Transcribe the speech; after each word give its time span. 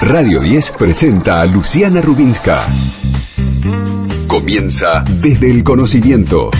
Radio 0.00 0.40
10 0.40 0.72
presenta 0.78 1.40
a 1.40 1.46
Luciana 1.46 2.02
Rubinska. 2.02 2.68
Comienza 4.28 5.02
desde 5.06 5.50
el 5.50 5.64
conocimiento. 5.64 6.50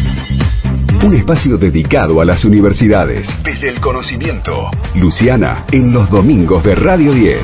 Un 1.05 1.15
espacio 1.15 1.59
dedicado 1.59 2.23
a 2.23 2.25
las 2.25 2.45
universidades. 2.47 3.29
Desde 3.43 3.69
el 3.69 3.81
conocimiento. 3.81 4.71
Luciana, 4.95 5.67
en 5.71 5.93
los 5.93 6.11
domingos 6.11 6.65
de 6.65 6.77
Radio 6.77 7.13
10. 7.13 7.43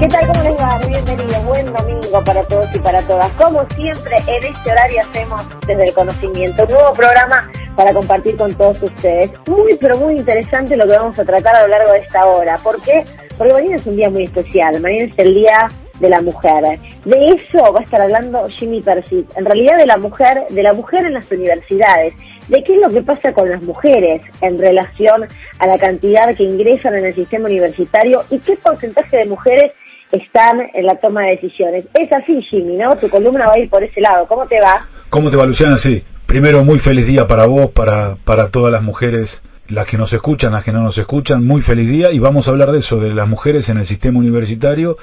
¿Qué 0.00 0.08
tal? 0.08 0.26
¿Cómo 0.26 0.42
les 0.42 0.54
va? 0.54 0.78
Bienvenidos. 0.86 1.44
Buen 1.44 1.72
domingo 1.72 2.24
para 2.24 2.42
todos 2.44 2.66
y 2.74 2.78
para 2.80 3.06
todas. 3.06 3.30
Como 3.34 3.64
siempre, 3.76 4.16
en 4.26 4.52
este 4.52 4.72
horario 4.72 5.02
hacemos 5.08 5.42
desde 5.66 5.88
el 5.88 5.94
conocimiento 5.94 6.64
un 6.64 6.70
nuevo 6.70 6.92
programa 6.94 7.48
para 7.76 7.92
compartir 7.92 8.36
con 8.36 8.54
todos 8.54 8.82
ustedes. 8.82 9.30
Muy, 9.46 9.76
pero 9.80 9.96
muy 9.96 10.16
interesante 10.16 10.76
lo 10.76 10.84
que 10.84 10.96
vamos 10.96 11.18
a 11.18 11.24
tratar 11.24 11.56
a 11.56 11.62
lo 11.62 11.68
largo 11.68 11.92
de 11.92 12.00
esta 12.00 12.26
hora. 12.26 12.58
¿Por 12.58 12.80
qué? 12.82 13.04
Porque 13.38 13.54
mañana 13.54 13.76
es 13.76 13.86
un 13.86 13.96
día 13.96 14.10
muy 14.10 14.24
especial. 14.24 14.80
Mañana 14.80 15.04
es 15.04 15.18
el 15.18 15.34
Día 15.34 15.70
de 16.00 16.08
la 16.08 16.20
Mujer. 16.20 16.78
De 17.04 17.26
eso 17.26 17.72
va 17.72 17.80
a 17.80 17.82
estar 17.82 18.00
hablando 18.00 18.48
Jimmy 18.48 18.82
Persit. 18.82 19.30
En 19.36 19.44
realidad 19.44 19.78
de 19.78 19.86
la 19.86 19.96
mujer, 19.96 20.46
de 20.50 20.62
la 20.62 20.72
mujer 20.72 21.06
en 21.06 21.14
las 21.14 21.30
universidades. 21.30 22.14
De 22.48 22.62
qué 22.64 22.74
es 22.74 22.80
lo 22.80 22.92
que 22.92 23.02
pasa 23.02 23.32
con 23.32 23.48
las 23.48 23.62
mujeres 23.62 24.22
en 24.40 24.58
relación 24.58 25.28
a 25.58 25.66
la 25.66 25.78
cantidad 25.78 26.34
que 26.36 26.42
ingresan 26.42 26.96
en 26.96 27.06
el 27.06 27.14
sistema 27.14 27.46
universitario 27.46 28.24
y 28.30 28.40
qué 28.40 28.56
porcentaje 28.56 29.18
de 29.18 29.26
mujeres 29.26 29.72
están 30.10 30.60
en 30.74 30.86
la 30.86 30.96
toma 30.96 31.22
de 31.22 31.36
decisiones. 31.36 31.84
Es 31.94 32.12
así, 32.12 32.42
Jimmy, 32.42 32.76
¿no? 32.76 32.96
Tu 32.96 33.08
columna 33.08 33.46
va 33.46 33.52
a 33.54 33.58
ir 33.60 33.70
por 33.70 33.84
ese 33.84 34.00
lado. 34.00 34.26
¿Cómo 34.26 34.46
te 34.46 34.60
va? 34.60 34.88
¿Cómo 35.10 35.28
te 35.28 35.36
va, 35.36 35.44
Luciana? 35.44 35.76
Sí. 35.78 36.04
Primero, 36.26 36.64
muy 36.64 36.78
feliz 36.78 37.04
día 37.04 37.26
para 37.26 37.44
vos, 37.46 37.72
para, 37.72 38.14
para 38.24 38.50
todas 38.50 38.70
las 38.70 38.80
mujeres, 38.80 39.28
las 39.66 39.88
que 39.88 39.98
nos 39.98 40.12
escuchan, 40.12 40.52
las 40.52 40.62
que 40.62 40.70
no 40.70 40.84
nos 40.84 40.96
escuchan. 40.96 41.44
Muy 41.44 41.62
feliz 41.62 41.88
día 41.88 42.12
y 42.12 42.20
vamos 42.20 42.46
a 42.46 42.52
hablar 42.52 42.70
de 42.70 42.78
eso, 42.78 43.00
de 43.00 43.12
las 43.12 43.28
mujeres 43.28 43.68
en 43.68 43.78
el 43.78 43.86
sistema 43.86 44.20
universitario 44.20 44.96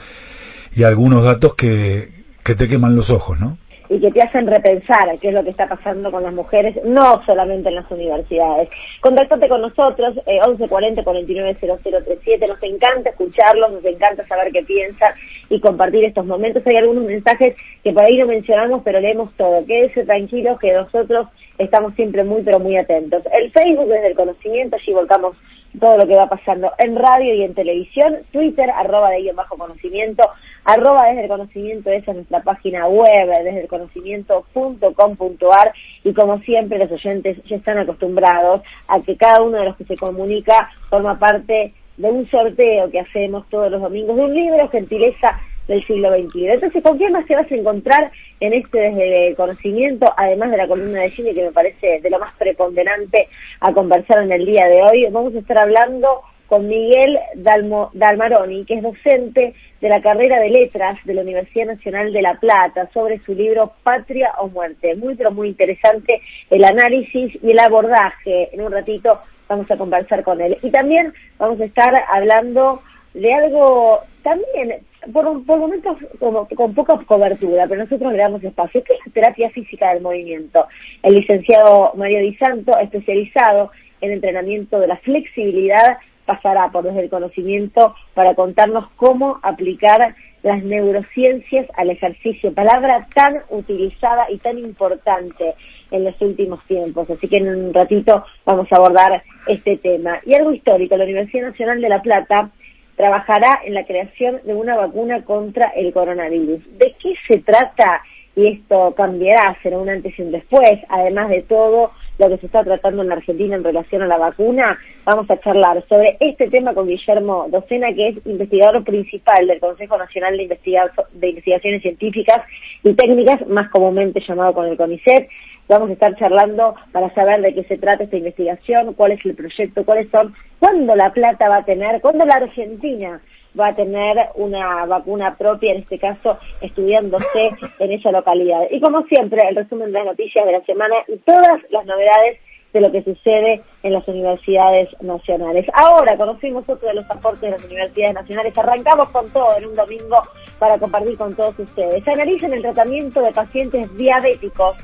y 0.73 0.85
algunos 0.85 1.25
datos 1.25 1.55
que, 1.55 2.23
que 2.45 2.55
te 2.55 2.69
queman 2.69 2.95
los 2.95 3.09
ojos, 3.09 3.37
¿no? 3.37 3.57
Y 3.89 3.99
que 3.99 4.11
te 4.11 4.21
hacen 4.21 4.47
repensar 4.47 5.17
qué 5.21 5.29
es 5.29 5.33
lo 5.33 5.43
que 5.43 5.51
está 5.51 5.67
pasando 5.67 6.11
con 6.11 6.23
las 6.23 6.33
mujeres, 6.33 6.75
no 6.83 7.23
solamente 7.25 7.69
en 7.69 7.75
las 7.75 7.89
universidades. 7.89 8.69
Contactate 9.01 9.47
con 9.47 9.61
nosotros, 9.61 10.17
eh, 10.25 10.39
1140 10.45 11.03
490037, 11.03 12.47
nos 12.47 12.61
encanta 12.63 13.09
escucharlos, 13.09 13.71
nos 13.71 13.85
encanta 13.85 14.25
saber 14.27 14.51
qué 14.51 14.63
piensan 14.63 15.13
y 15.49 15.59
compartir 15.59 16.05
estos 16.05 16.25
momentos. 16.25 16.65
Hay 16.65 16.77
algunos 16.77 17.03
mensajes 17.03 17.55
que 17.83 17.93
por 17.93 18.03
ahí 18.03 18.17
no 18.17 18.27
mencionamos, 18.27 18.81
pero 18.83 18.99
leemos 18.99 19.31
todo. 19.37 19.65
Quédese 19.65 20.05
tranquilos 20.05 20.59
que 20.59 20.73
nosotros 20.73 21.27
estamos 21.57 21.95
siempre 21.95 22.23
muy, 22.23 22.43
pero 22.43 22.59
muy 22.59 22.77
atentos. 22.77 23.23
El 23.31 23.51
Facebook 23.51 23.87
desde 23.87 24.07
el 24.07 24.15
conocimiento, 24.15 24.75
allí 24.75 24.93
volcamos 24.93 25.35
todo 25.79 25.97
lo 25.97 26.07
que 26.07 26.15
va 26.15 26.27
pasando 26.27 26.71
en 26.77 26.95
radio 26.95 27.35
y 27.35 27.43
en 27.43 27.53
televisión, 27.53 28.19
Twitter, 28.31 28.69
arroba 28.69 29.09
de 29.11 29.21
guion 29.21 29.35
bajo 29.35 29.57
conocimiento, 29.57 30.23
arroba 30.63 31.07
desde 31.07 31.23
el 31.23 31.29
conocimiento, 31.29 31.91
esa 31.91 32.11
es 32.11 32.17
nuestra 32.17 32.41
página 32.41 32.87
web, 32.87 33.27
desde 33.43 33.61
el 33.61 33.67
conocimiento.com.ar 33.67 35.73
y 36.03 36.13
como 36.13 36.39
siempre 36.39 36.79
los 36.79 36.91
oyentes 36.91 37.37
ya 37.45 37.57
están 37.57 37.77
acostumbrados 37.77 38.61
a 38.87 39.01
que 39.01 39.17
cada 39.17 39.41
uno 39.41 39.59
de 39.59 39.65
los 39.65 39.77
que 39.77 39.85
se 39.85 39.97
comunica 39.97 40.71
forma 40.89 41.19
parte 41.19 41.73
de 41.97 42.09
un 42.09 42.29
sorteo 42.29 42.89
que 42.91 42.99
hacemos 42.99 43.47
todos 43.49 43.71
los 43.71 43.81
domingos 43.81 44.15
de 44.15 44.23
un 44.23 44.33
libro, 44.33 44.69
gentileza 44.69 45.39
del 45.67 45.85
siglo 45.85 46.09
XXI. 46.09 46.47
Entonces, 46.47 46.83
¿con 46.83 46.97
qué 46.97 47.09
más 47.09 47.25
te 47.25 47.35
vas 47.35 47.51
a 47.51 47.55
encontrar 47.55 48.11
en 48.39 48.53
este 48.53 48.79
desde 48.79 49.35
conocimiento, 49.35 50.05
además 50.15 50.51
de 50.51 50.57
la 50.57 50.67
columna 50.67 51.01
de 51.01 51.11
cine 51.11 51.33
que 51.33 51.43
me 51.43 51.51
parece 51.51 51.99
de 52.01 52.09
lo 52.09 52.19
más 52.19 52.33
preponderante 52.37 53.27
a 53.59 53.73
conversar 53.73 54.23
en 54.23 54.31
el 54.31 54.45
día 54.45 54.65
de 54.67 54.81
hoy? 54.81 55.07
Vamos 55.11 55.35
a 55.35 55.39
estar 55.39 55.59
hablando 55.59 56.21
con 56.47 56.67
Miguel 56.67 57.19
Dalmo, 57.35 57.91
Dalmaroni, 57.93 58.65
que 58.65 58.75
es 58.75 58.81
docente 58.81 59.53
de 59.81 59.89
la 59.89 60.01
carrera 60.01 60.39
de 60.39 60.49
letras 60.49 60.97
de 61.03 61.13
la 61.13 61.21
Universidad 61.21 61.67
Nacional 61.67 62.13
de 62.13 62.21
La 62.21 62.39
Plata, 62.39 62.89
sobre 62.93 63.19
su 63.19 63.33
libro 63.33 63.73
Patria 63.83 64.31
o 64.39 64.47
Muerte. 64.47 64.95
Muy, 64.95 65.15
pero 65.15 65.31
muy 65.31 65.49
interesante 65.49 66.21
el 66.49 66.63
análisis 66.63 67.37
y 67.43 67.51
el 67.51 67.59
abordaje. 67.59 68.49
En 68.53 68.61
un 68.61 68.71
ratito 68.71 69.19
vamos 69.49 69.69
a 69.69 69.77
conversar 69.77 70.23
con 70.23 70.39
él. 70.41 70.57
Y 70.61 70.71
también 70.71 71.13
vamos 71.37 71.59
a 71.59 71.65
estar 71.65 71.93
hablando 72.07 72.81
de 73.13 73.33
algo 73.33 73.99
también, 74.23 74.81
por, 75.11 75.45
por 75.45 75.59
momentos 75.59 75.97
como, 76.19 76.47
con 76.47 76.73
poca 76.73 76.97
cobertura, 77.05 77.67
pero 77.67 77.83
nosotros 77.83 78.11
le 78.11 78.19
damos 78.19 78.43
espacio, 78.43 78.83
que 78.83 78.93
es 78.93 78.99
la 79.05 79.13
terapia 79.13 79.49
física 79.51 79.93
del 79.93 80.01
movimiento. 80.01 80.65
El 81.03 81.15
licenciado 81.15 81.93
Mario 81.95 82.19
Di 82.19 82.35
Santo, 82.35 82.77
especializado 82.77 83.71
en 84.01 84.11
entrenamiento 84.11 84.79
de 84.79 84.87
la 84.87 84.97
flexibilidad, 84.97 85.97
pasará 86.25 86.69
por 86.69 86.83
desde 86.83 87.03
el 87.03 87.09
conocimiento 87.09 87.95
para 88.13 88.35
contarnos 88.35 88.89
cómo 88.97 89.39
aplicar 89.41 90.15
las 90.43 90.63
neurociencias 90.63 91.67
al 91.75 91.89
ejercicio, 91.89 92.53
palabra 92.53 93.07
tan 93.15 93.41
utilizada 93.49 94.29
y 94.29 94.37
tan 94.37 94.57
importante 94.59 95.55
en 95.89 96.03
los 96.03 96.21
últimos 96.21 96.63
tiempos. 96.65 97.09
Así 97.09 97.27
que 97.27 97.37
en 97.37 97.47
un 97.47 97.73
ratito 97.73 98.23
vamos 98.45 98.67
a 98.71 98.75
abordar 98.75 99.23
este 99.47 99.77
tema. 99.77 100.19
Y 100.25 100.35
algo 100.35 100.51
histórico, 100.51 100.95
la 100.95 101.05
Universidad 101.05 101.47
Nacional 101.47 101.81
de 101.81 101.89
La 101.89 102.01
Plata 102.01 102.51
trabajará 102.97 103.61
en 103.63 103.75
la 103.75 103.85
creación 103.85 104.41
de 104.43 104.53
una 104.53 104.75
vacuna 104.75 105.23
contra 105.23 105.67
el 105.69 105.93
coronavirus. 105.93 106.61
¿De 106.77 106.95
qué 106.99 107.13
se 107.27 107.39
trata? 107.39 108.01
Y 108.37 108.49
esto 108.49 108.93
cambiará, 108.95 109.57
será 109.63 109.79
un 109.79 109.89
antes 109.89 110.17
y 110.17 110.21
un 110.21 110.31
después, 110.31 110.79
además 110.89 111.29
de 111.29 111.41
todo 111.41 111.89
lo 112.19 112.29
que 112.29 112.37
se 112.37 112.45
está 112.45 112.63
tratando 112.63 113.01
en 113.01 113.11
Argentina 113.11 113.55
en 113.55 113.63
relación 113.63 114.03
a 114.03 114.07
la 114.07 114.19
vacuna, 114.19 114.77
vamos 115.05 115.27
a 115.31 115.39
charlar 115.39 115.83
sobre 115.89 116.17
este 116.19 116.47
tema 116.47 116.75
con 116.75 116.87
Guillermo 116.87 117.47
Docena, 117.49 117.91
que 117.95 118.09
es 118.09 118.27
investigador 118.27 118.83
principal 118.83 119.47
del 119.47 119.59
Consejo 119.59 119.97
Nacional 119.97 120.37
de, 120.37 120.45
de 120.45 121.29
Investigaciones 121.29 121.81
Científicas 121.81 122.43
y 122.83 122.93
Técnicas, 122.93 123.47
más 123.47 123.71
comúnmente 123.71 124.21
llamado 124.27 124.53
con 124.53 124.67
el 124.67 124.77
CONICET. 124.77 125.29
Vamos 125.67 125.89
a 125.89 125.93
estar 125.93 126.15
charlando 126.17 126.75
para 126.91 127.11
saber 127.15 127.41
de 127.41 127.55
qué 127.55 127.63
se 127.63 127.79
trata 127.79 128.03
esta 128.03 128.17
investigación, 128.17 128.93
cuál 128.93 129.13
es 129.13 129.25
el 129.25 129.33
proyecto, 129.33 129.83
cuáles 129.83 130.11
son, 130.11 130.35
cuándo 130.59 130.95
la 130.95 131.11
plata 131.11 131.49
va 131.49 131.57
a 131.57 131.65
tener, 131.65 132.01
cuándo 132.01 132.23
la 132.23 132.35
Argentina 132.35 133.19
va 133.59 133.69
a 133.69 133.75
tener 133.75 134.17
una 134.35 134.85
vacuna 134.85 135.35
propia, 135.35 135.73
en 135.73 135.81
este 135.81 135.99
caso 135.99 136.37
estudiándose 136.61 137.51
en 137.79 137.91
esa 137.91 138.11
localidad. 138.11 138.67
Y 138.71 138.79
como 138.79 139.03
siempre, 139.03 139.41
el 139.47 139.55
resumen 139.55 139.91
de 139.91 139.99
las 139.99 140.05
noticias 140.07 140.45
de 140.45 140.51
la 140.51 140.63
semana 140.65 140.95
y 141.07 141.17
todas 141.17 141.59
las 141.69 141.85
novedades 141.85 142.39
de 142.73 142.81
lo 142.81 142.91
que 142.91 143.03
sucede 143.03 143.61
en 143.83 143.93
las 143.93 144.07
universidades 144.07 144.89
nacionales. 145.01 145.65
Ahora 145.73 146.17
conocimos 146.17 146.63
otro 146.67 146.87
de 146.87 146.95
los 146.95 147.09
aportes 147.09 147.41
de 147.41 147.51
las 147.51 147.63
universidades 147.63 148.15
nacionales. 148.15 148.57
Arrancamos 148.57 149.09
con 149.09 149.29
todo 149.31 149.57
en 149.57 149.65
un 149.65 149.75
domingo 149.75 150.21
para 150.59 150.77
compartir 150.77 151.17
con 151.17 151.35
todos 151.35 151.57
ustedes. 151.57 152.07
Analicen 152.07 152.53
el 152.53 152.61
tratamiento 152.61 153.21
de 153.21 153.31
pacientes 153.31 153.95
diabéticos 153.97 154.75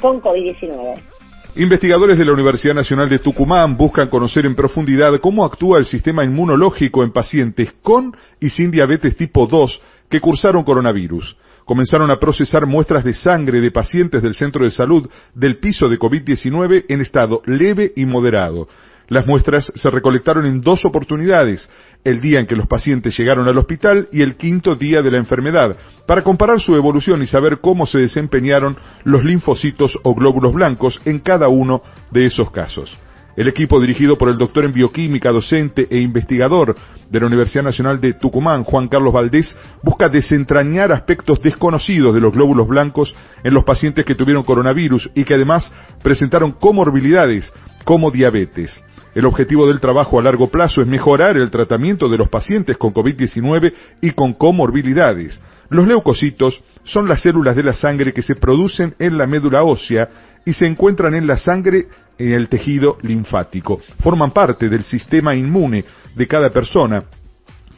con 0.00 0.20
COVID-19. 0.20 1.09
Investigadores 1.56 2.16
de 2.16 2.24
la 2.24 2.32
Universidad 2.32 2.74
Nacional 2.74 3.08
de 3.08 3.18
Tucumán 3.18 3.76
buscan 3.76 4.08
conocer 4.08 4.46
en 4.46 4.54
profundidad 4.54 5.18
cómo 5.20 5.44
actúa 5.44 5.78
el 5.78 5.84
sistema 5.84 6.24
inmunológico 6.24 7.02
en 7.02 7.12
pacientes 7.12 7.72
con 7.82 8.16
y 8.38 8.50
sin 8.50 8.70
diabetes 8.70 9.16
tipo 9.16 9.48
2 9.48 9.82
que 10.08 10.20
cursaron 10.20 10.62
coronavirus. 10.62 11.36
Comenzaron 11.64 12.08
a 12.10 12.20
procesar 12.20 12.66
muestras 12.66 13.02
de 13.02 13.14
sangre 13.14 13.60
de 13.60 13.72
pacientes 13.72 14.22
del 14.22 14.34
centro 14.34 14.64
de 14.64 14.70
salud 14.70 15.08
del 15.34 15.58
piso 15.58 15.88
de 15.88 15.98
COVID-19 15.98 16.84
en 16.88 17.00
estado 17.00 17.42
leve 17.46 17.92
y 17.96 18.06
moderado. 18.06 18.68
Las 19.10 19.26
muestras 19.26 19.72
se 19.74 19.90
recolectaron 19.90 20.46
en 20.46 20.60
dos 20.60 20.84
oportunidades, 20.84 21.68
el 22.04 22.20
día 22.20 22.38
en 22.38 22.46
que 22.46 22.54
los 22.54 22.68
pacientes 22.68 23.18
llegaron 23.18 23.48
al 23.48 23.58
hospital 23.58 24.08
y 24.12 24.22
el 24.22 24.36
quinto 24.36 24.76
día 24.76 25.02
de 25.02 25.10
la 25.10 25.16
enfermedad, 25.16 25.76
para 26.06 26.22
comparar 26.22 26.60
su 26.60 26.76
evolución 26.76 27.20
y 27.20 27.26
saber 27.26 27.58
cómo 27.60 27.86
se 27.86 27.98
desempeñaron 27.98 28.76
los 29.02 29.24
linfocitos 29.24 29.98
o 30.04 30.14
glóbulos 30.14 30.54
blancos 30.54 31.02
en 31.04 31.18
cada 31.18 31.48
uno 31.48 31.82
de 32.12 32.26
esos 32.26 32.52
casos. 32.52 32.96
El 33.36 33.48
equipo 33.48 33.80
dirigido 33.80 34.16
por 34.16 34.28
el 34.28 34.38
doctor 34.38 34.64
en 34.64 34.72
bioquímica, 34.72 35.32
docente 35.32 35.88
e 35.90 35.98
investigador 35.98 36.76
de 37.10 37.18
la 37.18 37.26
Universidad 37.26 37.64
Nacional 37.64 38.00
de 38.00 38.12
Tucumán, 38.12 38.62
Juan 38.62 38.86
Carlos 38.86 39.12
Valdés, 39.12 39.56
busca 39.82 40.08
desentrañar 40.08 40.92
aspectos 40.92 41.42
desconocidos 41.42 42.14
de 42.14 42.20
los 42.20 42.32
glóbulos 42.32 42.68
blancos 42.68 43.12
en 43.42 43.54
los 43.54 43.64
pacientes 43.64 44.04
que 44.04 44.14
tuvieron 44.14 44.44
coronavirus 44.44 45.10
y 45.16 45.24
que 45.24 45.34
además 45.34 45.72
presentaron 46.00 46.52
comorbilidades 46.52 47.52
como 47.84 48.12
diabetes. 48.12 48.80
El 49.14 49.26
objetivo 49.26 49.66
del 49.66 49.80
trabajo 49.80 50.18
a 50.18 50.22
largo 50.22 50.48
plazo 50.48 50.80
es 50.80 50.86
mejorar 50.86 51.36
el 51.36 51.50
tratamiento 51.50 52.08
de 52.08 52.18
los 52.18 52.28
pacientes 52.28 52.76
con 52.76 52.94
COVID-19 52.94 53.72
y 54.00 54.12
con 54.12 54.34
comorbilidades. 54.34 55.40
Los 55.68 55.86
leucocitos 55.86 56.60
son 56.84 57.08
las 57.08 57.22
células 57.22 57.56
de 57.56 57.64
la 57.64 57.74
sangre 57.74 58.12
que 58.12 58.22
se 58.22 58.34
producen 58.34 58.94
en 58.98 59.18
la 59.18 59.26
médula 59.26 59.62
ósea 59.62 60.08
y 60.44 60.52
se 60.52 60.66
encuentran 60.66 61.14
en 61.14 61.26
la 61.26 61.38
sangre 61.38 61.86
en 62.18 62.32
el 62.32 62.48
tejido 62.48 62.98
linfático. 63.02 63.80
Forman 64.00 64.30
parte 64.30 64.68
del 64.68 64.84
sistema 64.84 65.34
inmune 65.34 65.84
de 66.14 66.26
cada 66.26 66.50
persona, 66.50 67.04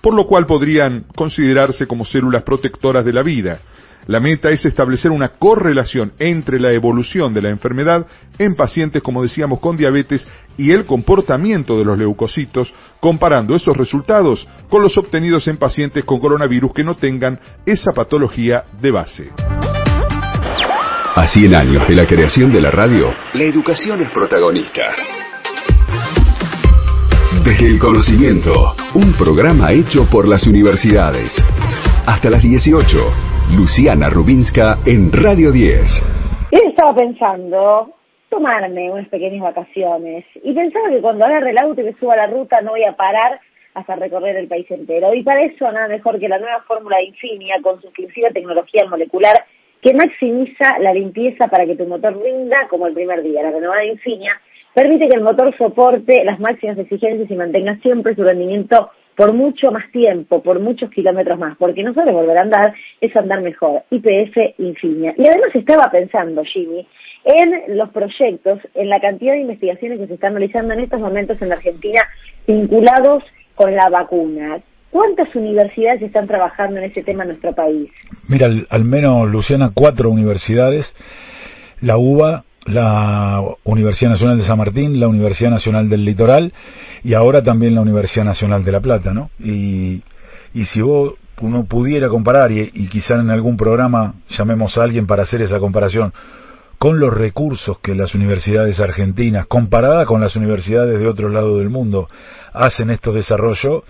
por 0.01 0.15
lo 0.15 0.27
cual 0.27 0.47
podrían 0.47 1.05
considerarse 1.15 1.87
como 1.87 2.05
células 2.05 2.43
protectoras 2.43 3.05
de 3.05 3.13
la 3.13 3.23
vida. 3.23 3.61
La 4.07 4.19
meta 4.21 4.51
es 4.51 4.65
establecer 4.65 5.11
una 5.11 5.29
correlación 5.29 6.13
entre 6.19 6.59
la 6.59 6.73
evolución 6.73 7.33
de 7.33 7.43
la 7.43 7.51
enfermedad 7.51 8.07
en 8.39 8.55
pacientes, 8.55 9.03
como 9.03 9.23
decíamos, 9.23 9.61
con 9.61 9.77
diabetes 9.77 10.27
y 10.57 10.73
el 10.73 10.85
comportamiento 10.85 11.79
de 11.79 11.85
los 11.85 11.97
leucocitos, 11.97 12.73
comparando 13.01 13.55
esos 13.55 13.77
resultados 13.77 14.47
con 14.69 14.83
los 14.83 14.99
obtenidos 14.99 15.47
en 15.49 15.57
pacientes 15.57 16.05
con 16.05 16.19
coronavirus 16.19 16.73
que 16.73 16.85
no 16.85 16.97
tengan 16.97 17.39
esa 17.65 17.93
patología 17.93 18.65
de 18.81 18.91
base. 18.91 19.31
A 21.15 21.27
100 21.27 21.55
años 21.55 21.87
de 21.87 21.95
la 21.95 22.07
creación 22.07 22.51
de 22.51 22.61
la 22.61 22.71
radio, 22.71 23.15
la 23.35 23.45
educación 23.45 24.01
es 24.01 24.11
protagonista. 24.11 24.83
Desde 27.45 27.67
el 27.67 27.79
conocimiento, 27.79 28.75
un 28.95 29.13
programa 29.15 29.73
hecho 29.73 30.09
por 30.09 30.27
las 30.27 30.47
universidades. 30.47 31.33
Hasta 32.07 32.31
las 32.31 32.43
18, 32.43 33.32
Luciana 33.57 34.09
Rubinska 34.09 34.79
en 34.87 35.13
Radio 35.13 35.53
10. 35.53 35.81
Yo 36.53 36.69
estaba 36.71 36.95
pensando 36.95 37.93
tomarme 38.31 38.91
unas 38.91 39.09
pequeñas 39.09 39.43
vacaciones 39.43 40.25
y 40.43 40.55
pensaba 40.55 40.89
que 40.89 41.03
cuando 41.03 41.27
agarre 41.27 41.51
el 41.51 41.59
auto 41.59 41.83
y 41.83 41.85
me 41.85 41.93
suba 41.95 42.17
la 42.17 42.29
ruta 42.29 42.63
no 42.63 42.71
voy 42.71 42.85
a 42.85 42.97
parar 42.97 43.41
hasta 43.75 43.97
recorrer 43.97 44.37
el 44.37 44.49
país 44.49 44.71
entero. 44.71 45.13
Y 45.13 45.23
para 45.23 45.43
eso 45.43 45.71
nada 45.71 45.89
mejor 45.89 46.19
que 46.19 46.31
la 46.31 46.39
nueva 46.39 46.63
fórmula 46.63 46.97
de 46.97 47.05
Infinia 47.05 47.57
con 47.63 47.79
su 47.83 47.89
exclusiva 47.89 48.31
tecnología 48.31 48.87
molecular 48.89 49.45
que 49.83 49.93
maximiza 49.93 50.79
la 50.81 50.95
limpieza 50.95 51.49
para 51.49 51.67
que 51.67 51.77
tu 51.77 51.85
motor 51.87 52.19
rinda 52.23 52.69
como 52.71 52.87
el 52.87 52.95
primer 52.95 53.23
día. 53.23 53.43
La 53.43 53.51
renovada 53.51 53.85
Infinia 53.85 54.33
permite 54.75 55.09
que 55.09 55.17
el 55.17 55.25
motor 55.25 55.55
soporte 55.59 56.25
las 56.25 56.41
máximas 56.41 56.79
exigencias 56.79 57.31
y 57.31 57.35
mantenga 57.35 57.77
siempre 57.83 58.15
su 58.15 58.23
rendimiento 58.23 58.91
por 59.17 59.33
mucho 59.33 59.71
más 59.71 59.91
tiempo, 59.93 60.43
por 60.43 60.61
muchos 60.61 60.91
kilómetros 60.91 61.39
más, 61.39 61.57
porque 61.59 61.83
no 61.83 61.95
solo 61.95 62.13
volver 62.13 62.39
a 62.39 62.43
andar, 62.43 62.75
es 63.01 63.15
andar 63.17 63.43
mejor. 63.43 63.83
IPF 63.91 64.59
Infinia. 64.59 65.15
Y 65.17 65.27
además 65.27 65.55
estaba 65.55 65.91
pensando, 65.91 66.43
Jimmy, 66.45 66.87
en 67.25 67.77
los 67.77 67.91
proyectos, 67.91 68.59
en 68.75 68.89
la 68.89 69.01
cantidad 69.01 69.35
de 69.35 69.41
investigaciones 69.41 69.99
que 69.99 70.07
se 70.07 70.15
están 70.15 70.33
realizando 70.33 70.75
en 70.75 70.81
estos 70.81 71.01
momentos 71.01 71.41
en 71.41 71.51
la 71.51 71.57
Argentina 71.57 72.01
vinculados 72.47 73.23
con 73.55 73.75
la 73.75 73.89
vacuna. 73.91 74.61
¿Cuántas 74.91 75.35
universidades 75.35 76.03
están 76.03 76.27
trabajando 76.27 76.79
en 76.79 76.85
ese 76.85 77.03
tema 77.03 77.23
en 77.23 77.31
nuestro 77.31 77.55
país? 77.55 77.91
Mira, 78.29 78.49
al, 78.69 78.85
menos, 78.85 79.31
Luciana, 79.31 79.71
cuatro 79.73 80.11
universidades, 80.11 80.95
la 81.81 81.97
UBA, 81.97 82.45
la 82.67 83.43
Universidad 83.65 84.11
Nacional 84.11 84.39
de 84.39 84.47
San 84.47 84.59
Martín, 84.59 85.01
la 85.01 85.09
Universidad 85.09 85.51
Nacional 85.51 85.89
del 85.89 86.05
Litoral 86.05 86.53
y 87.03 87.15
ahora 87.15 87.43
también 87.43 87.75
la 87.75 87.81
Universidad 87.81 88.25
Nacional 88.25 88.65
de 88.65 88.73
La 88.73 88.81
Plata, 88.81 89.13
¿no? 89.13 89.31
Y, 89.41 90.03
y 90.55 90.65
si 90.67 90.81
vos 90.81 91.15
uno 91.41 91.65
pudiera 91.65 92.09
comparar 92.09 92.53
y, 92.53 92.71
y 92.73 92.87
quizá 92.87 93.15
en 93.15 93.31
algún 93.31 93.57
programa 93.57 94.15
llamemos 94.31 94.79
a 94.79 94.85
alguien 94.85 95.07
para 95.07 95.25
hacer 95.25 95.43
esa 95.43 95.59
comparación 95.59 96.13
con 96.79 96.99
los 96.99 97.13
recursos 97.13 97.79
que 97.79 97.95
las 97.95 98.13
universidades 98.15 98.81
argentinas, 98.81 99.47
comparada 99.47 100.05
con 100.05 100.21
las 100.21 100.35
universidades 100.35 100.99
de 100.99 101.07
otro 101.07 101.29
lado 101.29 101.59
del 101.59 101.71
mundo, 101.71 102.09
hacen 102.53 102.91
estos 102.91 103.15
desarrollos, 103.15 103.85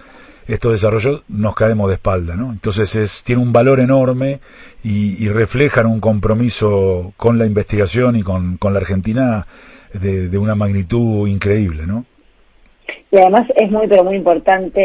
estos 0.46 0.72
desarrollos 0.72 1.22
nos 1.28 1.54
caemos 1.54 1.88
de 1.88 1.94
espalda, 1.94 2.36
¿no? 2.36 2.52
Entonces 2.52 2.94
es, 2.94 3.22
tiene 3.24 3.40
un 3.40 3.50
valor 3.50 3.80
enorme 3.80 4.40
y, 4.82 5.24
y 5.24 5.28
reflejan 5.28 5.86
un 5.86 6.00
compromiso 6.00 7.12
con 7.16 7.38
la 7.38 7.46
investigación 7.46 8.16
y 8.16 8.22
con, 8.22 8.56
con 8.56 8.74
la 8.74 8.80
Argentina 8.80 9.46
de, 9.94 10.28
de, 10.28 10.38
una 10.38 10.54
magnitud 10.54 11.28
increíble, 11.28 11.86
¿no? 11.86 12.04
Y 13.10 13.18
además 13.18 13.42
es 13.56 13.70
muy, 13.70 13.86
pero 13.88 14.04
muy 14.04 14.16
importante 14.16 14.80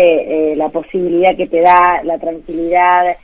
eh, 0.51 0.55
la 0.55 0.69
posibilidad 0.69 1.35
que 1.35 1.47
te 1.47 1.61
da 1.61 2.01
la 2.03 2.19
tranquilidad 2.19 3.15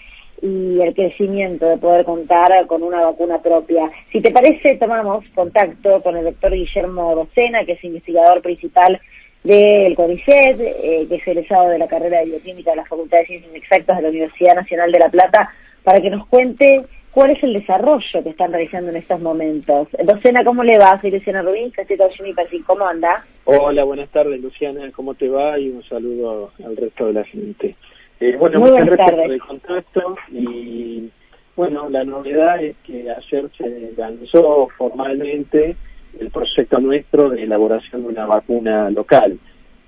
y 0.41 0.79
el 0.81 0.93
crecimiento 0.93 1.67
de 1.67 1.77
poder 1.77 2.05
contar 2.05 2.49
con 2.67 2.83
una 2.83 3.01
vacuna 3.01 3.41
propia. 3.41 3.89
Si 4.11 4.21
te 4.21 4.31
parece, 4.31 4.75
tomamos 4.75 5.23
contacto 5.35 6.01
con 6.01 6.17
el 6.17 6.25
doctor 6.25 6.53
Guillermo 6.53 7.15
Docena, 7.15 7.65
que 7.65 7.73
es 7.73 7.83
investigador 7.83 8.41
principal 8.41 8.99
del 9.43 9.95
CONICET, 9.95 10.59
eh, 10.59 11.05
que 11.07 11.15
es 11.15 11.27
egresado 11.27 11.69
de 11.69 11.77
la 11.77 11.87
carrera 11.87 12.19
de 12.19 12.25
bioquímica 12.25 12.71
de 12.71 12.77
la 12.77 12.85
Facultad 12.85 13.19
de 13.19 13.25
Ciencias 13.25 13.55
Exactas 13.55 13.97
de 13.97 14.03
la 14.03 14.09
Universidad 14.09 14.55
Nacional 14.55 14.91
de 14.91 14.99
La 14.99 15.09
Plata, 15.09 15.49
para 15.83 16.01
que 16.01 16.09
nos 16.09 16.25
cuente 16.27 16.85
cuál 17.11 17.31
es 17.31 17.43
el 17.43 17.53
desarrollo 17.53 18.23
que 18.23 18.29
están 18.29 18.51
realizando 18.51 18.89
en 18.89 18.97
estos 18.97 19.19
momentos. 19.19 19.87
Docena, 20.03 20.43
¿cómo 20.43 20.63
le 20.63 20.77
va? 20.77 20.99
Soy 21.01 21.11
Luciana 21.11 21.41
Rubín, 21.41 21.69
Cacheta 21.71 22.09
Jimmy 22.09 22.33
¿cómo 22.65 22.87
anda? 22.87 23.25
Hola, 23.45 23.83
buenas 23.83 24.09
tardes 24.09 24.41
Luciana, 24.41 24.89
¿cómo 24.95 25.13
te 25.13 25.29
va? 25.29 25.59
Y 25.59 25.69
un 25.69 25.83
saludo 25.83 26.51
al 26.65 26.75
resto 26.75 27.07
de 27.07 27.13
la 27.13 27.23
gente. 27.25 27.75
Eh, 28.19 28.35
bueno, 28.39 28.59
Muy 28.59 28.71
buenas 28.71 28.97
tardes. 28.97 29.29
el 29.29 29.41
contacto 29.41 30.15
y 30.31 31.09
bueno, 31.55 31.87
la 31.89 32.03
novedad 32.03 32.63
es 32.63 32.75
que 32.83 33.11
ayer 33.11 33.49
se 33.57 33.93
lanzó 33.95 34.69
formalmente 34.77 35.75
el 36.19 36.29
proyecto 36.31 36.79
nuestro 36.79 37.29
de 37.29 37.43
elaboración 37.43 38.03
de 38.03 38.07
una 38.07 38.25
vacuna 38.25 38.89
local, 38.89 39.37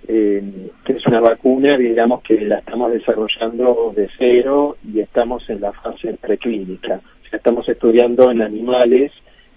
eh, 0.08 0.72
que 0.84 0.94
es 0.94 1.06
una 1.08 1.20
vacuna, 1.20 1.78
digamos, 1.78 2.22
que 2.22 2.40
la 2.42 2.60
estamos 2.60 2.92
desarrollando 2.92 3.94
de 3.96 4.10
cero 4.18 4.78
y 4.84 5.00
estamos 5.00 5.50
en 5.50 5.62
la 5.62 5.72
fase 5.74 6.16
preclínica. 6.22 7.02
O 7.26 7.30
sea, 7.30 7.38
estamos 7.38 7.68
estudiando 7.68 8.32
en 8.32 8.42
animales 8.42 9.12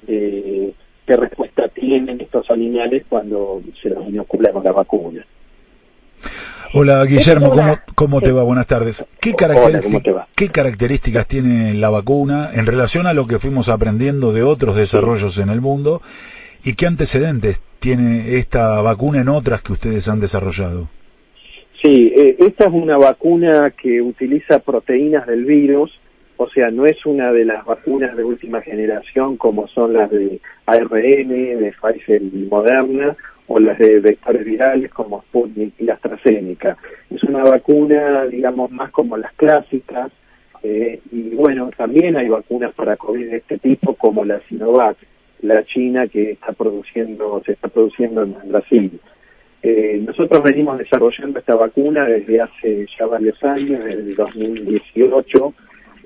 eh, 0.07 0.73
qué 1.07 1.17
respuesta 1.17 1.69
tienen 1.69 2.21
estos 2.21 2.51
animales 2.51 3.05
cuando 3.09 3.63
se 3.83 3.91
los 3.91 4.09
inocula 4.09 4.53
con 4.53 4.65
la 4.65 4.73
vacuna. 4.73 5.25
Hola 6.75 7.03
Guillermo, 7.07 7.51
¿cómo, 7.51 7.79
cómo 7.95 8.21
te 8.21 8.31
va? 8.31 8.43
Buenas 8.43 8.67
tardes. 8.67 9.03
¿Qué, 9.21 9.35
Hola, 9.41 9.81
¿cómo 9.81 10.03
te 10.03 10.13
va? 10.13 10.29
¿Qué 10.37 10.51
características 10.51 11.27
tiene 11.27 11.73
la 11.73 11.89
vacuna 11.89 12.51
en 12.53 12.67
relación 12.67 13.07
a 13.07 13.15
lo 13.15 13.27
que 13.27 13.39
fuimos 13.39 13.71
aprendiendo 13.71 14.33
de 14.33 14.43
otros 14.43 14.77
desarrollos 14.77 15.39
en 15.39 15.49
el 15.49 15.63
mundo 15.63 16.03
y 16.69 16.75
qué 16.75 16.87
antecedentes 16.87 17.59
tiene 17.81 18.37
esta 18.37 18.83
vacuna 18.83 19.23
en 19.23 19.31
otras 19.31 19.63
que 19.63 19.73
ustedes 19.73 20.07
han 20.07 20.21
desarrollado? 20.21 20.91
Sí, 21.83 22.13
eh, 22.15 22.37
esta 22.41 22.67
es 22.67 22.73
una 22.75 22.99
vacuna 22.99 23.71
que 23.71 24.03
utiliza 24.03 24.59
proteínas 24.59 25.27
del 25.27 25.47
virus, 25.47 25.91
o 26.37 26.47
sea, 26.51 26.71
no 26.71 26.85
es 26.85 27.07
una 27.07 27.33
de 27.33 27.47
las 27.47 27.65
vacunas 27.65 28.15
de 28.15 28.23
última 28.23 28.61
generación 28.61 29.39
como 29.39 29.67
son 29.69 29.95
las 29.95 30.11
de 30.11 30.41
ARN, 30.67 31.29
de 31.29 31.73
Pfizer 31.81 32.21
y 32.21 32.47
Moderna, 32.51 33.17
o 33.47 33.59
las 33.59 33.79
de 33.79 34.01
vectores 34.01 34.45
virales 34.45 34.91
como 34.93 35.23
Sputnik 35.23 35.73
y 35.81 35.89
AstraZeneca. 35.89 36.77
Es 37.09 37.23
una 37.23 37.45
vacuna, 37.45 38.27
digamos, 38.27 38.71
más 38.73 38.91
como 38.91 39.17
las 39.17 39.33
clásicas, 39.37 40.13
eh, 40.63 41.01
y 41.13 41.31
bueno, 41.31 41.71
también 41.75 42.15
hay 42.19 42.29
vacunas 42.29 42.75
para 42.75 42.99
COVID 42.99 43.31
de 43.31 43.37
este 43.39 43.57
tipo 43.57 43.95
como 43.95 44.23
la 44.23 44.39
Sinovac, 44.51 44.99
la 45.41 45.65
China 45.65 46.07
que 46.09 46.33
está 46.33 46.53
produciendo, 46.53 47.43
se 47.45 47.53
está 47.53 47.69
produciendo 47.69 48.23
en 48.23 48.35
Brasil. 48.51 49.01
Eh, 49.63 50.01
nosotros 50.07 50.43
venimos 50.43 50.79
desarrollando 50.79 51.39
esta 51.39 51.57
vacuna 51.57 52.05
desde 52.05 52.41
hace 52.41 52.87
ya 52.99 53.07
varios 53.07 53.43
años, 53.43 53.85
desde 53.85 54.01
el 54.01 54.15
2018, 54.15 55.55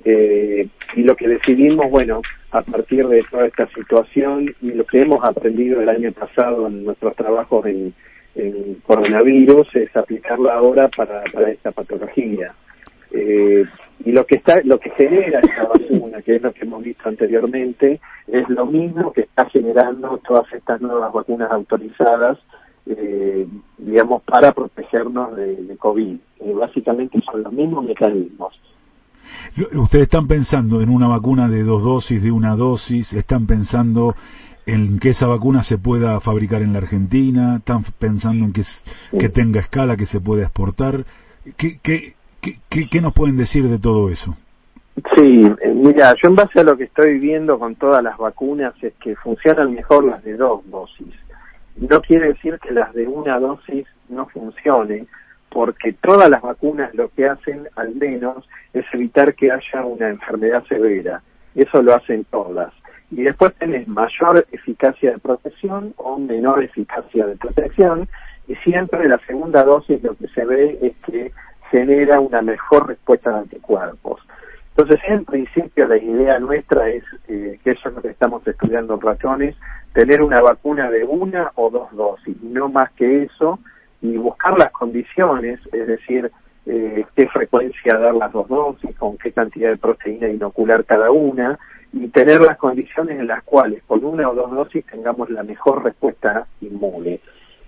eh, 0.05 0.69
y 0.97 1.03
lo 1.03 1.15
que 1.15 1.29
decidimos, 1.29 1.91
bueno, 1.91 2.23
a 2.51 2.63
partir 2.63 3.07
de 3.07 3.23
toda 3.31 3.47
esta 3.47 3.67
situación 3.69 4.55
y 4.61 4.73
lo 4.73 4.85
que 4.85 5.03
hemos 5.03 5.25
aprendido 5.25 5.81
el 5.81 5.89
año 5.89 6.13
pasado 6.13 6.67
en 6.67 6.85
nuestros 6.85 7.15
trabajos 7.17 7.67
en, 7.67 7.95
coronavirus 8.87 9.77
es 9.77 9.95
aplicarla 9.95 10.55
ahora 10.55 10.89
para, 10.89 11.23
para 11.25 11.51
esta 11.51 11.71
patología. 11.71 12.55
Eh, 13.11 13.63
y 14.05 14.13
lo 14.13 14.27
que 14.27 14.37
está, 14.37 14.61
lo 14.65 14.79
que 14.79 14.91
genera 14.91 15.41
esta 15.41 15.65
vacuna, 15.65 16.23
que 16.23 16.37
es 16.37 16.43
lo 16.43 16.53
que 16.53 16.65
hemos 16.65 16.83
visto 16.83 17.09
anteriormente, 17.09 18.01
es 18.27 18.49
lo 18.49 18.67
mismo 18.67 19.13
que 19.13 19.23
está 19.23 19.49
generando 19.51 20.19
todas 20.19 20.53
estas 20.53 20.81
nuevas 20.81 21.13
vacunas 21.13 21.51
autorizadas, 21.51 22.39
eh, 22.87 23.47
digamos, 23.79 24.23
para 24.23 24.53
protegernos 24.53 25.37
de, 25.37 25.57
de 25.57 25.77
COVID. 25.77 26.17
Eh, 26.41 26.53
básicamente 26.55 27.21
son 27.31 27.43
los 27.43 27.53
mismos 27.53 27.85
mecanismos. 27.85 28.59
Ustedes 29.75 30.05
están 30.05 30.27
pensando 30.27 30.81
en 30.81 30.89
una 30.89 31.09
vacuna 31.09 31.49
de 31.49 31.63
dos 31.63 31.83
dosis, 31.83 32.23
de 32.23 32.31
una 32.31 32.57
dosis, 32.57 33.13
están 33.13 33.47
pensando 33.47 34.15
en 34.67 34.99
que 34.99 35.11
esa 35.11 35.27
vacuna 35.27 35.63
se 35.63 35.79
pueda 35.79 36.21
fabricar 36.21 36.63
en 36.63 36.73
la 36.73 36.79
Argentina, 36.79 37.57
están 37.57 37.85
pensando 37.99 38.45
en 38.45 38.53
que, 38.53 38.63
que 39.19 39.29
tenga 39.29 39.61
escala, 39.61 39.97
que 39.97 40.07
se 40.07 40.21
pueda 40.21 40.45
exportar. 40.45 41.05
¿Qué, 41.57 41.79
qué, 41.83 42.15
qué, 42.43 42.89
qué 42.89 43.01
nos 43.01 43.15
pueden 43.15 43.37
decir 43.37 43.69
de 43.69 43.79
todo 43.79 44.11
eso? 44.11 44.37
Sí, 45.17 45.43
eh, 45.63 45.73
mira, 45.75 46.15
yo 46.23 46.29
en 46.29 46.37
base 46.37 46.61
a 46.61 46.65
lo 46.65 46.77
que 46.77 46.85
estoy 46.85 47.19
viendo 47.19 47.59
con 47.59 47.77
todas 47.77 48.03
las 48.03 48.19
vacunas 48.19 48.75
es 48.83 48.93
que 48.95 49.17
funcionan 49.17 49.75
mejor 49.75 50.05
las 50.05 50.23
de 50.23 50.37
dos 50.37 50.69
dosis. 50.71 51.15
No 51.77 52.01
quiere 52.03 52.29
decir 52.29 52.59
que 52.59 52.73
las 52.73 52.93
de 52.93 53.07
una 53.07 53.39
dosis 53.39 53.87
no 54.11 54.27
funcionen, 54.27 55.09
porque 55.49 55.95
todas 55.95 56.29
las 56.29 56.43
vacunas 56.43 56.95
lo 56.95 57.09
que 57.09 57.27
hacen 57.27 57.69
al 57.77 57.95
menos 57.95 58.47
es 58.75 58.85
evitar 58.93 59.35
que 59.35 59.51
haya 59.51 59.85
una 59.85 60.11
enfermedad 60.11 60.65
severa. 60.67 61.23
Eso 61.55 61.83
lo 61.83 61.95
hacen 61.95 62.25
todas. 62.25 62.73
Y 63.11 63.23
después 63.23 63.55
tenés 63.55 63.89
mayor 63.89 64.47
eficacia 64.53 65.13
de 65.13 65.19
protección 65.19 65.95
o 65.97 66.19
menor 66.19 66.63
eficacia 66.63 67.27
de 67.27 67.37
protección. 67.37 68.09
Y 68.49 68.55
siempre 68.57 69.09
la 69.09 69.19
segunda 69.27 69.63
dosis 69.63 70.03
lo 70.03 70.15
que 70.17 70.29
se 70.29 70.45
ve 70.45 70.79
es 70.83 70.93
que 71.07 71.33
genera 71.73 72.21
una 72.21 72.43
mejor 72.43 72.87
respuesta 72.87 73.31
de 73.31 73.39
anticuerpos. 73.39 74.21
Entonces, 74.77 75.01
en 75.09 75.25
principio, 75.25 75.89
la 75.89 75.97
idea 75.97 76.39
nuestra 76.39 76.89
es, 76.89 77.03
eh, 77.29 77.59
que 77.65 77.71
eso 77.73 77.89
es 77.89 77.95
lo 77.95 78.03
que 78.03 78.11
estamos 78.11 78.47
estudiando 78.47 78.95
en 78.95 79.01
ratones, 79.01 79.57
tener 79.95 80.23
una 80.23 80.41
vacuna 80.43 80.91
de 80.91 81.05
una 81.05 81.51
o 81.57 81.71
dos 81.71 81.91
dosis, 81.93 82.41
no 82.43 82.69
más 82.69 82.91
que 82.93 83.25
eso, 83.25 83.59
y 84.03 84.17
buscar 84.17 84.59
las 84.59 84.71
condiciones, 84.71 85.61
es 85.73 85.87
decir, 85.87 86.31
eh, 86.67 87.05
qué 87.17 87.27
frecuencia 87.29 87.99
dar 87.99 88.15
las 88.15 88.33
dos 88.33 88.49
dosis, 88.49 88.95
con 88.97 89.17
qué 89.17 89.33
cantidad 89.33 89.71
de 89.71 89.77
proteína 89.79 90.29
inocular 90.29 90.85
cada 90.85 91.11
una, 91.11 91.59
y 91.93 92.09
tener 92.09 92.41
las 92.41 92.59
condiciones 92.59 93.19
en 93.19 93.27
las 93.27 93.43
cuales 93.45 93.83
con 93.87 94.05
una 94.05 94.29
o 94.29 94.35
dos 94.35 94.51
dosis 94.51 94.85
tengamos 94.87 95.31
la 95.31 95.43
mejor 95.43 95.85
respuesta 95.85 96.47
inmune. 96.61 97.21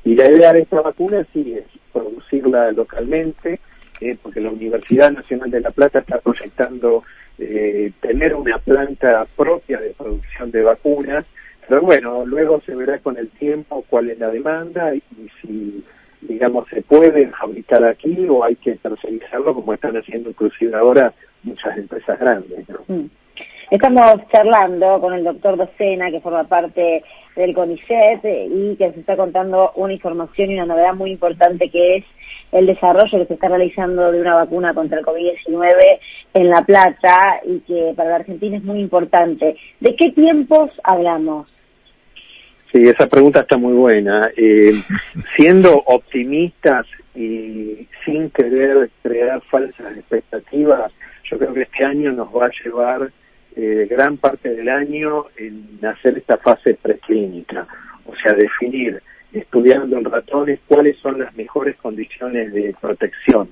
Y 0.04 0.14
la 0.14 0.30
idea 0.30 0.52
de 0.52 0.60
esta 0.60 0.82
vacuna 0.82 1.26
sí 1.32 1.54
es 1.54 1.64
producirla 1.92 2.72
localmente, 2.72 3.60
eh, 4.00 4.16
porque 4.22 4.40
la 4.40 4.50
Universidad 4.50 5.10
Nacional 5.10 5.50
de 5.50 5.60
La 5.60 5.70
Plata 5.70 6.00
está 6.00 6.18
proyectando 6.18 7.02
eh, 7.38 7.92
tener 8.00 8.34
una 8.34 8.58
planta 8.58 9.26
propia 9.36 9.80
de 9.80 9.90
producción 9.90 10.50
de 10.50 10.62
vacunas, 10.62 11.24
pero 11.68 11.82
bueno, 11.82 12.24
luego 12.26 12.60
se 12.66 12.74
verá 12.74 12.98
con 12.98 13.16
el 13.16 13.28
tiempo 13.30 13.84
cuál 13.88 14.10
es 14.10 14.18
la 14.18 14.28
demanda 14.30 14.94
y, 14.94 15.02
si, 15.40 15.84
digamos, 16.20 16.68
se 16.68 16.82
puede 16.82 17.28
fabricar 17.28 17.84
aquí 17.84 18.26
o 18.28 18.44
hay 18.44 18.56
que 18.56 18.76
tercerizarlo 18.76 19.54
como 19.54 19.74
están 19.74 19.96
haciendo 19.96 20.30
inclusive 20.30 20.74
ahora 20.76 21.12
muchas 21.42 21.76
empresas 21.78 22.18
grandes. 22.18 22.68
¿no? 22.68 22.80
Mm. 22.88 23.08
Estamos 23.70 24.20
charlando 24.30 25.00
con 25.00 25.14
el 25.14 25.24
doctor 25.24 25.56
Docena, 25.56 26.10
que 26.10 26.20
forma 26.20 26.44
parte 26.44 27.02
del 27.34 27.54
CONICET 27.54 28.20
y 28.24 28.76
que 28.76 28.92
se 28.92 29.00
está 29.00 29.16
contando 29.16 29.72
una 29.74 29.92
información 29.92 30.50
y 30.50 30.54
una 30.54 30.66
novedad 30.66 30.94
muy 30.94 31.10
importante 31.10 31.70
que 31.70 31.96
es 31.96 32.04
el 32.54 32.66
desarrollo 32.66 33.18
que 33.18 33.26
se 33.26 33.34
está 33.34 33.48
realizando 33.48 34.12
de 34.12 34.20
una 34.20 34.36
vacuna 34.36 34.72
contra 34.72 35.00
el 35.00 35.04
COVID-19 35.04 35.98
en 36.34 36.48
La 36.48 36.62
Plata 36.62 37.40
y 37.44 37.58
que 37.60 37.92
para 37.96 38.10
la 38.10 38.16
Argentina 38.16 38.56
es 38.56 38.62
muy 38.62 38.78
importante. 38.78 39.56
¿De 39.80 39.96
qué 39.96 40.12
tiempos 40.12 40.70
hablamos? 40.84 41.48
Sí, 42.72 42.82
esa 42.82 43.08
pregunta 43.08 43.40
está 43.40 43.56
muy 43.56 43.72
buena. 43.72 44.30
Eh, 44.36 44.72
siendo 45.36 45.82
optimistas 45.86 46.86
y 47.16 47.88
sin 48.04 48.30
querer 48.30 48.88
crear 49.02 49.40
falsas 49.50 49.96
expectativas, 49.96 50.92
yo 51.30 51.38
creo 51.38 51.54
que 51.54 51.62
este 51.62 51.84
año 51.84 52.12
nos 52.12 52.28
va 52.28 52.46
a 52.46 52.64
llevar 52.64 53.10
eh, 53.56 53.88
gran 53.90 54.16
parte 54.16 54.50
del 54.50 54.68
año 54.68 55.26
en 55.36 55.78
hacer 55.84 56.18
esta 56.18 56.36
fase 56.36 56.74
preclínica, 56.74 57.66
o 58.06 58.14
sea, 58.16 58.32
definir, 58.32 59.02
estudiando 59.34 59.98
en 59.98 60.04
ratones, 60.04 60.60
cuáles 60.66 60.96
son 60.98 61.18
las 61.18 61.34
mejores 61.36 61.76
condiciones 61.76 62.52
de 62.52 62.74
protección, 62.80 63.48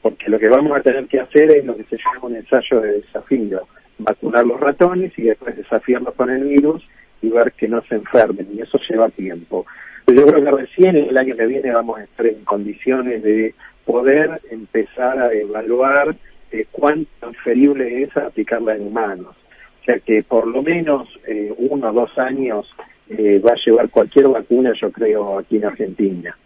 porque 0.00 0.30
lo 0.30 0.38
que 0.38 0.48
vamos 0.48 0.76
a 0.76 0.82
tener 0.82 1.06
que 1.06 1.20
hacer 1.20 1.50
es 1.56 1.64
lo 1.64 1.76
que 1.76 1.84
se 1.84 1.96
llama 1.96 2.26
un 2.28 2.36
ensayo 2.36 2.80
de 2.80 2.92
desafío, 3.00 3.66
vacunar 3.98 4.46
los 4.46 4.60
ratones 4.60 5.12
y 5.18 5.22
después 5.22 5.56
desafiarlos 5.56 6.14
con 6.14 6.30
el 6.30 6.44
virus 6.44 6.82
y 7.22 7.30
ver 7.30 7.52
que 7.52 7.68
no 7.68 7.82
se 7.82 7.94
enfermen, 7.94 8.48
y 8.52 8.60
eso 8.60 8.78
lleva 8.88 9.08
tiempo. 9.08 9.64
Yo 10.08 10.26
creo 10.26 10.44
que 10.44 10.50
recién 10.50 10.96
el 10.96 11.16
año 11.16 11.36
que 11.36 11.46
viene 11.46 11.72
vamos 11.72 11.98
a 11.98 12.04
estar 12.04 12.26
en 12.26 12.44
condiciones 12.44 13.22
de 13.22 13.54
poder 13.86 14.40
empezar 14.50 15.18
a 15.18 15.32
evaluar 15.32 16.14
eh, 16.50 16.66
cuán 16.70 17.06
transferible 17.20 18.02
es 18.02 18.16
aplicarla 18.16 18.74
en 18.74 18.88
humanos. 18.88 19.34
O 19.80 19.84
sea 19.84 19.98
que 20.00 20.22
por 20.22 20.46
lo 20.46 20.62
menos 20.62 21.08
eh, 21.26 21.52
uno 21.56 21.90
o 21.90 21.92
dos 21.92 22.18
años 22.18 22.68
eh, 23.08 23.40
va 23.40 23.52
a 23.52 23.56
llevar 23.64 23.88
cualquier 23.90 24.28
vacuna, 24.28 24.72
yo 24.80 24.90
creo, 24.90 25.38
aquí 25.38 25.56
en 25.56 25.64
Argentina. 25.64 26.36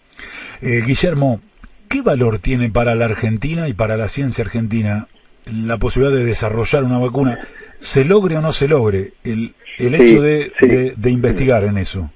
Eh, 0.60 0.82
Guillermo, 0.86 1.40
¿qué 1.88 2.02
valor 2.02 2.38
tiene 2.38 2.70
para 2.70 2.94
la 2.94 3.06
Argentina 3.06 3.68
y 3.68 3.75
para 3.75 3.96
la 3.96 4.08
ciencia 4.08 4.44
argentina 4.44 5.06
la 5.46 5.78
posibilidad 5.78 6.16
de 6.16 6.25
desarrollar 6.25 6.82
una 6.84 6.98
vacuna, 6.98 7.38
se 7.80 8.04
logre 8.04 8.36
o 8.36 8.40
no 8.40 8.52
se 8.52 8.66
logre, 8.66 9.12
el, 9.22 9.54
el 9.78 9.94
hecho 9.94 10.20
de, 10.20 10.94
de, 10.96 11.10
investigar 11.10 11.64
en 11.64 11.78
eso? 11.78 12.10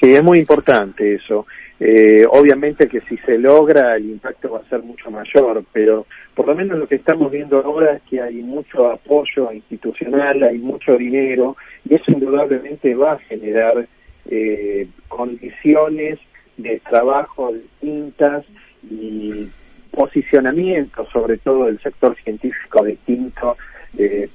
Sí, 0.00 0.12
es 0.12 0.22
muy 0.22 0.38
importante 0.38 1.14
eso. 1.14 1.46
Eh, 1.82 2.26
obviamente 2.28 2.88
que 2.88 3.00
si 3.08 3.16
se 3.18 3.38
logra 3.38 3.96
el 3.96 4.10
impacto 4.10 4.50
va 4.50 4.58
a 4.58 4.68
ser 4.68 4.82
mucho 4.82 5.10
mayor, 5.10 5.64
pero 5.72 6.06
por 6.34 6.46
lo 6.46 6.54
menos 6.54 6.78
lo 6.78 6.86
que 6.86 6.96
estamos 6.96 7.32
viendo 7.32 7.58
ahora 7.64 7.94
es 7.94 8.02
que 8.02 8.20
hay 8.20 8.42
mucho 8.42 8.90
apoyo 8.90 9.50
institucional, 9.50 10.42
hay 10.42 10.58
mucho 10.58 10.98
dinero 10.98 11.56
y 11.88 11.94
eso 11.94 12.12
indudablemente 12.12 12.94
va 12.94 13.12
a 13.12 13.18
generar 13.20 13.88
eh, 14.28 14.88
condiciones 15.08 16.18
de 16.58 16.80
trabajo 16.80 17.50
distintas 17.54 18.44
y 18.90 19.48
posicionamiento 19.90 21.06
sobre 21.10 21.38
todo 21.38 21.64
del 21.64 21.80
sector 21.80 22.14
científico 22.22 22.84
distinto, 22.84 23.56
eh, 23.96 24.28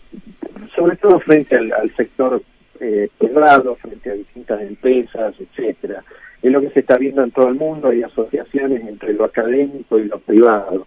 sobre 0.75 0.95
todo 0.97 1.19
frente 1.19 1.55
al, 1.55 1.71
al 1.73 1.95
sector 1.95 2.41
eh, 2.79 3.09
frente 3.81 4.09
a 4.09 4.13
distintas 4.13 4.61
empresas, 4.61 5.35
etcétera 5.39 6.03
es 6.47 6.51
lo 6.51 6.61
que 6.61 6.69
se 6.69 6.81
está 6.81 6.97
viendo 6.97 7.23
en 7.23 7.31
todo 7.31 7.47
el 7.47 7.55
mundo, 7.55 7.89
hay 7.89 8.03
asociaciones 8.03 8.87
entre 8.87 9.13
lo 9.13 9.25
académico 9.25 9.97
y 9.97 10.05
lo 10.05 10.19
privado. 10.19 10.85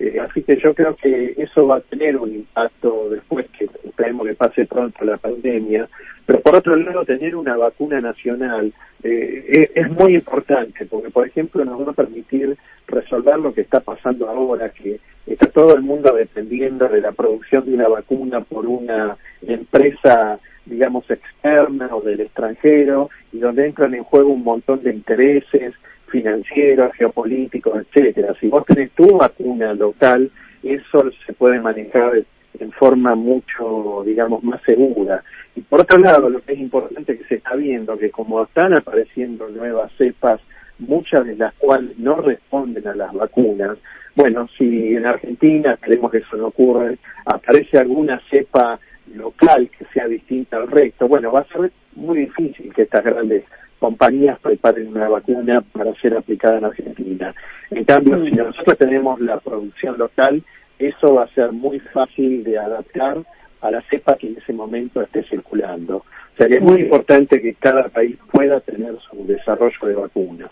Eh, 0.00 0.18
así 0.20 0.42
que 0.42 0.56
yo 0.56 0.74
creo 0.74 0.96
que 0.96 1.34
eso 1.38 1.66
va 1.68 1.76
a 1.76 1.80
tener 1.80 2.16
un 2.16 2.34
impacto 2.34 3.08
después 3.10 3.46
que 3.56 3.68
esperemos 3.84 4.26
que 4.26 4.34
pase 4.34 4.66
pronto 4.66 5.04
la 5.04 5.16
pandemia, 5.16 5.88
pero 6.26 6.40
por 6.40 6.56
otro 6.56 6.74
lado 6.76 7.04
tener 7.04 7.36
una 7.36 7.56
vacuna 7.56 8.00
nacional 8.00 8.72
eh, 9.04 9.70
es, 9.74 9.90
muy 9.90 10.16
importante 10.16 10.84
porque 10.86 11.10
por 11.10 11.26
ejemplo 11.26 11.64
nos 11.64 11.86
va 11.86 11.92
a 11.92 11.94
permitir 11.94 12.56
resolver 12.88 13.38
lo 13.38 13.54
que 13.54 13.60
está 13.60 13.80
pasando 13.80 14.28
ahora, 14.28 14.70
que 14.70 14.98
está 15.26 15.46
todo 15.46 15.76
el 15.76 15.82
mundo 15.82 16.12
dependiendo 16.14 16.88
de 16.88 17.00
la 17.00 17.12
producción 17.12 17.64
de 17.64 17.74
una 17.74 17.88
vacuna 17.88 18.40
por 18.40 18.66
una 18.66 19.16
empresa 19.46 20.40
digamos, 20.66 21.08
externa 21.10 21.88
o 21.94 22.00
del 22.00 22.20
extranjero, 22.20 23.10
y 23.32 23.38
donde 23.38 23.66
entran 23.66 23.94
en 23.94 24.04
juego 24.04 24.30
un 24.30 24.44
montón 24.44 24.82
de 24.82 24.92
intereses 24.92 25.74
financieros, 26.08 26.92
geopolíticos, 26.94 27.74
etcétera. 27.80 28.34
Si 28.40 28.48
vos 28.48 28.64
tenés 28.66 28.90
tu 28.92 29.16
vacuna 29.16 29.74
local, 29.74 30.30
eso 30.62 31.10
se 31.26 31.32
puede 31.32 31.60
manejar 31.60 32.22
en 32.58 32.72
forma 32.72 33.14
mucho, 33.14 34.02
digamos, 34.04 34.42
más 34.42 34.60
segura. 34.62 35.22
Y 35.54 35.60
por 35.62 35.82
otro 35.82 35.98
lado, 35.98 36.28
lo 36.28 36.40
que 36.40 36.52
es 36.52 36.58
importante 36.58 37.16
que 37.18 37.24
se 37.24 37.36
está 37.36 37.54
viendo, 37.54 37.98
que 37.98 38.10
como 38.10 38.42
están 38.42 38.74
apareciendo 38.74 39.48
nuevas 39.48 39.92
cepas, 39.96 40.40
muchas 40.78 41.24
de 41.24 41.36
las 41.36 41.54
cuales 41.54 41.98
no 41.98 42.16
responden 42.16 42.86
a 42.86 42.94
las 42.94 43.12
vacunas, 43.12 43.78
bueno, 44.14 44.48
si 44.56 44.94
en 44.94 45.06
Argentina, 45.06 45.78
queremos 45.82 46.10
que 46.10 46.18
eso 46.18 46.36
no 46.36 46.46
ocurra, 46.46 46.92
aparece 47.26 47.78
alguna 47.78 48.20
cepa 48.30 48.78
local 49.14 49.70
que 49.76 49.84
sea 49.92 50.06
distinta 50.06 50.56
al 50.56 50.70
resto, 50.70 51.08
bueno, 51.08 51.32
va 51.32 51.40
a 51.40 51.44
ser 51.44 51.72
muy 51.94 52.18
difícil 52.20 52.72
que 52.74 52.82
estas 52.82 53.04
grandes 53.04 53.44
compañías 53.78 54.38
preparen 54.40 54.88
una 54.88 55.08
vacuna 55.08 55.60
para 55.72 55.94
ser 55.94 56.16
aplicada 56.16 56.58
en 56.58 56.64
Argentina. 56.64 57.34
En 57.70 57.84
cambio, 57.84 58.24
si 58.24 58.32
nosotros 58.32 58.78
tenemos 58.78 59.20
la 59.20 59.38
producción 59.38 59.98
local, 59.98 60.42
eso 60.78 61.14
va 61.14 61.24
a 61.24 61.34
ser 61.34 61.52
muy 61.52 61.80
fácil 61.80 62.44
de 62.44 62.58
adaptar 62.58 63.18
a 63.60 63.70
la 63.70 63.82
cepa 63.82 64.16
que 64.16 64.28
en 64.28 64.38
ese 64.38 64.52
momento 64.52 65.00
esté 65.00 65.22
circulando. 65.24 65.98
O 65.98 66.36
sea 66.36 66.48
que 66.48 66.56
es 66.56 66.62
muy 66.62 66.82
importante 66.82 67.40
que 67.40 67.54
cada 67.54 67.88
país 67.88 68.16
pueda 68.30 68.60
tener 68.60 68.94
su 69.10 69.26
desarrollo 69.26 69.86
de 69.86 69.94
vacunas. 69.94 70.50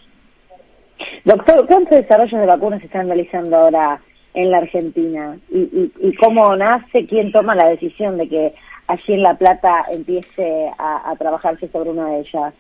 Doctor, 1.24 1.66
¿cuántos 1.66 1.98
desarrollos 1.98 2.40
de 2.40 2.46
vacunas 2.46 2.80
se 2.80 2.86
están 2.86 3.06
realizando 3.06 3.56
ahora 3.56 4.00
en 4.34 4.50
la 4.50 4.58
Argentina 4.58 5.38
y, 5.50 5.58
y, 5.58 5.92
y, 6.00 6.14
cómo 6.16 6.56
nace, 6.56 7.06
quién 7.06 7.32
toma 7.32 7.54
la 7.54 7.68
decisión 7.68 8.18
de 8.18 8.28
que 8.28 8.54
allí 8.88 9.14
en 9.14 9.22
La 9.22 9.36
Plata 9.36 9.84
empiece 9.90 10.70
a, 10.78 11.14
trabajarse 11.18 11.68
sobre 11.68 11.90
una 11.90 12.10
de 12.10 12.20
ellas. 12.20 12.54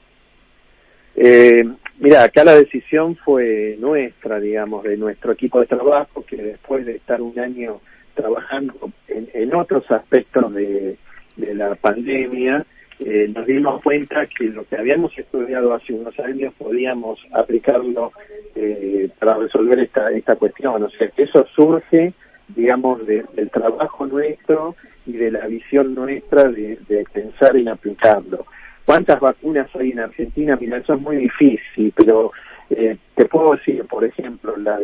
Eh, 1.16 1.64
mira, 1.98 2.24
acá 2.24 2.44
la 2.44 2.54
decisión 2.54 3.16
fue 3.16 3.76
nuestra, 3.78 4.40
digamos, 4.40 4.84
de 4.84 4.96
nuestro 4.96 5.32
equipo 5.32 5.60
de 5.60 5.66
trabajo, 5.66 6.24
que 6.24 6.36
después 6.36 6.86
de 6.86 6.96
estar 6.96 7.20
un 7.20 7.38
año 7.38 7.80
trabajando 8.14 8.74
en, 9.08 9.28
en 9.34 9.54
otros 9.54 9.88
aspectos 9.90 10.54
de, 10.54 10.96
de 11.36 11.54
la 11.54 11.74
pandemia, 11.74 12.64
eh, 13.00 13.30
nos 13.34 13.46
dimos 13.46 13.82
cuenta 13.82 14.26
que 14.26 14.44
lo 14.44 14.64
que 14.64 14.76
habíamos 14.76 15.16
estudiado 15.18 15.74
hace 15.74 15.92
unos 15.92 16.18
años 16.20 16.54
podíamos 16.56 17.18
aplicarlo 17.32 18.12
eh, 18.54 19.08
para 19.18 19.34
resolver 19.34 19.80
esta, 19.80 20.10
esta 20.12 20.36
cuestión. 20.36 20.82
O 20.82 20.90
sea, 20.90 21.08
que 21.08 21.24
eso 21.24 21.46
surge, 21.54 22.14
digamos, 22.48 23.04
del 23.06 23.50
trabajo 23.50 24.06
nuestro 24.06 24.76
y 25.06 25.12
de 25.12 25.30
la 25.30 25.46
visión 25.46 25.94
nuestra 25.94 26.44
de, 26.44 26.78
pensar 27.12 27.56
en 27.56 27.68
aplicarlo. 27.68 28.46
¿Cuántas 28.84 29.18
vacunas 29.18 29.68
hay 29.74 29.90
en 29.90 30.00
Argentina? 30.00 30.56
Mira, 30.60 30.78
eso 30.78 30.94
es 30.94 31.00
muy 31.00 31.16
difícil, 31.16 31.92
pero 31.96 32.32
eh, 32.70 32.96
te 33.14 33.24
puedo 33.24 33.54
decir, 33.54 33.84
por 33.86 34.04
ejemplo, 34.04 34.56
la, 34.56 34.78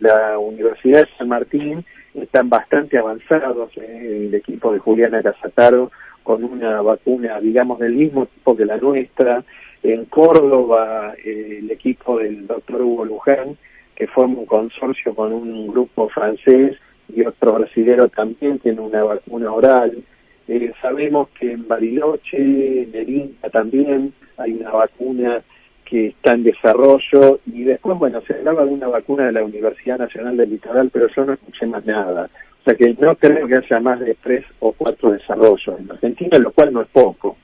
la 0.00 0.38
Universidad 0.38 1.00
de 1.00 1.08
San 1.16 1.28
Martín 1.28 1.84
están 2.14 2.48
bastante 2.48 2.98
avanzados, 2.98 3.70
eh, 3.76 4.26
el 4.28 4.34
equipo 4.34 4.72
de 4.72 4.78
Juliana 4.78 5.22
Casataro 5.22 5.90
con 6.26 6.42
una 6.42 6.82
vacuna, 6.82 7.38
digamos, 7.40 7.78
del 7.78 7.94
mismo 7.94 8.26
tipo 8.26 8.56
que 8.56 8.64
la 8.64 8.78
nuestra. 8.78 9.44
En 9.84 10.06
Córdoba, 10.06 11.14
eh, 11.24 11.60
el 11.60 11.70
equipo 11.70 12.18
del 12.18 12.48
doctor 12.48 12.82
Hugo 12.82 13.04
Luján, 13.04 13.56
que 13.94 14.08
forma 14.08 14.40
un 14.40 14.46
consorcio 14.46 15.14
con 15.14 15.32
un 15.32 15.68
grupo 15.68 16.08
francés, 16.08 16.76
y 17.14 17.24
otro 17.24 17.52
brasilero 17.52 18.08
también 18.08 18.58
tiene 18.58 18.80
una 18.80 19.04
vacuna 19.04 19.52
oral. 19.52 20.02
Eh, 20.48 20.72
sabemos 20.82 21.28
que 21.38 21.52
en 21.52 21.68
Bariloche, 21.68 22.82
en 22.82 22.90
el 22.92 23.08
Inca 23.08 23.48
también 23.50 24.12
hay 24.36 24.54
una 24.54 24.72
vacuna 24.72 25.42
que 25.84 26.08
está 26.08 26.34
en 26.34 26.42
desarrollo 26.42 27.38
y 27.46 27.62
después, 27.62 27.96
bueno, 27.96 28.20
se 28.26 28.34
hablaba 28.34 28.64
de 28.64 28.72
una 28.72 28.88
vacuna 28.88 29.26
de 29.26 29.32
la 29.32 29.44
Universidad 29.44 29.98
Nacional 29.98 30.36
del 30.36 30.50
Litoral, 30.50 30.90
pero 30.92 31.06
yo 31.14 31.24
no 31.24 31.34
escuché 31.34 31.66
más 31.66 31.86
nada. 31.86 32.28
O 32.66 32.68
sea 32.68 32.76
que 32.76 32.96
no 32.98 33.14
creo 33.14 33.46
que 33.46 33.54
haya 33.54 33.78
más 33.78 34.00
de 34.00 34.16
tres 34.20 34.44
o 34.58 34.72
cuatro 34.72 35.12
desarrollos 35.12 35.78
en 35.78 35.88
Argentina, 35.88 36.36
lo 36.36 36.50
cual 36.50 36.72
no 36.72 36.80
es 36.80 36.88
poco. 36.88 37.36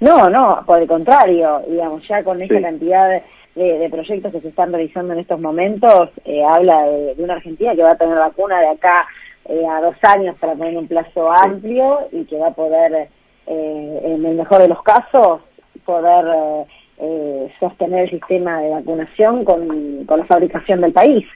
No, 0.00 0.30
no, 0.30 0.62
por 0.64 0.80
el 0.80 0.88
contrario, 0.88 1.60
digamos, 1.68 2.02
ya 2.08 2.24
con 2.24 2.40
esa 2.40 2.62
cantidad 2.62 3.22
de, 3.54 3.88
proyectos 3.90 4.32
que 4.32 4.40
se 4.40 4.48
están 4.48 4.72
realizando 4.72 5.12
en 5.12 5.18
estos 5.18 5.38
momentos, 5.38 6.08
eh, 6.24 6.42
habla 6.42 6.82
de, 6.84 7.14
una 7.18 7.34
Argentina 7.34 7.74
que 7.74 7.82
va 7.82 7.90
a 7.90 7.98
tener 7.98 8.16
vacuna 8.16 8.58
de 8.58 8.68
acá 8.68 9.06
eh, 9.44 9.62
a 9.70 9.82
dos 9.82 9.96
años 10.02 10.34
para 10.40 10.54
poner 10.54 10.74
un 10.74 10.88
plazo 10.88 11.30
amplio 11.30 12.08
y 12.10 12.24
que 12.24 12.38
va 12.38 12.46
a 12.46 12.54
poder, 12.54 13.10
eh, 13.48 14.00
en 14.02 14.24
el 14.24 14.34
mejor 14.34 14.62
de 14.62 14.68
los 14.68 14.82
casos, 14.82 15.42
poder 15.84 16.66
sostener 17.60 18.04
el 18.04 18.10
sistema 18.10 18.62
de 18.62 18.70
vacunación 18.70 19.44
con, 19.44 20.06
con 20.06 20.20
la 20.20 20.24
fabricación 20.24 20.80
del 20.80 20.94
país. 20.94 21.26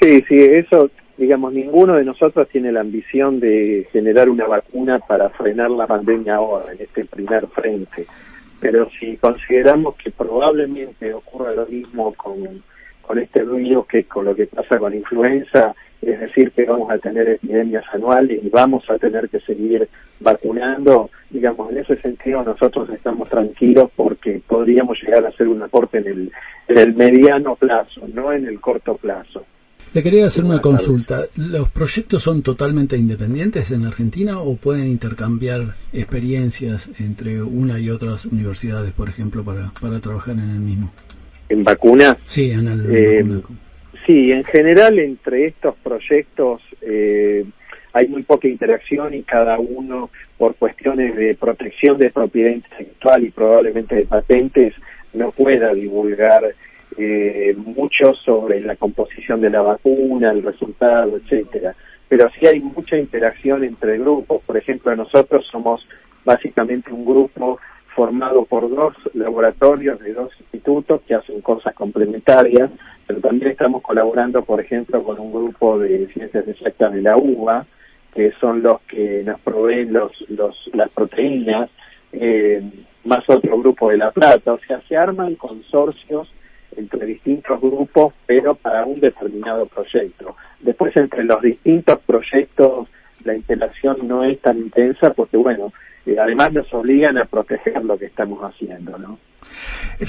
Sí, 0.00 0.24
sí, 0.28 0.36
eso 0.36 0.90
digamos, 1.16 1.52
ninguno 1.52 1.94
de 1.94 2.04
nosotros 2.04 2.48
tiene 2.48 2.72
la 2.72 2.80
ambición 2.80 3.38
de 3.40 3.86
generar 3.92 4.28
una 4.28 4.46
vacuna 4.46 4.98
para 4.98 5.30
frenar 5.30 5.70
la 5.70 5.86
pandemia 5.86 6.36
ahora, 6.36 6.72
en 6.72 6.80
este 6.80 7.04
primer 7.04 7.46
frente. 7.48 8.06
Pero 8.60 8.88
si 8.98 9.16
consideramos 9.18 9.94
que 9.96 10.10
probablemente 10.10 11.12
ocurra 11.12 11.52
lo 11.52 11.66
mismo 11.66 12.14
con, 12.14 12.62
con 13.02 13.18
este 13.18 13.44
virus 13.44 13.86
que 13.86 14.04
con 14.04 14.24
lo 14.24 14.34
que 14.34 14.46
pasa 14.46 14.78
con 14.78 14.94
influenza, 14.94 15.74
es 16.02 16.20
decir, 16.20 16.50
que 16.50 16.64
vamos 16.64 16.90
a 16.90 16.98
tener 16.98 17.28
epidemias 17.28 17.84
anuales 17.92 18.40
y 18.42 18.48
vamos 18.50 18.88
a 18.90 18.98
tener 18.98 19.28
que 19.28 19.40
seguir 19.40 19.88
vacunando, 20.20 21.10
digamos, 21.30 21.70
en 21.70 21.78
ese 21.78 21.96
sentido 21.96 22.42
nosotros 22.42 22.90
estamos 22.90 23.28
tranquilos 23.28 23.90
porque 23.94 24.42
podríamos 24.46 25.00
llegar 25.02 25.24
a 25.24 25.28
hacer 25.28 25.48
un 25.48 25.62
aporte 25.62 25.98
en 25.98 26.06
el, 26.06 26.32
en 26.68 26.78
el 26.78 26.94
mediano 26.94 27.56
plazo, 27.56 28.02
no 28.12 28.32
en 28.32 28.46
el 28.46 28.60
corto 28.60 28.96
plazo. 28.96 29.46
Le 29.94 30.02
quería 30.02 30.26
hacer 30.26 30.42
una 30.42 30.60
consulta. 30.60 31.26
¿Los 31.36 31.68
proyectos 31.70 32.24
son 32.24 32.42
totalmente 32.42 32.96
independientes 32.96 33.70
en 33.70 33.86
Argentina 33.86 34.40
o 34.40 34.56
pueden 34.56 34.88
intercambiar 34.88 35.76
experiencias 35.92 36.84
entre 36.98 37.40
una 37.40 37.78
y 37.78 37.90
otras 37.90 38.26
universidades, 38.26 38.92
por 38.92 39.08
ejemplo, 39.08 39.44
para, 39.44 39.70
para 39.80 40.00
trabajar 40.00 40.34
en 40.34 40.50
el 40.50 40.58
mismo? 40.58 40.92
¿En 41.48 41.62
vacuna? 41.62 42.18
Sí, 42.24 42.50
en 42.50 42.66
el 42.66 42.86
eh, 42.92 43.42
Sí, 44.04 44.32
en 44.32 44.42
general 44.42 44.98
entre 44.98 45.46
estos 45.46 45.76
proyectos 45.76 46.60
eh, 46.82 47.44
hay 47.92 48.08
muy 48.08 48.24
poca 48.24 48.48
interacción 48.48 49.14
y 49.14 49.22
cada 49.22 49.60
uno, 49.60 50.10
por 50.36 50.56
cuestiones 50.56 51.14
de 51.14 51.36
protección 51.36 51.98
de 51.98 52.10
propiedad 52.10 52.50
intelectual 52.50 53.22
y 53.22 53.30
probablemente 53.30 53.94
de 53.94 54.06
patentes, 54.06 54.74
no 55.12 55.30
pueda 55.30 55.72
divulgar 55.72 56.42
eh, 56.96 57.54
mucho 57.56 58.14
sobre 58.14 58.60
la 58.60 58.76
composición 58.76 59.40
de 59.40 59.50
la 59.50 59.62
vacuna, 59.62 60.30
el 60.30 60.42
resultado, 60.42 61.16
etcétera. 61.16 61.74
Pero 62.08 62.28
sí 62.38 62.46
hay 62.46 62.60
mucha 62.60 62.96
interacción 62.96 63.64
entre 63.64 63.98
grupos. 63.98 64.42
Por 64.42 64.56
ejemplo, 64.56 64.94
nosotros 64.94 65.46
somos 65.50 65.86
básicamente 66.24 66.92
un 66.92 67.04
grupo 67.04 67.58
formado 67.94 68.44
por 68.44 68.68
dos 68.68 68.94
laboratorios 69.14 70.00
de 70.00 70.14
dos 70.14 70.32
institutos 70.40 71.00
que 71.06 71.14
hacen 71.14 71.40
cosas 71.40 71.74
complementarias, 71.74 72.70
pero 73.06 73.20
también 73.20 73.52
estamos 73.52 73.82
colaborando, 73.82 74.44
por 74.44 74.60
ejemplo, 74.60 75.02
con 75.02 75.18
un 75.20 75.32
grupo 75.32 75.78
de 75.78 76.06
ciencias 76.12 76.46
exactas 76.48 76.92
de 76.92 77.02
la 77.02 77.16
UBA, 77.16 77.66
que 78.14 78.32
son 78.40 78.62
los 78.62 78.80
que 78.82 79.22
nos 79.24 79.40
proveen 79.40 79.92
los, 79.92 80.12
los, 80.28 80.70
las 80.72 80.90
proteínas, 80.90 81.70
eh, 82.12 82.62
más 83.04 83.28
otro 83.28 83.58
grupo 83.58 83.90
de 83.90 83.98
La 83.98 84.10
Plata. 84.10 84.52
O 84.52 84.58
sea, 84.66 84.80
se 84.88 84.96
arman 84.96 85.34
consorcios 85.34 86.32
entre 86.76 87.06
distintos 87.06 87.60
grupos, 87.60 88.14
pero 88.26 88.54
para 88.54 88.84
un 88.84 89.00
determinado 89.00 89.66
proyecto. 89.66 90.36
Después, 90.60 90.96
entre 90.96 91.24
los 91.24 91.40
distintos 91.42 92.00
proyectos, 92.00 92.88
la 93.24 93.34
interacción 93.34 94.06
no 94.06 94.24
es 94.24 94.40
tan 94.40 94.58
intensa 94.58 95.12
porque, 95.12 95.36
bueno, 95.36 95.72
eh, 96.06 96.16
además 96.18 96.52
nos 96.52 96.72
obligan 96.74 97.18
a 97.18 97.24
proteger 97.24 97.84
lo 97.84 97.98
que 97.98 98.06
estamos 98.06 98.40
haciendo, 98.42 98.98
¿no? 98.98 99.18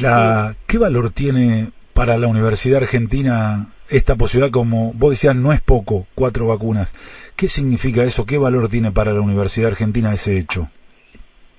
La, 0.02 0.56
¿Qué 0.68 0.78
valor 0.78 1.12
tiene 1.12 1.72
para 1.94 2.18
la 2.18 2.28
Universidad 2.28 2.84
Argentina 2.84 3.68
esta 3.90 4.16
posibilidad? 4.16 4.52
Como 4.52 4.94
vos 4.94 5.12
decías, 5.12 5.36
no 5.36 5.54
es 5.54 5.62
poco, 5.62 6.08
cuatro 6.16 6.48
vacunas. 6.48 6.94
¿Qué 7.36 7.48
significa 7.48 8.04
eso? 8.04 8.26
¿Qué 8.26 8.38
valor 8.38 8.70
tiene 8.70 8.92
para 8.92 9.14
la 9.14 9.22
Universidad 9.22 9.72
Argentina 9.72 10.14
ese 10.14 10.38
hecho? 10.38 10.70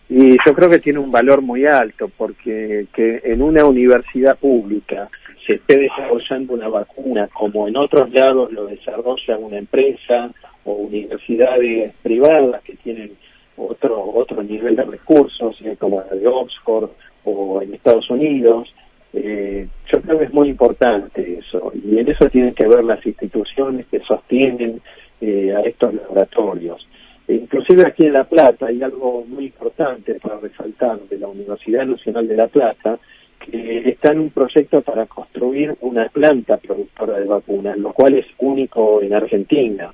Y 0.08 0.36
yo 0.46 0.54
creo 0.54 0.70
que 0.70 0.78
tiene 0.78 1.00
un 1.00 1.10
valor 1.10 1.42
muy 1.42 1.66
alto 1.66 2.10
porque 2.16 2.86
que 2.92 3.20
en 3.24 3.42
una 3.42 3.64
universidad 3.64 4.38
pública 4.38 5.08
se 5.46 5.54
esté 5.54 5.78
desarrollando 5.78 6.54
una 6.54 6.68
vacuna 6.68 7.28
como 7.32 7.66
en 7.66 7.76
otros 7.76 8.12
lados 8.12 8.52
lo 8.52 8.66
desarrolla 8.66 9.36
una 9.36 9.58
empresa 9.58 10.30
o 10.64 10.72
universidades 10.72 11.92
privadas 12.02 12.62
que 12.62 12.74
tienen 12.76 13.12
otro 13.56 14.00
otro 14.12 14.42
nivel 14.42 14.76
de 14.76 14.84
recursos 14.84 15.56
eh, 15.62 15.76
como 15.78 16.00
la 16.00 16.16
de 16.16 16.26
Oxford 16.26 16.90
o 17.24 17.62
en 17.62 17.74
Estados 17.74 18.08
Unidos 18.10 18.68
eh, 19.12 19.66
yo 19.90 20.02
creo 20.02 20.18
que 20.18 20.24
es 20.26 20.32
muy 20.32 20.50
importante 20.50 21.38
eso. 21.38 21.72
Y 21.74 21.98
en 21.98 22.08
eso 22.10 22.28
tienen 22.28 22.54
que 22.54 22.68
ver 22.68 22.84
las 22.84 23.04
instituciones 23.06 23.86
que 23.86 24.00
sostienen 24.00 24.82
eh, 25.22 25.54
a 25.56 25.60
estos 25.60 25.94
laboratorios 25.94 26.86
Inclusive 27.28 27.86
aquí 27.86 28.06
en 28.06 28.12
La 28.12 28.24
Plata 28.24 28.66
hay 28.66 28.82
algo 28.82 29.24
muy 29.26 29.46
importante 29.46 30.14
para 30.14 30.38
resaltar 30.38 31.00
de 31.00 31.18
la 31.18 31.26
Universidad 31.26 31.84
Nacional 31.84 32.28
de 32.28 32.36
La 32.36 32.46
Plata, 32.46 32.98
que 33.40 33.88
está 33.88 34.12
en 34.12 34.20
un 34.20 34.30
proyecto 34.30 34.80
para 34.82 35.06
construir 35.06 35.76
una 35.80 36.08
planta 36.08 36.56
productora 36.56 37.18
de 37.18 37.26
vacunas, 37.26 37.76
lo 37.78 37.92
cual 37.92 38.14
es 38.14 38.26
único 38.38 39.02
en 39.02 39.12
Argentina. 39.12 39.92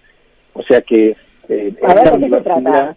O 0.53 0.63
sea 0.63 0.83
que 0.83 1.17
eh, 1.49 1.75
la 1.81 2.13
universidad, 2.13 2.97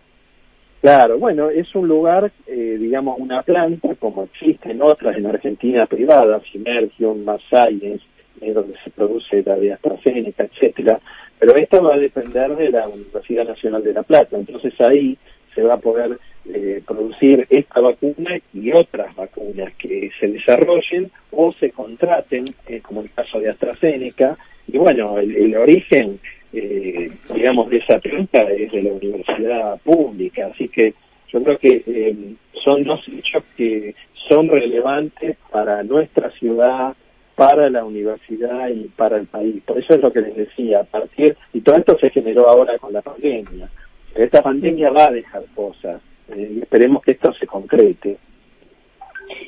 claro, 0.81 1.17
bueno, 1.17 1.49
es 1.49 1.73
un 1.73 1.87
lugar, 1.87 2.31
eh, 2.45 2.77
digamos, 2.79 3.17
una 3.17 3.41
planta 3.41 3.95
como 3.95 4.23
existen 4.23 4.81
otras 4.81 5.17
en 5.17 5.27
Argentina 5.27 5.85
privadas, 5.85 6.43
Simergium, 6.51 7.23
Mass 7.23 7.41
Science, 7.49 8.03
donde 8.41 8.75
se 8.83 8.89
produce 8.91 9.43
la 9.43 9.55
de 9.55 9.73
AstraZeneca, 9.73 10.43
etcétera, 10.43 10.99
pero 11.39 11.55
esto 11.57 11.83
va 11.83 11.95
a 11.95 11.99
depender 11.99 12.55
de 12.55 12.69
la 12.69 12.87
Universidad 12.87 13.45
Nacional 13.45 13.83
de 13.83 13.93
La 13.93 14.03
Plata, 14.03 14.37
entonces 14.37 14.73
ahí 14.81 15.17
se 15.53 15.61
va 15.61 15.75
a 15.75 15.79
poder 15.79 16.19
eh, 16.53 16.81
producir 16.85 17.47
esta 17.49 17.79
vacuna 17.79 18.37
y 18.53 18.71
otras 18.71 19.15
vacunas 19.15 19.73
que 19.75 20.11
se 20.19 20.27
desarrollen 20.27 21.09
o 21.31 21.53
se 21.53 21.71
contraten, 21.71 22.53
eh, 22.67 22.81
como 22.81 23.01
el 23.01 23.11
caso 23.11 23.39
de 23.39 23.49
AstraZeneca, 23.49 24.37
y 24.67 24.77
bueno, 24.77 25.17
el, 25.19 25.55
origen, 25.55 26.19
eh, 26.53 27.11
digamos, 27.33 27.69
de 27.69 27.77
esa 27.77 27.99
planta 27.99 28.43
es 28.51 28.71
de 28.71 28.83
la 28.83 28.93
universidad 28.93 29.79
pública, 29.81 30.47
así 30.53 30.67
que 30.67 30.93
yo 31.31 31.43
creo 31.43 31.57
que 31.57 32.35
son 32.63 32.83
dos 32.83 33.01
hechos 33.07 33.43
que 33.57 33.93
son 34.27 34.47
relevantes 34.49 35.37
para 35.51 35.83
nuestra 35.83 36.31
ciudad, 36.31 36.95
para 37.35 37.69
la 37.69 37.83
universidad 37.83 38.69
y 38.69 38.85
para 38.95 39.17
el 39.17 39.27
país. 39.27 39.61
Por 39.65 39.77
eso 39.77 39.93
es 39.93 40.01
lo 40.01 40.11
que 40.11 40.21
les 40.21 40.35
decía, 40.35 40.79
a 40.81 40.83
partir, 40.83 41.35
y 41.53 41.61
todo 41.61 41.75
esto 41.77 41.97
se 41.99 42.09
generó 42.09 42.49
ahora 42.49 42.77
con 42.79 42.93
la 42.93 43.01
pandemia. 43.01 43.69
Esta 44.15 44.41
pandemia 44.41 44.91
va 44.91 45.07
a 45.07 45.11
dejar 45.11 45.43
cosas 45.53 46.01
eh, 46.29 46.53
y 46.55 46.59
esperemos 46.61 47.03
que 47.03 47.11
esto 47.11 47.33
se 47.33 47.45
concrete. 47.45 48.17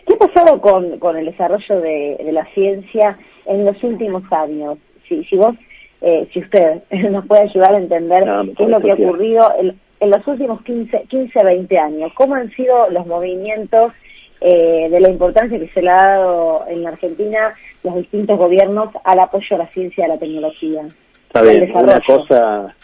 ¿Qué 0.06 0.14
ha 0.14 0.18
pasado 0.18 0.60
con, 0.60 1.00
con 1.00 1.16
el 1.18 1.26
desarrollo 1.28 1.80
de, 1.80 2.18
de 2.24 2.32
la 2.32 2.46
ciencia 2.54 3.18
en 3.46 3.66
los 3.66 3.82
últimos 3.84 4.24
años? 4.32 4.78
Si, 5.08 5.24
si 5.26 5.38
vos, 5.38 5.56
eh, 6.02 6.28
si 6.34 6.40
usted 6.40 6.82
nos 7.10 7.26
puede 7.26 7.44
ayudar 7.44 7.76
a 7.76 7.78
entender 7.78 8.24
qué 8.58 8.64
es 8.64 8.70
lo 8.70 8.82
que 8.82 8.92
ha 8.92 8.96
ocurrido 8.96 9.54
en, 9.60 9.80
en 10.02 10.10
los 10.10 10.28
últimos 10.28 10.62
15, 10.64 11.04
15, 11.08 11.44
20 11.44 11.78
años, 11.78 12.12
cómo 12.16 12.36
han 12.36 12.52
sido 12.52 12.90
los 12.90 13.06
movimientos 13.08 13.94
eh, 14.40 14.88
de 14.90 15.00
la 15.00 15.10
importancia 15.10 15.60
que 15.60 15.70
se 15.70 15.82
le 15.82 15.90
ha 15.90 15.96
dado 15.96 16.66
en 16.68 16.84
la 16.84 16.90
Argentina 16.90 17.56
los 17.84 17.96
distintos 17.96 18.38
gobiernos 18.38 18.90
al 19.04 19.20
apoyo 19.20 19.56
a 19.56 19.60
la 19.60 19.68
ciencia 19.70 20.02
y 20.02 20.06
a 20.06 20.14
la 20.14 20.20
tecnología. 20.20 20.88
Está 21.28 21.42
bien, 21.42 21.72
una 21.74 22.00
cosa, 22.02 22.76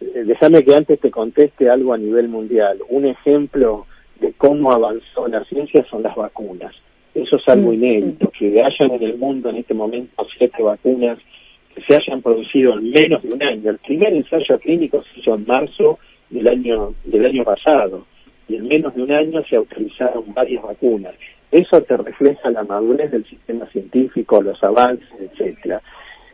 eh, 0.00 0.24
déjame 0.26 0.62
que 0.62 0.74
antes 0.74 1.00
te 1.00 1.10
conteste 1.10 1.70
algo 1.70 1.94
a 1.94 1.98
nivel 1.98 2.28
mundial. 2.28 2.78
Un 2.88 3.06
ejemplo 3.06 3.86
de 4.20 4.32
cómo 4.34 4.72
avanzó 4.72 5.26
la 5.28 5.42
ciencia 5.44 5.84
son 5.90 6.02
las 6.02 6.14
vacunas. 6.14 6.74
Eso 7.14 7.36
es 7.36 7.48
algo 7.48 7.70
mm, 7.70 7.74
inédito, 7.74 8.30
que 8.38 8.60
hayan 8.60 8.92
en 8.92 9.02
el 9.02 9.16
mundo 9.16 9.48
en 9.48 9.56
este 9.56 9.72
momento 9.72 10.26
siete 10.36 10.62
vacunas 10.62 11.18
que 11.74 11.82
se 11.82 11.96
hayan 11.96 12.20
producido 12.20 12.74
en 12.74 12.90
menos 12.90 13.22
de 13.22 13.32
un 13.32 13.42
año. 13.42 13.70
El 13.70 13.78
primer 13.78 14.12
ensayo 14.12 14.58
clínico 14.58 15.02
se 15.02 15.20
hizo 15.20 15.34
en 15.34 15.46
marzo 15.46 15.98
del 16.28 16.46
año 16.46 16.94
del 17.04 17.26
año 17.26 17.44
pasado 17.44 18.04
y 18.48 18.56
en 18.56 18.68
menos 18.68 18.94
de 18.94 19.02
un 19.02 19.12
año 19.12 19.42
se 19.44 19.56
autorizaron 19.56 20.24
varias 20.34 20.62
vacunas. 20.62 21.14
Eso 21.50 21.82
te 21.82 21.96
refleja 21.96 22.50
la 22.50 22.64
madurez 22.64 23.10
del 23.10 23.24
sistema 23.24 23.66
científico, 23.66 24.42
los 24.42 24.62
avances, 24.62 25.08
etcétera. 25.20 25.80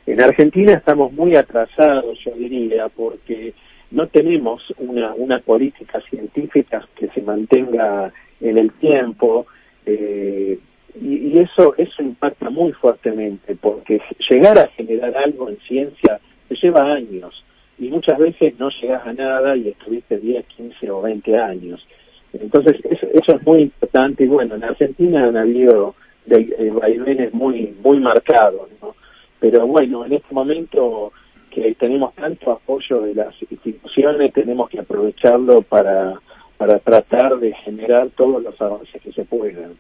En 0.07 0.21
Argentina 0.21 0.75
estamos 0.75 1.13
muy 1.13 1.37
atrasados, 1.37 2.19
yo 2.25 2.33
diría, 2.33 2.89
porque 2.89 3.55
no 3.91 4.07
tenemos 4.09 4.63
una, 4.79 5.15
una 5.15 5.41
política 5.41 6.01
científica 6.09 6.87
que 6.97 7.09
se 7.09 7.23
mantenga 7.23 8.13
en 8.41 8.59
el 8.59 8.73
tiempo 8.73 9.47
eh, 9.87 10.59
y, 11.01 11.39
eso 11.39 11.75
eso 11.77 12.03
impacta 12.03 12.51
muy 12.51 12.73
fuertemente 12.73 13.57
porque 13.57 14.01
llegar 14.29 14.59
a 14.59 14.69
generar 14.69 15.17
algo 15.17 15.49
en 15.49 15.59
ciencia 15.59 16.21
lleva 16.51 16.93
años 16.93 17.45
y 17.81 17.89
muchas 17.89 18.19
veces 18.19 18.59
no 18.59 18.69
llegas 18.69 19.07
a 19.07 19.13
nada 19.15 19.57
y 19.57 19.69
estuviste 19.69 20.19
10, 20.19 20.45
15 20.47 20.91
o 20.91 21.01
20 21.01 21.37
años. 21.39 21.85
Entonces 22.33 22.77
eso, 22.85 23.07
eso 23.13 23.37
es 23.37 23.47
muy 23.47 23.63
importante 23.63 24.25
y 24.25 24.29
bueno, 24.29 24.55
en 24.55 24.65
Argentina 24.65 25.27
han 25.27 25.37
habido 25.37 25.95
de, 26.27 26.71
vaivenes 26.71 27.33
muy 27.33 27.75
muy 27.83 27.99
marcados, 27.99 28.69
¿no? 28.83 28.95
Pero 29.41 29.67
bueno, 29.67 30.05
en 30.05 30.13
este 30.13 30.33
momento 30.35 31.13
que 31.51 31.75
tenemos 31.75 32.15
tanto 32.15 32.53
apoyo 32.53 33.01
de 33.01 33.15
las 33.15 33.35
instituciones, 33.51 34.33
tenemos 34.35 34.69
que 34.69 34.79
aprovecharlo 34.79 35.63
para, 35.63 36.21
para 36.59 36.79
tratar 36.79 37.39
de 37.39 37.53
generar 37.65 38.11
todos 38.11 38.43
los 38.43 38.61
avances 38.61 39.01
que 39.03 39.11
se 39.11 39.25
puedan. 39.25 39.77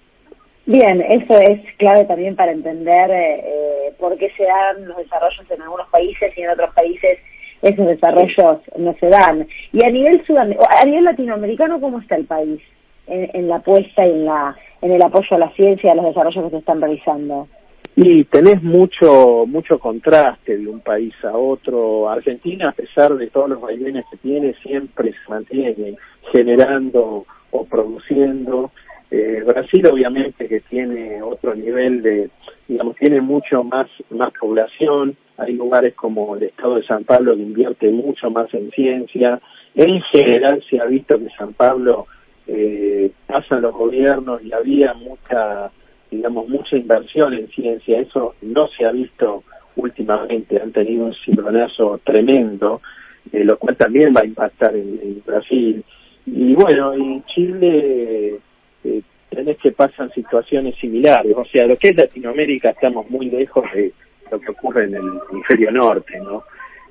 Bien, 0.66 1.00
eso 1.02 1.38
es 1.40 1.60
clave 1.76 2.04
también 2.06 2.34
para 2.34 2.52
entender 2.52 3.10
eh, 3.10 3.40
eh, 3.44 3.92
por 3.98 4.16
qué 4.16 4.30
se 4.36 4.44
dan 4.44 4.88
los 4.88 4.96
desarrollos 4.96 5.48
en 5.50 5.62
algunos 5.62 5.88
países 5.88 6.36
y 6.36 6.40
en 6.40 6.50
otros 6.50 6.72
países 6.74 7.18
esos 7.62 7.86
desarrollos 7.86 8.60
no 8.76 8.94
se 8.98 9.06
dan. 9.08 9.46
Y 9.72 9.84
a 9.84 9.90
nivel 9.90 10.22
a 10.28 10.84
nivel 10.84 11.04
latinoamericano, 11.04 11.80
¿cómo 11.80 12.00
está 12.00 12.16
el 12.16 12.24
país 12.24 12.60
en, 13.06 13.30
en 13.34 13.48
la 13.48 13.56
apuesta 13.56 14.06
y 14.06 14.10
en 14.10 14.24
la 14.26 14.56
en 14.82 14.92
el 14.92 15.02
apoyo 15.02 15.36
a 15.36 15.38
la 15.38 15.50
ciencia 15.50 15.88
y 15.88 15.90
a 15.90 15.94
los 15.94 16.06
desarrollos 16.06 16.44
que 16.44 16.50
se 16.50 16.56
están 16.58 16.80
realizando? 16.80 17.48
Y 17.96 18.24
tenés 18.24 18.62
mucho 18.62 19.44
mucho 19.46 19.78
contraste 19.78 20.56
de 20.56 20.68
un 20.68 20.80
país 20.80 21.12
a 21.24 21.36
otro. 21.36 22.08
Argentina, 22.08 22.70
a 22.70 22.72
pesar 22.72 23.14
de 23.14 23.26
todos 23.28 23.50
los 23.50 23.60
vaivenes 23.60 24.04
que 24.10 24.16
tiene, 24.18 24.54
siempre 24.62 25.12
se 25.12 25.30
mantiene 25.30 25.96
generando 26.32 27.26
o 27.50 27.64
produciendo. 27.64 28.70
Eh, 29.10 29.42
Brasil, 29.44 29.86
obviamente, 29.86 30.46
que 30.46 30.60
tiene 30.60 31.20
otro 31.22 31.54
nivel 31.54 32.02
de, 32.02 32.30
digamos, 32.68 32.96
tiene 32.96 33.20
mucho 33.20 33.64
más 33.64 33.88
más 34.10 34.30
población. 34.38 35.16
Hay 35.36 35.54
lugares 35.54 35.94
como 35.94 36.36
el 36.36 36.44
estado 36.44 36.76
de 36.76 36.86
San 36.86 37.04
Pablo 37.04 37.34
que 37.34 37.42
invierte 37.42 37.90
mucho 37.90 38.30
más 38.30 38.52
en 38.54 38.70
ciencia. 38.70 39.40
En 39.74 40.00
general 40.02 40.62
se 40.68 40.80
ha 40.80 40.84
visto 40.84 41.18
que 41.18 41.28
San 41.36 41.54
Pablo 41.54 42.06
eh, 42.46 43.10
pasan 43.26 43.62
los 43.62 43.72
gobiernos 43.72 44.42
y 44.44 44.52
había 44.52 44.94
mucha 44.94 45.70
digamos, 46.10 46.48
mucha 46.48 46.76
inversión 46.76 47.34
en 47.34 47.48
ciencia. 47.48 48.00
Eso 48.00 48.34
no 48.42 48.68
se 48.68 48.84
ha 48.84 48.92
visto 48.92 49.44
últimamente. 49.76 50.60
Han 50.60 50.72
tenido 50.72 51.06
un 51.06 51.14
cimbronazo 51.24 52.00
tremendo, 52.04 52.80
eh, 53.32 53.44
lo 53.44 53.58
cual 53.58 53.76
también 53.76 54.14
va 54.14 54.22
a 54.22 54.26
impactar 54.26 54.74
en, 54.74 55.22
Brasil. 55.24 55.84
Y 56.26 56.54
bueno, 56.54 56.92
en 56.92 57.24
Chile 57.26 58.40
eh, 58.84 59.02
tenés 59.28 59.58
que 59.58 59.72
pasan 59.72 60.10
situaciones 60.12 60.76
similares. 60.76 61.32
O 61.36 61.44
sea, 61.44 61.66
lo 61.66 61.76
que 61.76 61.90
es 61.90 61.96
Latinoamérica 61.96 62.70
estamos 62.70 63.08
muy 63.10 63.30
lejos 63.30 63.64
de 63.74 63.92
lo 64.30 64.40
que 64.40 64.50
ocurre 64.50 64.84
en 64.84 64.94
el 64.94 65.20
hemisferio 65.30 65.70
norte, 65.70 66.18
¿no? 66.20 66.44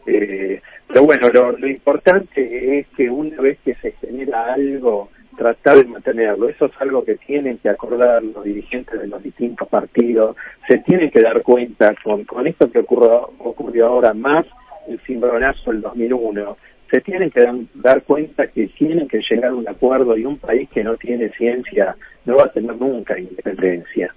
Eh, 0.06 0.62
pero 0.88 1.04
bueno, 1.04 1.30
lo, 1.30 1.52
lo 1.52 1.67
importante 1.67 2.80
es 2.80 2.88
que 2.95 3.10
una 3.10 3.39
vez 3.41 3.60
que 3.63 3.75
se 3.75 3.91
genera 3.93 4.54
algo 4.54 5.10
tratar 5.39 5.78
de 5.78 5.86
mantenerlo. 5.86 6.49
Eso 6.49 6.65
es 6.65 6.73
algo 6.80 7.04
que 7.04 7.15
tienen 7.15 7.58
que 7.60 7.69
acordar 7.69 8.21
los 8.21 8.43
dirigentes 8.43 8.99
de 8.99 9.08
los 9.08 9.23
distintos 9.23 9.69
partidos. 9.69 10.36
Se 10.67 10.80
tienen 10.80 11.10
que 11.10 11.21
dar 11.21 11.41
cuenta 11.41 11.95
con, 12.04 12.25
con 12.25 12.45
esto 12.45 12.69
que 12.69 12.80
ocurrió, 12.80 13.32
ocurrió 13.39 13.88
ahora 13.88 14.13
más 14.13 14.45
el 14.89 14.99
cimbronazo 14.99 15.71
del 15.71 15.82
2001. 15.82 16.58
Se 16.91 17.02
tienen 17.02 17.30
que 17.30 17.41
dar 17.75 18.04
cuenta 18.04 18.47
que 18.47 18.67
tienen 18.67 19.08
que 19.08 19.21
llegar 19.30 19.52
a 19.52 19.56
un 19.56 19.67
acuerdo 19.67 20.17
y 20.17 20.25
un 20.25 20.38
país 20.38 20.69
que 20.69 20.84
no 20.84 20.97
tiene 20.97 21.30
ciencia 21.30 21.95
no 22.25 22.38
va 22.38 22.45
a 22.45 22.52
tener 22.52 22.75
nunca 22.75 23.17
independencia. 23.17 24.13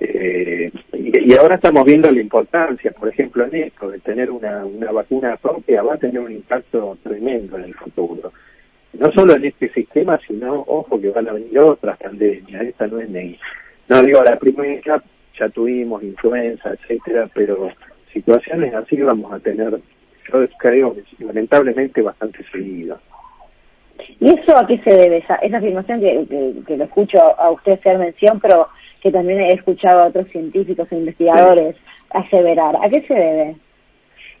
Eh, 0.00 0.70
y, 0.92 1.34
ahora 1.34 1.56
estamos 1.56 1.84
viendo 1.84 2.10
la 2.10 2.20
importancia, 2.20 2.90
por 2.92 3.08
ejemplo, 3.08 3.44
en 3.44 3.54
esto, 3.54 3.90
de 3.90 4.00
tener 4.00 4.30
una, 4.30 4.64
una 4.64 4.90
vacuna 4.90 5.36
propia, 5.36 5.82
va 5.82 5.94
a 5.94 5.98
tener 5.98 6.20
un 6.20 6.32
impacto 6.32 6.98
tremendo 7.02 7.56
en 7.56 7.64
el 7.64 7.74
futuro 7.74 8.32
no 8.92 9.10
solo 9.12 9.34
en 9.34 9.44
este 9.44 9.70
sistema, 9.70 10.18
sino, 10.26 10.64
ojo, 10.66 11.00
que 11.00 11.10
van 11.10 11.28
a 11.28 11.32
venir 11.32 11.58
otras 11.58 11.98
pandemias, 11.98 12.62
esta 12.62 12.86
no 12.86 13.00
es 13.00 13.08
ni, 13.08 13.38
no 13.88 14.02
digo 14.02 14.22
la 14.22 14.38
primera, 14.38 15.02
ya 15.38 15.48
tuvimos 15.48 16.02
influenza, 16.02 16.72
etcétera, 16.72 17.28
pero 17.34 17.70
situaciones 18.12 18.74
así 18.74 18.96
vamos 18.96 19.32
a 19.32 19.38
tener, 19.38 19.80
yo 20.30 20.46
creo, 20.58 20.96
lamentablemente 21.18 22.02
bastante 22.02 22.44
seguido. 22.50 22.98
¿Y 24.20 24.30
eso 24.30 24.56
a 24.56 24.66
qué 24.66 24.78
se 24.78 24.90
debe? 24.90 25.18
Esa, 25.18 25.36
esa 25.36 25.58
afirmación 25.58 26.00
que, 26.00 26.62
que, 26.66 26.76
lo 26.76 26.84
escucho 26.84 27.18
a 27.18 27.50
usted 27.50 27.72
hacer 27.72 27.98
mención, 27.98 28.40
pero 28.40 28.68
que 29.00 29.10
también 29.10 29.40
he 29.40 29.54
escuchado 29.54 30.00
a 30.00 30.06
otros 30.06 30.28
científicos 30.28 30.90
e 30.90 30.96
investigadores 30.96 31.76
aseverar. 32.10 32.76
¿A 32.82 32.88
qué 32.88 33.02
se 33.02 33.14
debe? 33.14 33.56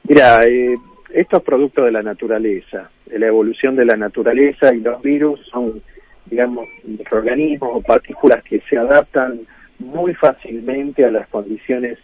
Mira, 0.08 0.42
eh, 0.44 0.76
esto 1.12 1.36
es 1.38 1.42
producto 1.42 1.84
de 1.84 1.92
la 1.92 2.02
naturaleza, 2.02 2.90
de 3.06 3.18
la 3.18 3.26
evolución 3.26 3.76
de 3.76 3.84
la 3.84 3.96
naturaleza 3.96 4.74
y 4.74 4.80
los 4.80 5.02
virus 5.02 5.40
son, 5.50 5.82
digamos, 6.26 6.68
microorganismos 6.84 7.70
o 7.72 7.82
partículas 7.82 8.42
que 8.44 8.60
se 8.68 8.78
adaptan 8.78 9.40
muy 9.78 10.14
fácilmente 10.14 11.04
a 11.04 11.10
las 11.10 11.28
condiciones 11.28 11.98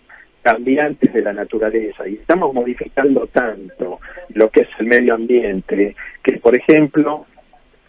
cambiantes 0.48 1.12
de 1.12 1.20
la 1.20 1.34
naturaleza 1.34 2.08
y 2.08 2.14
estamos 2.14 2.54
modificando 2.54 3.26
tanto 3.26 4.00
lo 4.30 4.48
que 4.48 4.62
es 4.62 4.68
el 4.78 4.86
medio 4.86 5.14
ambiente 5.14 5.94
que, 6.22 6.38
por 6.38 6.56
ejemplo, 6.56 7.26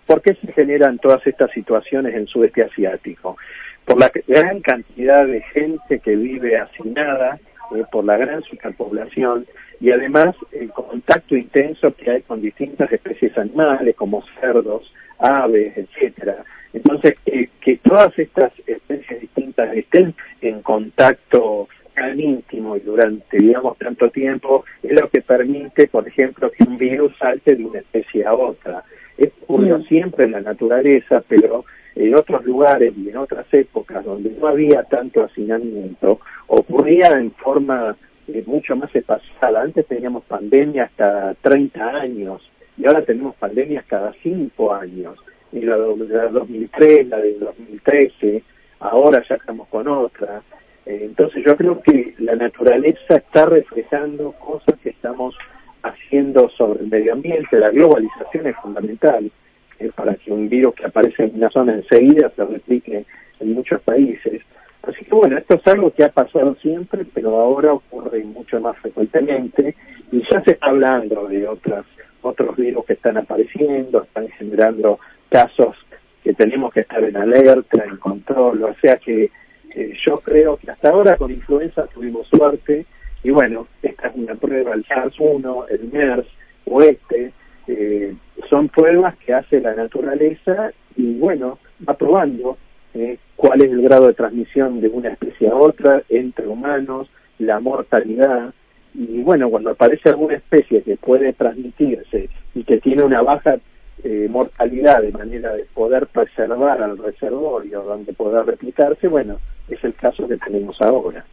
¿por 0.05 0.21
qué 0.21 0.33
se 0.33 0.51
generan 0.51 0.99
todas 0.99 1.25
estas 1.25 1.51
situaciones 1.51 2.13
en 2.15 2.27
sudeste 2.27 2.63
asiático? 2.63 3.37
Por 3.85 3.97
la 3.97 4.11
gran 4.27 4.59
cantidad 4.59 5.25
de 5.25 5.41
gente 5.53 5.99
que 5.99 6.17
vive 6.17 6.57
hacinada, 6.57 7.39
eh, 7.73 7.83
por 7.89 8.03
la 8.03 8.17
gran 8.17 8.41
superpoblación 8.43 9.45
y 9.79 9.91
además 9.91 10.35
el 10.51 10.69
contacto 10.71 11.37
intenso 11.37 11.95
que 11.95 12.11
hay 12.11 12.21
con 12.23 12.41
distintas 12.41 12.91
especies 12.91 13.37
animales 13.37 13.95
como 13.95 14.21
cerdos, 14.41 14.93
aves, 15.17 15.77
etcétera. 15.77 16.43
Entonces, 16.73 17.15
que 17.23 17.77
todas 17.77 18.19
estas 18.19 18.51
especies 18.67 19.21
distintas 19.21 19.73
estén 19.75 20.13
en 20.41 20.61
contacto 20.61 21.67
tan 21.99 22.19
íntimo 22.19 22.77
y 22.77 22.79
durante, 22.79 23.37
digamos, 23.37 23.77
tanto 23.77 24.09
tiempo, 24.09 24.63
es 24.81 24.99
lo 24.99 25.09
que 25.09 25.21
permite, 25.21 25.87
por 25.87 26.07
ejemplo, 26.07 26.49
que 26.51 26.63
un 26.63 26.77
virus 26.77 27.11
salte 27.17 27.55
de 27.55 27.65
una 27.65 27.79
especie 27.79 28.25
a 28.25 28.33
otra. 28.33 28.83
Es 29.17 29.31
ocurrió 29.41 29.79
mm. 29.79 29.83
siempre 29.83 30.25
en 30.25 30.31
la 30.31 30.41
naturaleza, 30.41 31.21
pero 31.27 31.65
en 31.95 32.15
otros 32.15 32.45
lugares 32.45 32.93
y 32.97 33.09
en 33.09 33.17
otras 33.17 33.45
épocas 33.53 34.05
donde 34.05 34.31
no 34.39 34.47
había 34.47 34.83
tanto 34.83 35.23
hacinamiento, 35.23 36.21
ocurría 36.47 37.07
en 37.19 37.31
forma 37.31 37.97
mucho 38.45 38.75
más 38.75 38.95
espaciada. 38.95 39.61
Antes 39.61 39.87
teníamos 39.87 40.23
pandemias 40.25 40.91
cada 40.95 41.33
30 41.33 41.83
años 41.83 42.41
y 42.77 42.85
ahora 42.85 43.03
tenemos 43.03 43.35
pandemias 43.35 43.83
cada 43.85 44.13
5 44.23 44.73
años. 44.73 45.17
Y 45.51 45.61
la, 45.61 45.77
de 45.77 46.29
2003, 46.31 47.07
la 47.07 47.17
del 47.17 47.39
2013, 47.39 48.43
ahora 48.79 49.23
ya 49.27 49.35
estamos 49.35 49.67
con 49.67 49.87
otra. 49.87 50.41
Eh, 50.89 51.01
entonces 51.03 51.43
yo 51.45 51.55
creo 51.55 51.79
que 51.83 52.15
la 52.17 52.35
naturaleza 52.35 53.17
está 53.17 53.45
reflejando 53.45 54.31
cosas 54.31 54.73
que 54.81 54.89
estamos 54.89 55.35
haciendo 55.83 56.49
sobre 56.49 56.79
el 56.79 56.87
medio 56.87 57.13
ambiente. 57.13 57.59
La 57.59 57.69
globalización 57.69 58.47
es 58.47 58.55
fundamental 58.55 59.31
eh, 59.77 59.91
para 59.95 60.15
que 60.15 60.31
un 60.31 60.49
virus 60.49 60.73
que 60.73 60.87
aparece 60.87 61.25
en 61.25 61.35
una 61.35 61.51
zona 61.51 61.75
enseguida 61.75 62.31
se 62.35 62.43
replique 62.43 63.05
en 63.39 63.53
muchos 63.53 63.79
países. 63.81 64.41
Así 64.81 65.05
que 65.05 65.13
bueno, 65.13 65.37
esto 65.37 65.57
es 65.57 65.67
algo 65.67 65.91
que 65.91 66.05
ha 66.05 66.09
pasado 66.09 66.55
siempre, 66.55 67.05
pero 67.13 67.37
ahora 67.37 67.73
ocurre 67.73 68.23
mucho 68.23 68.59
más 68.59 68.75
frecuentemente 68.79 69.75
y 70.11 70.23
ya 70.31 70.41
se 70.41 70.53
está 70.53 70.67
hablando 70.69 71.27
de 71.27 71.47
otras 71.47 71.85
otros 72.21 72.55
virus 72.55 72.85
que 72.85 72.93
están 72.93 73.17
apareciendo, 73.17 74.01
están 74.01 74.27
generando 74.29 74.99
casos 75.29 75.75
que 76.23 76.33
tenemos 76.33 76.73
que 76.73 76.79
estar 76.79 77.03
en 77.03 77.15
alerta, 77.15 77.83
en 77.85 77.97
control, 77.97 78.63
o 78.63 78.73
sea 78.81 78.97
que 78.97 79.29
eh, 79.75 79.93
yo 80.05 80.19
creo 80.19 80.57
que 80.57 80.71
hasta 80.71 80.89
ahora 80.89 81.17
con 81.17 81.31
influenza 81.31 81.87
tuvimos 81.87 82.27
suerte 82.27 82.85
y 83.23 83.31
bueno, 83.31 83.67
esta 83.81 84.07
es 84.07 84.15
una 84.15 84.35
prueba, 84.35 84.73
el 84.73 84.85
SARS-1, 84.85 85.65
el 85.69 85.91
MERS 85.91 86.27
o 86.65 86.81
este, 86.81 87.31
eh, 87.67 88.15
son 88.49 88.69
pruebas 88.69 89.15
que 89.17 89.33
hace 89.33 89.59
la 89.59 89.75
naturaleza 89.75 90.71
y 90.95 91.17
bueno, 91.19 91.59
va 91.87 91.93
probando 91.95 92.57
eh, 92.93 93.17
cuál 93.35 93.63
es 93.63 93.71
el 93.71 93.81
grado 93.81 94.07
de 94.07 94.13
transmisión 94.13 94.81
de 94.81 94.87
una 94.87 95.09
especie 95.09 95.49
a 95.49 95.55
otra 95.55 96.03
entre 96.09 96.47
humanos, 96.47 97.09
la 97.37 97.59
mortalidad, 97.59 98.53
y 98.93 99.21
bueno, 99.21 99.49
cuando 99.49 99.69
aparece 99.69 100.09
alguna 100.09 100.35
especie 100.35 100.81
que 100.81 100.97
puede 100.97 101.33
transmitirse 101.33 102.29
y 102.55 102.63
que 102.63 102.79
tiene 102.79 103.03
una 103.03 103.21
baja 103.21 103.57
eh, 104.03 104.27
mortalidad 104.29 105.01
de 105.01 105.11
manera 105.11 105.53
de 105.53 105.65
poder 105.73 106.07
preservar 106.07 106.81
al 106.81 106.97
reservorio 106.97 107.83
donde 107.83 108.13
pueda 108.13 108.43
replicarse, 108.43 109.07
bueno, 109.07 109.39
es 109.67 109.83
el 109.83 109.93
caso 109.95 110.27
que 110.27 110.37
tenemos 110.37 110.81
ahora. 110.81 111.25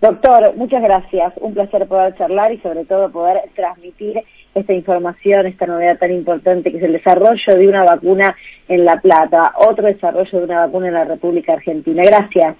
Doctor, 0.00 0.56
muchas 0.56 0.82
gracias. 0.82 1.34
Un 1.36 1.52
placer 1.52 1.86
poder 1.86 2.16
charlar 2.16 2.52
y 2.52 2.58
sobre 2.58 2.86
todo 2.86 3.10
poder 3.10 3.42
transmitir 3.54 4.22
esta 4.54 4.72
información, 4.72 5.46
esta 5.46 5.66
novedad 5.66 5.98
tan 5.98 6.10
importante 6.10 6.70
que 6.70 6.78
es 6.78 6.82
el 6.82 6.92
desarrollo 6.92 7.54
de 7.54 7.68
una 7.68 7.84
vacuna 7.84 8.34
en 8.68 8.86
La 8.86 8.98
Plata, 9.00 9.52
otro 9.58 9.86
desarrollo 9.86 10.38
de 10.38 10.44
una 10.44 10.66
vacuna 10.66 10.88
en 10.88 10.94
la 10.94 11.04
República 11.04 11.52
Argentina. 11.52 12.02
Gracias. 12.02 12.56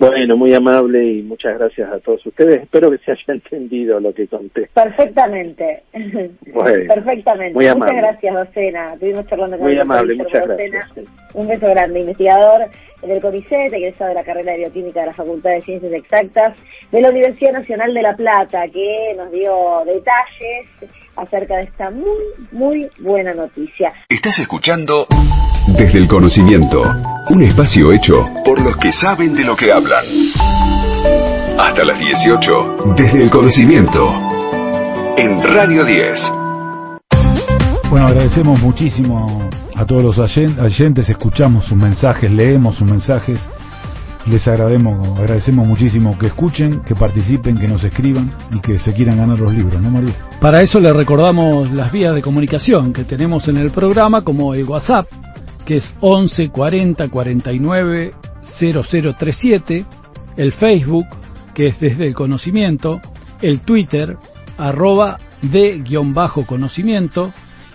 Bueno, 0.00 0.34
muy 0.34 0.54
amable 0.54 1.04
y 1.04 1.22
muchas 1.22 1.58
gracias 1.58 1.92
a 1.92 2.00
todos 2.00 2.24
ustedes. 2.24 2.62
Espero 2.62 2.90
que 2.90 2.96
se 2.98 3.12
haya 3.12 3.22
entendido 3.28 4.00
lo 4.00 4.14
que 4.14 4.26
conté. 4.26 4.70
Perfectamente. 4.72 5.82
Perfectamente. 6.88 7.52
Muy 7.52 7.66
muchas 7.74 7.96
gracias, 7.96 8.34
Docena. 8.34 8.94
Estuvimos 8.94 9.26
charlando 9.26 9.58
con 9.58 9.66
Muy 9.66 9.78
amable, 9.78 10.14
muchas 10.14 10.48
gracias. 10.48 10.90
Un 11.34 11.48
beso 11.48 11.68
grande. 11.68 12.00
Investigador 12.00 12.70
del 13.02 13.20
CONICET, 13.20 13.74
egresado 13.74 14.08
de 14.08 14.14
la 14.14 14.24
carrera 14.24 14.52
de 14.52 14.58
Bioquímica 14.60 15.00
de 15.00 15.06
la 15.06 15.14
Facultad 15.14 15.50
de 15.50 15.62
Ciencias 15.62 15.92
Exactas 15.92 16.56
de 16.90 17.00
la 17.02 17.10
Universidad 17.10 17.52
Nacional 17.52 17.92
de 17.92 18.02
La 18.02 18.16
Plata, 18.16 18.68
que 18.68 19.14
nos 19.18 19.30
dio 19.30 19.82
detalles 19.84 20.66
acerca 21.16 21.56
de 21.56 21.64
esta 21.64 21.90
muy, 21.90 22.24
muy 22.52 22.88
buena 23.00 23.34
noticia. 23.34 23.92
Estás 24.08 24.38
escuchando 24.38 25.06
Desde 25.78 25.98
el 25.98 26.08
Conocimiento, 26.08 26.82
un 27.30 27.42
espacio 27.42 27.92
hecho 27.92 28.28
por 28.44 28.60
los 28.60 28.76
que 28.76 28.92
saben 28.92 29.34
de 29.34 29.44
lo 29.44 29.56
que 29.56 29.72
hablan. 29.72 30.04
Hasta 31.58 31.84
las 31.84 31.98
18, 31.98 32.94
Desde 32.96 33.22
el 33.22 33.30
Conocimiento, 33.30 34.12
en 35.16 35.42
Radio 35.42 35.84
10. 35.84 36.20
Bueno, 37.90 38.06
agradecemos 38.06 38.60
muchísimo 38.60 39.50
a 39.76 39.84
todos 39.84 40.02
los 40.02 40.18
oyentes, 40.18 41.08
escuchamos 41.08 41.64
sus 41.64 41.76
mensajes, 41.76 42.30
leemos 42.30 42.76
sus 42.76 42.88
mensajes. 42.88 43.40
Les 44.26 44.46
agradecemos, 44.46 45.18
agradecemos 45.18 45.66
muchísimo 45.66 46.18
que 46.18 46.26
escuchen, 46.26 46.80
que 46.80 46.94
participen, 46.94 47.58
que 47.58 47.66
nos 47.66 47.82
escriban 47.82 48.30
y 48.52 48.60
que 48.60 48.78
se 48.78 48.92
quieran 48.92 49.16
ganar 49.16 49.38
los 49.38 49.52
libros, 49.52 49.80
¿no, 49.80 49.90
María? 49.90 50.14
Para 50.40 50.60
eso 50.62 50.78
les 50.78 50.94
recordamos 50.94 51.72
las 51.72 51.90
vías 51.90 52.14
de 52.14 52.22
comunicación 52.22 52.92
que 52.92 53.04
tenemos 53.04 53.48
en 53.48 53.56
el 53.56 53.70
programa, 53.70 54.22
como 54.22 54.54
el 54.54 54.64
WhatsApp, 54.64 55.06
que 55.64 55.78
es 55.78 55.94
11 56.00 56.50
40 56.50 57.08
49 57.08 58.12
0037, 58.58 59.86
el 60.36 60.52
Facebook, 60.52 61.06
que 61.54 61.68
es 61.68 61.80
desde 61.80 62.06
el 62.06 62.14
conocimiento, 62.14 63.00
el 63.40 63.60
Twitter, 63.60 64.16
arroba 64.58 65.18
de-conocimiento, 65.42 67.32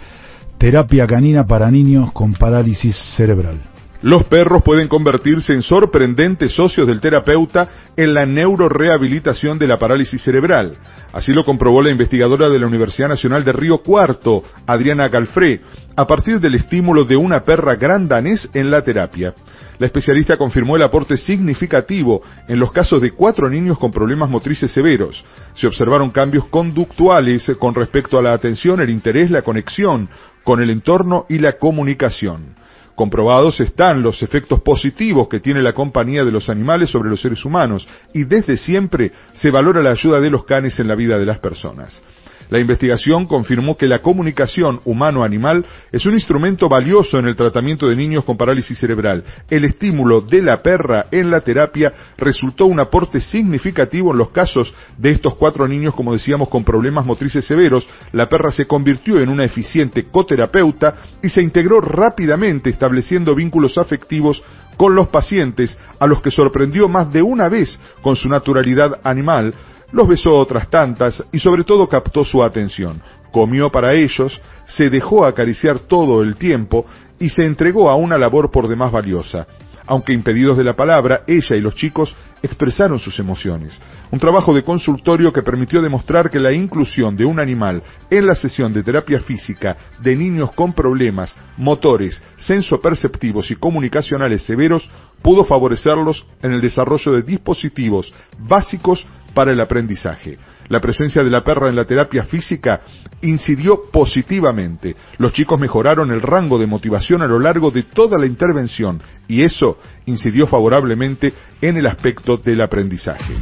terapia 0.56 1.04
canina 1.08 1.44
para 1.44 1.68
niños 1.68 2.12
con 2.12 2.32
parálisis 2.34 2.96
cerebral. 3.16 3.60
Los 4.02 4.22
perros 4.24 4.62
pueden 4.62 4.86
convertirse 4.86 5.52
en 5.52 5.62
sorprendentes 5.62 6.54
socios 6.54 6.86
del 6.86 7.00
terapeuta 7.00 7.68
en 7.96 8.14
la 8.14 8.24
neurorehabilitación 8.24 9.58
de 9.58 9.66
la 9.66 9.78
parálisis 9.78 10.22
cerebral. 10.22 10.76
Así 11.12 11.32
lo 11.32 11.44
comprobó 11.44 11.82
la 11.82 11.90
investigadora 11.90 12.48
de 12.48 12.60
la 12.60 12.68
Universidad 12.68 13.08
Nacional 13.08 13.44
de 13.44 13.52
Río 13.52 13.78
Cuarto, 13.78 14.44
Adriana 14.64 15.08
Galfré, 15.08 15.60
a 15.98 16.06
partir 16.06 16.38
del 16.38 16.54
estímulo 16.54 17.04
de 17.04 17.16
una 17.16 17.42
perra 17.42 17.74
gran 17.74 18.06
danés 18.06 18.48
en 18.54 18.70
la 18.70 18.82
terapia. 18.82 19.34
La 19.78 19.86
especialista 19.86 20.36
confirmó 20.36 20.76
el 20.76 20.84
aporte 20.84 21.16
significativo 21.16 22.22
en 22.46 22.60
los 22.60 22.70
casos 22.70 23.02
de 23.02 23.10
cuatro 23.10 23.50
niños 23.50 23.80
con 23.80 23.90
problemas 23.90 24.30
motrices 24.30 24.70
severos. 24.70 25.24
Se 25.56 25.66
observaron 25.66 26.10
cambios 26.10 26.46
conductuales 26.46 27.50
con 27.58 27.74
respecto 27.74 28.16
a 28.16 28.22
la 28.22 28.32
atención, 28.32 28.80
el 28.80 28.90
interés, 28.90 29.32
la 29.32 29.42
conexión 29.42 30.08
con 30.44 30.62
el 30.62 30.70
entorno 30.70 31.26
y 31.28 31.40
la 31.40 31.58
comunicación. 31.58 32.54
Comprobados 32.94 33.58
están 33.58 34.00
los 34.00 34.22
efectos 34.22 34.60
positivos 34.60 35.28
que 35.28 35.40
tiene 35.40 35.62
la 35.62 35.72
compañía 35.72 36.24
de 36.24 36.30
los 36.30 36.48
animales 36.48 36.90
sobre 36.90 37.10
los 37.10 37.20
seres 37.20 37.44
humanos 37.44 37.88
y 38.14 38.22
desde 38.22 38.56
siempre 38.56 39.10
se 39.32 39.50
valora 39.50 39.82
la 39.82 39.90
ayuda 39.90 40.20
de 40.20 40.30
los 40.30 40.44
canes 40.44 40.78
en 40.78 40.86
la 40.86 40.94
vida 40.94 41.18
de 41.18 41.26
las 41.26 41.40
personas. 41.40 42.04
La 42.50 42.58
investigación 42.58 43.26
confirmó 43.26 43.76
que 43.76 43.86
la 43.86 44.00
comunicación 44.00 44.80
humano-animal 44.84 45.64
es 45.92 46.06
un 46.06 46.14
instrumento 46.14 46.68
valioso 46.68 47.18
en 47.18 47.26
el 47.26 47.36
tratamiento 47.36 47.88
de 47.88 47.96
niños 47.96 48.24
con 48.24 48.36
parálisis 48.36 48.78
cerebral. 48.78 49.22
El 49.50 49.64
estímulo 49.64 50.22
de 50.22 50.42
la 50.42 50.62
perra 50.62 51.06
en 51.10 51.30
la 51.30 51.42
terapia 51.42 51.92
resultó 52.16 52.66
un 52.66 52.80
aporte 52.80 53.20
significativo 53.20 54.12
en 54.12 54.18
los 54.18 54.30
casos 54.30 54.72
de 54.96 55.10
estos 55.10 55.34
cuatro 55.34 55.68
niños, 55.68 55.94
como 55.94 56.12
decíamos, 56.12 56.48
con 56.48 56.64
problemas 56.64 57.04
motrices 57.04 57.44
severos. 57.44 57.86
La 58.12 58.28
perra 58.28 58.50
se 58.50 58.66
convirtió 58.66 59.20
en 59.20 59.28
una 59.28 59.44
eficiente 59.44 60.04
coterapeuta 60.04 60.94
y 61.22 61.28
se 61.28 61.42
integró 61.42 61.80
rápidamente 61.80 62.70
estableciendo 62.70 63.34
vínculos 63.34 63.76
afectivos 63.76 64.42
con 64.78 64.94
los 64.94 65.08
pacientes, 65.08 65.76
a 65.98 66.06
los 66.06 66.22
que 66.22 66.30
sorprendió 66.30 66.88
más 66.88 67.12
de 67.12 67.20
una 67.20 67.48
vez 67.48 67.78
con 68.00 68.14
su 68.14 68.28
naturalidad 68.28 69.00
animal, 69.02 69.52
los 69.92 70.06
besó 70.06 70.34
otras 70.34 70.68
tantas 70.68 71.22
y 71.32 71.38
sobre 71.38 71.64
todo 71.64 71.88
captó 71.88 72.24
su 72.24 72.42
atención. 72.42 73.00
Comió 73.32 73.70
para 73.70 73.94
ellos, 73.94 74.40
se 74.66 74.90
dejó 74.90 75.24
acariciar 75.24 75.80
todo 75.80 76.22
el 76.22 76.36
tiempo 76.36 76.86
y 77.18 77.28
se 77.28 77.44
entregó 77.44 77.90
a 77.90 77.96
una 77.96 78.18
labor 78.18 78.50
por 78.50 78.68
demás 78.68 78.92
valiosa. 78.92 79.46
Aunque 79.86 80.12
impedidos 80.12 80.58
de 80.58 80.64
la 80.64 80.76
palabra, 80.76 81.22
ella 81.26 81.56
y 81.56 81.62
los 81.62 81.74
chicos 81.74 82.14
expresaron 82.42 82.98
sus 82.98 83.18
emociones. 83.18 83.80
Un 84.10 84.18
trabajo 84.18 84.54
de 84.54 84.62
consultorio 84.62 85.32
que 85.32 85.42
permitió 85.42 85.80
demostrar 85.80 86.30
que 86.30 86.38
la 86.38 86.52
inclusión 86.52 87.16
de 87.16 87.24
un 87.24 87.40
animal 87.40 87.82
en 88.10 88.26
la 88.26 88.34
sesión 88.34 88.72
de 88.72 88.82
terapia 88.82 89.20
física 89.20 89.76
de 90.00 90.14
niños 90.14 90.52
con 90.52 90.74
problemas 90.74 91.36
motores, 91.56 92.22
sensoperceptivos 92.36 93.50
y 93.50 93.56
comunicacionales 93.56 94.42
severos 94.42 94.90
pudo 95.22 95.44
favorecerlos 95.44 96.24
en 96.42 96.52
el 96.52 96.60
desarrollo 96.60 97.12
de 97.12 97.22
dispositivos 97.22 98.12
básicos 98.38 99.04
para 99.34 99.52
el 99.52 99.60
aprendizaje. 99.60 100.38
La 100.68 100.80
presencia 100.80 101.24
de 101.24 101.30
la 101.30 101.42
perra 101.42 101.68
en 101.68 101.76
la 101.76 101.84
terapia 101.84 102.24
física 102.24 102.80
incidió 103.22 103.90
positivamente. 103.90 104.94
Los 105.16 105.32
chicos 105.32 105.58
mejoraron 105.58 106.10
el 106.10 106.20
rango 106.20 106.58
de 106.58 106.66
motivación 106.66 107.22
a 107.22 107.26
lo 107.26 107.38
largo 107.38 107.70
de 107.70 107.84
toda 107.84 108.18
la 108.18 108.26
intervención 108.26 109.00
y 109.26 109.42
eso 109.42 109.78
incidió 110.06 110.46
favorablemente 110.46 111.32
en 111.60 111.76
el 111.78 111.86
aspecto 111.86 112.36
del 112.36 112.60
aprendizaje. 112.60 113.34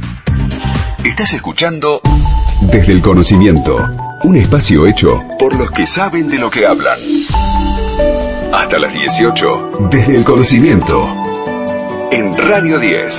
Estás 1.03 1.33
escuchando 1.33 2.01
Desde 2.71 2.93
el 2.93 3.01
Conocimiento, 3.01 3.77
un 4.23 4.35
espacio 4.37 4.85
hecho 4.87 5.21
por 5.37 5.53
los 5.55 5.69
que 5.71 5.85
saben 5.85 6.29
de 6.29 6.37
lo 6.37 6.49
que 6.49 6.65
hablan. 6.65 6.99
Hasta 8.53 8.79
las 8.79 8.93
18, 8.93 9.89
Desde 9.91 10.15
el 10.15 10.23
Conocimiento, 10.23 11.26
en 12.27 12.37
Radio 12.37 12.79
10. 12.79 13.13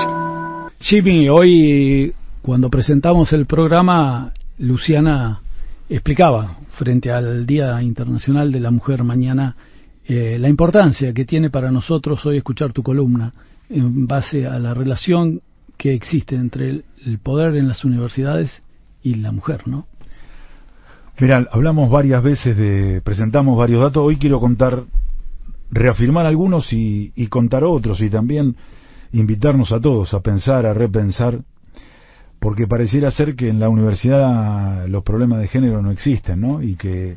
Jimmy, 0.80 1.28
hoy 1.28 2.12
cuando 2.42 2.68
presentamos 2.68 3.32
el 3.32 3.46
programa, 3.46 4.32
Luciana 4.58 5.40
explicaba 5.88 6.58
frente 6.76 7.10
al 7.10 7.46
Día 7.46 7.80
Internacional 7.82 8.52
de 8.52 8.60
la 8.60 8.70
Mujer 8.70 9.04
mañana 9.04 9.56
eh, 10.04 10.36
la 10.38 10.48
importancia 10.48 11.12
que 11.14 11.24
tiene 11.24 11.48
para 11.48 11.70
nosotros 11.70 12.24
hoy 12.26 12.38
escuchar 12.38 12.72
tu 12.72 12.82
columna 12.82 13.32
en 13.70 14.06
base 14.06 14.46
a 14.46 14.58
la 14.58 14.74
relación 14.74 15.40
que 15.76 15.94
existe 15.94 16.34
entre 16.34 16.68
el, 16.70 17.18
poder 17.22 17.56
en 17.56 17.68
las 17.68 17.84
universidades 17.84 18.62
y 19.02 19.14
la 19.14 19.32
mujer, 19.32 19.66
¿no? 19.66 19.86
Mira, 21.18 21.46
hablamos 21.50 21.90
varias 21.90 22.22
veces 22.22 22.56
de, 22.56 23.00
presentamos 23.02 23.56
varios 23.56 23.80
datos, 23.80 24.04
hoy 24.04 24.16
quiero 24.16 24.38
contar, 24.38 24.84
reafirmar 25.70 26.26
algunos 26.26 26.72
y 26.72 27.26
contar 27.28 27.64
otros 27.64 28.00
y 28.00 28.10
también 28.10 28.54
invitarnos 29.12 29.72
a 29.72 29.80
todos 29.80 30.14
a 30.14 30.20
pensar, 30.20 30.66
a 30.66 30.74
repensar 30.74 31.40
porque 32.38 32.66
pareciera 32.66 33.10
ser 33.10 33.34
que 33.34 33.48
en 33.48 33.58
la 33.58 33.68
universidad 33.68 34.86
los 34.86 35.02
problemas 35.02 35.40
de 35.40 35.48
género 35.48 35.82
no 35.82 35.90
existen, 35.90 36.40
¿no? 36.40 36.62
Y 36.62 36.76
que, 36.76 37.16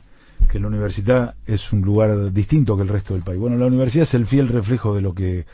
la 0.53 0.67
universidad 0.67 1.35
es 1.45 1.71
un 1.71 1.81
lugar 1.81 2.33
distinto 2.33 2.75
que 2.75 2.81
el 2.81 2.89
resto 2.89 3.13
del 3.13 3.23
país. 3.23 3.39
Bueno, 3.39 3.55
la 3.55 3.67
universidad 3.67 4.03
es 4.03 4.13
el 4.15 4.25
fiel 4.25 4.49
reflejo 4.49 4.93
de 4.93 5.01
lo 5.01 5.13
que 5.13 5.45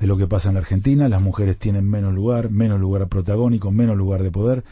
de 0.00 0.06
lo 0.08 0.16
que 0.16 0.26
pasa 0.26 0.48
en 0.48 0.54
la 0.54 0.60
Argentina, 0.60 1.08
las 1.08 1.22
mujeres 1.22 1.58
tienen 1.58 1.88
menos 1.88 2.12
lugar, 2.12 2.50
menos 2.50 2.80
lugar 2.80 3.06
protagónico, 3.06 3.70
menos 3.70 3.96
lugar 3.96 4.24
de 4.24 4.32
poder, 4.32 4.64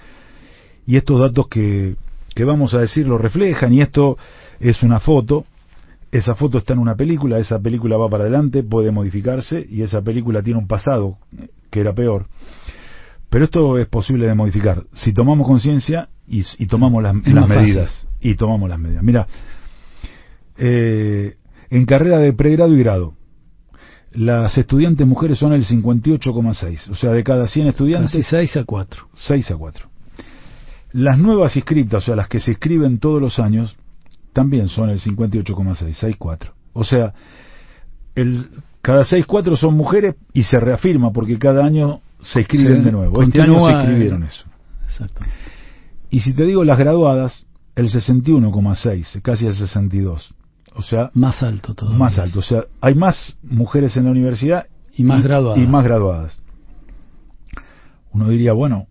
y 0.86 0.96
estos 0.96 1.20
datos 1.20 1.46
que, 1.46 1.94
que 2.34 2.42
vamos 2.42 2.74
a 2.74 2.80
decir 2.80 3.06
lo 3.06 3.16
reflejan, 3.16 3.72
y 3.72 3.80
esto 3.80 4.16
es 4.58 4.82
una 4.82 4.98
foto 4.98 5.44
esa 6.12 6.34
foto 6.34 6.58
está 6.58 6.72
en 6.72 6.80
una 6.80 6.96
película, 6.96 7.38
esa 7.38 7.60
película 7.60 7.96
va 7.96 8.08
para 8.08 8.24
adelante, 8.24 8.62
puede 8.62 8.90
modificarse 8.90 9.64
y 9.68 9.82
esa 9.82 10.02
película 10.02 10.42
tiene 10.42 10.58
un 10.58 10.66
pasado 10.66 11.18
que 11.70 11.80
era 11.80 11.94
peor. 11.94 12.26
Pero 13.28 13.44
esto 13.44 13.78
es 13.78 13.86
posible 13.86 14.26
de 14.26 14.34
modificar 14.34 14.84
si 14.92 15.12
tomamos 15.12 15.46
conciencia 15.46 16.08
y, 16.26 16.66
tomamos 16.66 17.02
las, 17.02 17.14
medidas. 17.14 18.06
Y 18.20 18.34
tomamos 18.34 18.68
las 18.68 18.78
medidas. 18.78 19.02
Mira, 19.02 19.26
eh, 20.58 21.36
en 21.70 21.86
carrera 21.86 22.18
de 22.18 22.32
pregrado 22.32 22.74
y 22.74 22.78
grado, 22.78 23.14
las 24.12 24.58
estudiantes 24.58 25.06
mujeres 25.06 25.38
son 25.38 25.52
el 25.52 25.64
58,6. 25.64 26.88
O 26.90 26.94
sea, 26.94 27.12
de 27.12 27.22
cada 27.22 27.46
100 27.46 27.68
estudiantes... 27.68 28.10
Casi 28.10 28.22
6 28.24 28.56
a 28.56 28.64
4. 28.64 29.08
6 29.14 29.50
a 29.52 29.56
4. 29.56 29.88
Las 30.92 31.18
nuevas 31.18 31.54
inscritas, 31.54 32.02
o 32.02 32.06
sea, 32.06 32.16
las 32.16 32.28
que 32.28 32.40
se 32.40 32.50
inscriben 32.50 32.98
todos 32.98 33.22
los 33.22 33.38
años, 33.38 33.76
también 34.32 34.68
son 34.68 34.90
el 34.90 35.00
58,6, 35.00 36.16
6,4. 36.18 36.50
O 36.72 36.84
sea, 36.84 37.12
el, 38.14 38.48
cada 38.82 39.04
6,4 39.04 39.56
son 39.56 39.74
mujeres 39.74 40.16
y 40.32 40.44
se 40.44 40.58
reafirma 40.58 41.12
porque 41.12 41.38
cada 41.38 41.64
año 41.64 42.00
se 42.22 42.40
inscriben 42.40 42.84
de 42.84 42.92
nuevo. 42.92 43.22
Este 43.22 43.42
año 43.42 43.66
se 43.66 43.72
inscribieron 43.72 44.22
eso. 44.24 44.44
Exacto. 44.84 45.22
Y 46.10 46.20
si 46.20 46.32
te 46.32 46.44
digo 46.44 46.64
las 46.64 46.78
graduadas, 46.78 47.46
el 47.76 47.88
61,6, 47.88 49.22
casi 49.22 49.46
el 49.46 49.54
62. 49.54 50.34
O 50.74 50.82
sea, 50.82 51.10
más 51.14 51.42
alto 51.42 51.74
todo. 51.74 51.90
Más 51.90 52.18
alto, 52.18 52.38
o 52.38 52.42
sea, 52.42 52.64
hay 52.80 52.94
más 52.94 53.36
mujeres 53.42 53.96
en 53.96 54.04
la 54.04 54.10
universidad 54.10 54.66
y 54.96 55.04
más 55.04 55.22
graduadas. 55.22 55.62
Y 55.62 55.66
más 55.66 55.84
graduadas. 55.84 56.38
Uno 58.12 58.28
diría, 58.28 58.52
bueno, 58.52 58.86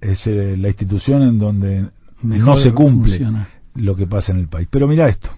es 0.00 0.26
eh, 0.26 0.56
la 0.56 0.68
institución 0.68 1.22
en 1.22 1.38
donde 1.38 1.88
no 2.22 2.56
se 2.56 2.72
cumple 2.72 3.20
lo 3.74 3.96
que 3.96 4.06
pasa 4.06 4.32
en 4.32 4.38
el 4.38 4.48
país. 4.48 4.68
Pero 4.70 4.88
mira 4.88 5.08
esto. 5.08 5.28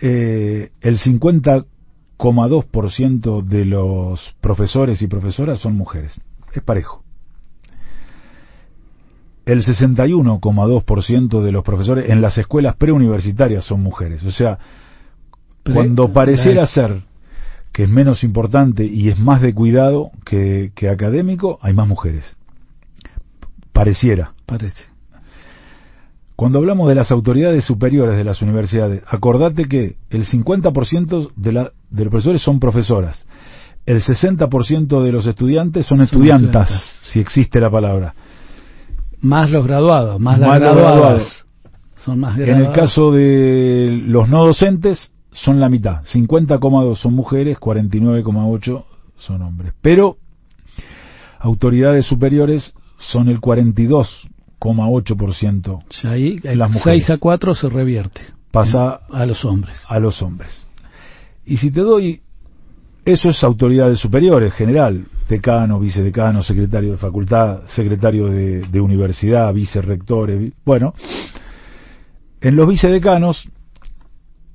Eh, 0.00 0.70
el 0.80 0.98
50,2% 0.98 3.42
de 3.42 3.64
los 3.64 4.34
profesores 4.40 5.00
y 5.02 5.06
profesoras 5.06 5.60
son 5.60 5.76
mujeres. 5.76 6.12
Es 6.52 6.62
parejo. 6.62 7.04
El 9.44 9.64
61,2% 9.64 11.42
de 11.42 11.52
los 11.52 11.64
profesores 11.64 12.10
en 12.10 12.20
las 12.20 12.38
escuelas 12.38 12.76
preuniversitarias 12.76 13.64
son 13.64 13.82
mujeres. 13.82 14.24
O 14.24 14.30
sea, 14.30 14.58
cuando 15.64 16.12
pareciera 16.12 16.64
ser 16.66 17.02
que 17.72 17.84
es 17.84 17.88
menos 17.88 18.22
importante 18.22 18.84
y 18.84 19.08
es 19.08 19.18
más 19.18 19.40
de 19.40 19.54
cuidado 19.54 20.10
que, 20.24 20.72
que 20.74 20.88
académico, 20.88 21.58
hay 21.62 21.72
más 21.72 21.88
mujeres. 21.88 22.36
Pareciera. 23.72 24.34
Parece. 24.46 24.91
Cuando 26.36 26.58
hablamos 26.58 26.88
de 26.88 26.94
las 26.94 27.10
autoridades 27.10 27.64
superiores 27.64 28.16
de 28.16 28.24
las 28.24 28.42
universidades, 28.42 29.02
acordate 29.06 29.66
que 29.66 29.96
el 30.10 30.26
50% 30.26 31.30
de, 31.36 31.52
la, 31.52 31.72
de 31.90 32.04
los 32.04 32.10
profesores 32.10 32.42
son 32.42 32.58
profesoras, 32.58 33.26
el 33.84 34.02
60% 34.02 35.02
de 35.02 35.12
los 35.12 35.26
estudiantes 35.26 35.86
son, 35.86 36.00
estudiantas, 36.00 36.70
si 37.02 37.20
existe 37.20 37.60
la 37.60 37.70
palabra. 37.70 38.14
Más 39.20 39.50
los 39.50 39.66
graduados, 39.66 40.20
más, 40.20 40.38
las 40.38 40.58
graduadas. 40.58 41.44
Son 41.98 42.18
más 42.18 42.38
En 42.38 42.60
el 42.60 42.72
caso 42.72 43.12
de 43.12 44.02
los 44.06 44.28
no 44.28 44.44
docentes, 44.44 45.12
son 45.32 45.60
la 45.60 45.68
mitad. 45.68 46.02
50,2 46.04 46.96
son 46.96 47.14
mujeres, 47.14 47.58
49,8 47.58 48.84
son 49.16 49.42
hombres. 49.42 49.72
Pero 49.80 50.16
autoridades 51.38 52.06
superiores 52.06 52.74
son 52.98 53.28
el 53.28 53.40
42,8%. 54.62 56.04
Ahí 56.04 56.40
el 56.44 56.62
6 56.72 57.10
a 57.10 57.18
4 57.18 57.54
se 57.54 57.68
revierte. 57.68 58.20
Pasa 58.50 59.00
a 59.10 59.26
los 59.26 59.44
hombres. 59.44 59.80
A 59.88 59.98
los 59.98 60.22
hombres. 60.22 60.66
Y 61.44 61.56
si 61.56 61.70
te 61.70 61.80
doy, 61.80 62.20
eso 63.04 63.28
es 63.28 63.42
autoridades 63.42 63.98
superiores, 63.98 64.52
general, 64.52 65.06
decano, 65.28 65.80
vicedecano, 65.80 66.42
secretario 66.42 66.92
de 66.92 66.98
facultad, 66.98 67.62
secretario 67.66 68.28
de, 68.28 68.80
universidad, 68.80 69.52
vicerrectores, 69.52 70.52
bueno, 70.64 70.94
en 72.40 72.56
los 72.56 72.66
vicedecanos 72.66 73.48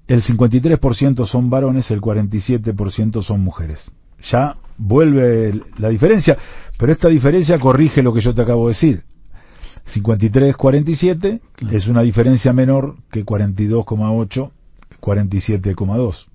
el 0.07 0.23
53% 0.23 1.25
son 1.25 1.49
varones, 1.49 1.91
el 1.91 1.99
47% 1.99 3.21
son 3.21 3.41
mujeres. 3.41 3.83
Ya 4.31 4.55
vuelve 4.77 5.61
la 5.77 5.89
diferencia, 5.89 6.37
pero 6.77 6.93
esta 6.93 7.09
diferencia 7.09 7.59
corrige 7.59 8.01
lo 8.01 8.13
que 8.13 8.21
yo 8.21 8.33
te 8.33 8.41
acabo 8.41 8.67
de 8.67 8.73
decir. 8.73 9.03
53-47 9.93 11.39
es 11.71 11.87
una 11.87 12.01
diferencia 12.01 12.51
menor 12.53 12.95
que 13.11 13.25
42,8, 13.25 14.51
47,2. 15.01 16.25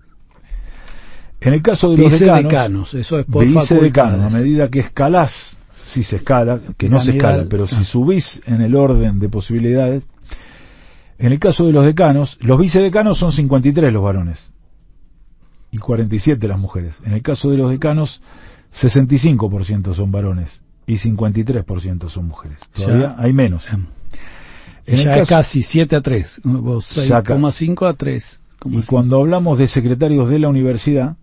En 1.40 1.54
el 1.54 1.62
caso 1.62 1.90
de 1.90 1.96
los 1.96 2.20
decanos, 2.20 2.94
eso 2.94 3.18
es 3.18 3.26
por 3.26 3.44
a 3.44 4.30
medida 4.30 4.68
que 4.68 4.80
escalás, 4.80 5.56
si 5.72 6.04
se 6.04 6.16
escala, 6.16 6.60
que 6.78 6.88
no 6.88 7.02
se 7.02 7.12
escala, 7.12 7.46
pero 7.50 7.66
si 7.66 7.84
subís 7.84 8.40
en 8.46 8.62
el 8.62 8.76
orden 8.76 9.18
de 9.18 9.28
posibilidades, 9.28 10.04
en 11.18 11.32
el 11.32 11.38
caso 11.38 11.66
de 11.66 11.72
los 11.72 11.84
decanos, 11.84 12.38
los 12.40 12.58
vicedecanos 12.58 13.18
son 13.18 13.32
53 13.32 13.92
los 13.92 14.02
varones 14.02 14.50
y 15.70 15.78
47 15.78 16.46
las 16.48 16.58
mujeres. 16.58 16.98
En 17.04 17.12
el 17.12 17.22
caso 17.22 17.50
de 17.50 17.56
los 17.56 17.70
decanos, 17.70 18.22
65% 18.80 19.94
son 19.94 20.10
varones 20.10 20.62
y 20.92 20.98
53% 20.98 22.11
son 22.11 22.28
mujeres. 22.28 22.59
Todavía 22.74 23.14
hay 23.18 23.33
menos. 23.33 23.64
En 24.87 25.05
ya 25.05 25.16
es 25.16 25.28
casi 25.28 25.62
7 25.62 25.96
a 25.96 26.00
3, 26.02 26.42
6,5 26.44 27.88
a 27.88 27.94
3. 27.94 28.40
Y 28.66 28.83
cuando 28.83 29.18
hablamos 29.18 29.59
de 29.59 29.68
secretarios 29.68 30.28
de 30.28 30.38
la 30.38 30.48
universidad, 30.48 31.16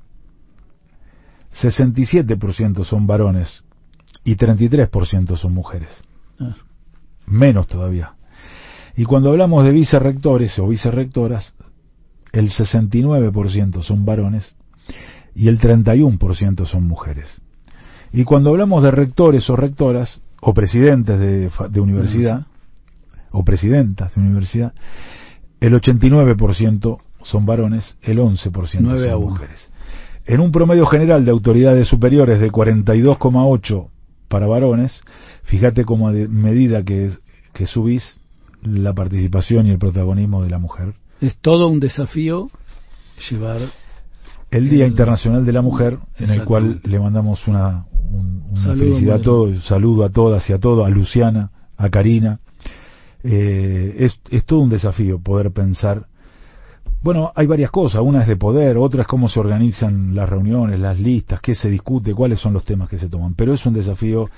67% 1.53 2.83
son 2.83 3.05
varones 3.05 3.63
y 4.23 4.35
33% 4.35 5.37
son 5.37 5.53
mujeres. 5.53 5.89
Ah. 6.39 6.55
Menos 7.27 7.67
todavía. 7.67 8.13
Y 8.95 9.05
cuando 9.05 9.29
hablamos 9.29 9.63
de 9.63 9.71
vicerrectores 9.71 10.57
o 10.57 10.67
vicerrectoras, 10.67 11.53
el 12.31 12.49
69% 12.49 13.83
son 13.83 14.03
varones 14.03 14.55
y 15.35 15.47
el 15.47 15.59
31% 15.59 16.65
son 16.65 16.87
mujeres. 16.87 17.27
Y 18.11 18.23
cuando 18.23 18.49
hablamos 18.49 18.83
de 18.83 18.91
rectores 18.91 19.49
o 19.49 19.55
rectoras, 19.55 20.21
o 20.41 20.53
presidentes 20.53 21.19
de, 21.19 21.49
de 21.69 21.79
universidad, 21.79 22.47
o 23.31 23.43
presidentas 23.43 24.15
de 24.15 24.21
universidad, 24.21 24.73
el 25.59 25.73
89% 25.73 26.97
son 27.23 27.45
varones, 27.45 27.97
el 28.01 28.19
11% 28.19 29.11
son 29.11 29.21
mujeres. 29.21 29.69
En 30.25 30.39
un 30.39 30.51
promedio 30.51 30.85
general 30.85 31.25
de 31.25 31.31
autoridades 31.31 31.87
superiores 31.87 32.39
de 32.39 32.51
42,8 32.51 33.87
para 34.27 34.47
varones, 34.47 35.01
fíjate 35.43 35.83
como 35.85 36.07
a 36.07 36.11
medida 36.11 36.83
que, 36.83 37.11
que 37.53 37.65
subís 37.65 38.19
la 38.61 38.93
participación 38.93 39.67
y 39.67 39.71
el 39.71 39.79
protagonismo 39.79 40.43
de 40.43 40.49
la 40.49 40.59
mujer. 40.59 40.93
Es 41.21 41.37
todo 41.37 41.67
un 41.67 41.79
desafío 41.79 42.49
llevar 43.29 43.59
el 44.51 44.69
Día 44.69 44.87
Internacional 44.87 45.45
de 45.45 45.53
la 45.53 45.61
Mujer, 45.61 45.99
en 46.17 46.29
el 46.29 46.43
cual 46.43 46.81
le 46.83 46.99
mandamos 46.99 47.47
una, 47.47 47.85
una 48.11 48.75
felicidad 48.75 49.17
a 49.17 49.21
todos, 49.21 49.49
un 49.49 49.61
saludo 49.61 50.05
a 50.05 50.09
todas 50.09 50.49
y 50.49 50.53
a 50.53 50.59
todos, 50.59 50.85
a 50.85 50.89
Luciana, 50.89 51.51
a 51.77 51.89
Karina. 51.89 52.39
Eh, 53.23 53.95
es, 53.99 54.19
es 54.31 54.45
todo 54.45 54.59
un 54.61 54.69
desafío 54.69 55.19
poder 55.19 55.51
pensar. 55.51 56.07
Bueno, 57.01 57.31
hay 57.35 57.47
varias 57.47 57.71
cosas, 57.71 58.01
una 58.01 58.23
es 58.23 58.27
de 58.27 58.35
poder, 58.35 58.77
otra 58.77 59.03
es 59.03 59.07
cómo 59.07 59.29
se 59.29 59.39
organizan 59.39 60.15
las 60.15 60.27
reuniones, 60.27 60.79
las 60.79 60.99
listas, 60.99 61.39
qué 61.39 61.55
se 61.55 61.69
discute, 61.69 62.13
cuáles 62.13 62.39
son 62.39 62.53
los 62.53 62.65
temas 62.65 62.89
que 62.89 62.97
se 62.97 63.07
toman, 63.07 63.35
pero 63.35 63.53
es 63.53 63.65
un 63.65 63.73
desafío 63.73 64.29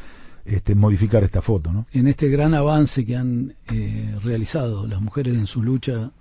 este, 0.45 0.75
modificar 0.75 1.23
esta 1.23 1.41
foto. 1.41 1.71
¿no? 1.71 1.85
En 1.91 2.07
este 2.07 2.29
gran 2.29 2.53
avance 2.53 3.05
que 3.05 3.15
han 3.15 3.53
eh, 3.71 4.15
realizado 4.23 4.85
las 4.85 5.01
mujeres 5.01 5.35
en 5.35 5.47
su 5.47 5.63
lucha 5.63 6.11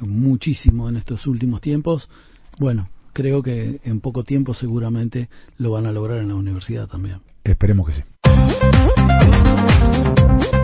muchísimo 0.00 0.88
en 0.88 0.96
estos 0.96 1.26
últimos 1.26 1.60
tiempos, 1.60 2.08
bueno, 2.60 2.88
creo 3.18 3.42
que 3.42 3.80
en 3.82 4.00
poco 4.00 4.22
tiempo 4.22 4.54
seguramente 4.54 5.28
lo 5.56 5.72
van 5.72 5.86
a 5.86 5.92
lograr 5.92 6.18
en 6.18 6.28
la 6.28 6.36
universidad 6.36 6.86
también. 6.86 7.18
Esperemos 7.42 7.88
que 7.88 7.94
sí. 7.94 8.02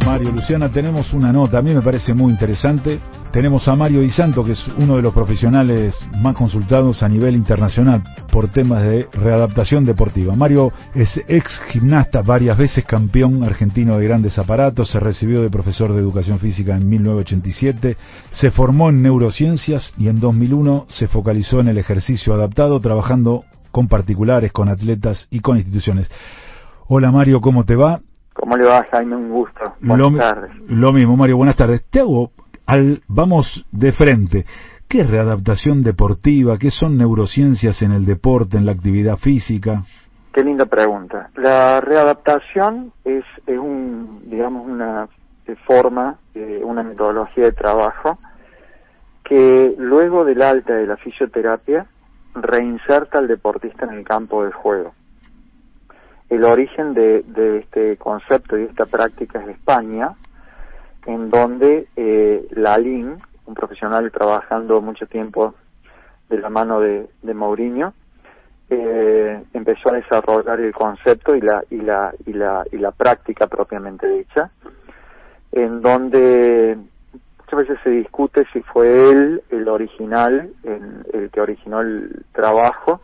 Mario, 0.06 0.30
Luciana, 0.30 0.70
tenemos 0.70 1.12
una 1.12 1.32
nota, 1.32 1.58
a 1.58 1.62
mí 1.62 1.74
me 1.74 1.82
parece 1.82 2.14
muy 2.14 2.30
interesante. 2.30 3.00
Tenemos 3.34 3.66
a 3.66 3.74
Mario 3.74 4.00
Di 4.02 4.12
Santo, 4.12 4.44
que 4.44 4.52
es 4.52 4.64
uno 4.78 4.94
de 4.94 5.02
los 5.02 5.12
profesionales 5.12 5.92
más 6.22 6.36
consultados 6.36 7.02
a 7.02 7.08
nivel 7.08 7.34
internacional 7.34 8.00
por 8.30 8.46
temas 8.46 8.84
de 8.84 9.08
readaptación 9.12 9.84
deportiva. 9.84 10.36
Mario 10.36 10.70
es 10.94 11.20
ex 11.26 11.60
gimnasta, 11.66 12.22
varias 12.22 12.56
veces 12.56 12.84
campeón 12.84 13.42
argentino 13.42 13.98
de 13.98 14.06
grandes 14.06 14.38
aparatos, 14.38 14.88
se 14.88 15.00
recibió 15.00 15.42
de 15.42 15.50
profesor 15.50 15.92
de 15.92 15.98
educación 15.98 16.38
física 16.38 16.76
en 16.76 16.88
1987, 16.88 17.96
se 18.30 18.52
formó 18.52 18.90
en 18.90 19.02
neurociencias 19.02 19.92
y 19.98 20.06
en 20.06 20.20
2001 20.20 20.86
se 20.88 21.08
focalizó 21.08 21.58
en 21.58 21.66
el 21.66 21.78
ejercicio 21.78 22.34
adaptado, 22.34 22.78
trabajando 22.78 23.42
con 23.72 23.88
particulares, 23.88 24.52
con 24.52 24.68
atletas 24.68 25.26
y 25.32 25.40
con 25.40 25.56
instituciones. 25.56 26.08
Hola 26.86 27.10
Mario, 27.10 27.40
¿cómo 27.40 27.64
te 27.64 27.74
va? 27.74 27.98
¿Cómo 28.32 28.56
le 28.56 28.62
va, 28.62 28.86
Jaime? 28.92 29.16
Un 29.16 29.30
gusto. 29.30 29.74
Buenas 29.80 30.12
lo, 30.12 30.18
tardes. 30.18 30.50
Lo 30.68 30.92
mismo, 30.92 31.16
Mario, 31.16 31.36
buenas 31.36 31.56
tardes. 31.56 31.84
Te 31.90 31.98
hago, 31.98 32.30
al, 32.66 33.02
vamos 33.08 33.66
de 33.72 33.92
frente. 33.92 34.44
¿Qué 34.88 35.00
es 35.00 35.10
readaptación 35.10 35.82
deportiva? 35.82 36.58
¿Qué 36.58 36.70
son 36.70 36.96
neurociencias 36.96 37.82
en 37.82 37.92
el 37.92 38.04
deporte, 38.04 38.56
en 38.56 38.66
la 38.66 38.72
actividad 38.72 39.16
física? 39.16 39.82
Qué 40.32 40.42
linda 40.42 40.66
pregunta. 40.66 41.30
La 41.36 41.80
readaptación 41.80 42.92
es, 43.04 43.24
es 43.46 43.58
un, 43.58 44.22
digamos, 44.28 44.66
una 44.66 45.08
forma, 45.66 46.18
una 46.62 46.82
metodología 46.82 47.44
de 47.44 47.52
trabajo 47.52 48.18
que 49.24 49.74
luego 49.78 50.24
del 50.24 50.42
alta 50.42 50.74
de 50.74 50.86
la 50.86 50.96
fisioterapia 50.96 51.86
reinserta 52.34 53.18
al 53.18 53.28
deportista 53.28 53.86
en 53.86 53.94
el 53.94 54.04
campo 54.04 54.44
de 54.44 54.52
juego. 54.52 54.94
El 56.28 56.44
origen 56.44 56.94
de, 56.94 57.24
este 57.60 57.96
concepto 57.96 58.58
y 58.58 58.64
esta 58.64 58.86
práctica 58.86 59.40
es 59.42 59.48
España, 59.48 60.14
en 61.06 61.30
donde 61.30 61.88
eh, 61.96 62.46
Lalín, 62.52 63.18
un 63.46 63.54
profesional 63.54 64.10
trabajando 64.10 64.80
mucho 64.80 65.06
tiempo 65.06 65.54
de 66.28 66.38
la 66.38 66.48
mano 66.48 66.80
de, 66.80 67.06
de 67.22 67.34
Mourinho, 67.34 67.92
eh, 68.70 69.42
empezó 69.52 69.90
a 69.90 69.96
desarrollar 69.96 70.60
el 70.60 70.72
concepto 70.72 71.34
y 71.36 71.40
la, 71.40 71.62
y 71.70 71.76
la, 71.76 72.14
y 72.26 72.32
la, 72.32 72.64
y 72.72 72.78
la 72.78 72.92
práctica 72.92 73.46
propiamente 73.46 74.08
dicha, 74.08 74.50
en 75.52 75.82
donde 75.82 76.78
muchas 77.38 77.58
veces 77.58 77.78
se 77.84 77.90
discute 77.90 78.46
si 78.52 78.62
fue 78.62 79.10
él 79.10 79.42
el 79.50 79.68
original, 79.68 80.50
el, 80.64 81.30
que 81.30 81.40
originó 81.40 81.82
el 81.82 82.24
trabajo, 82.32 83.00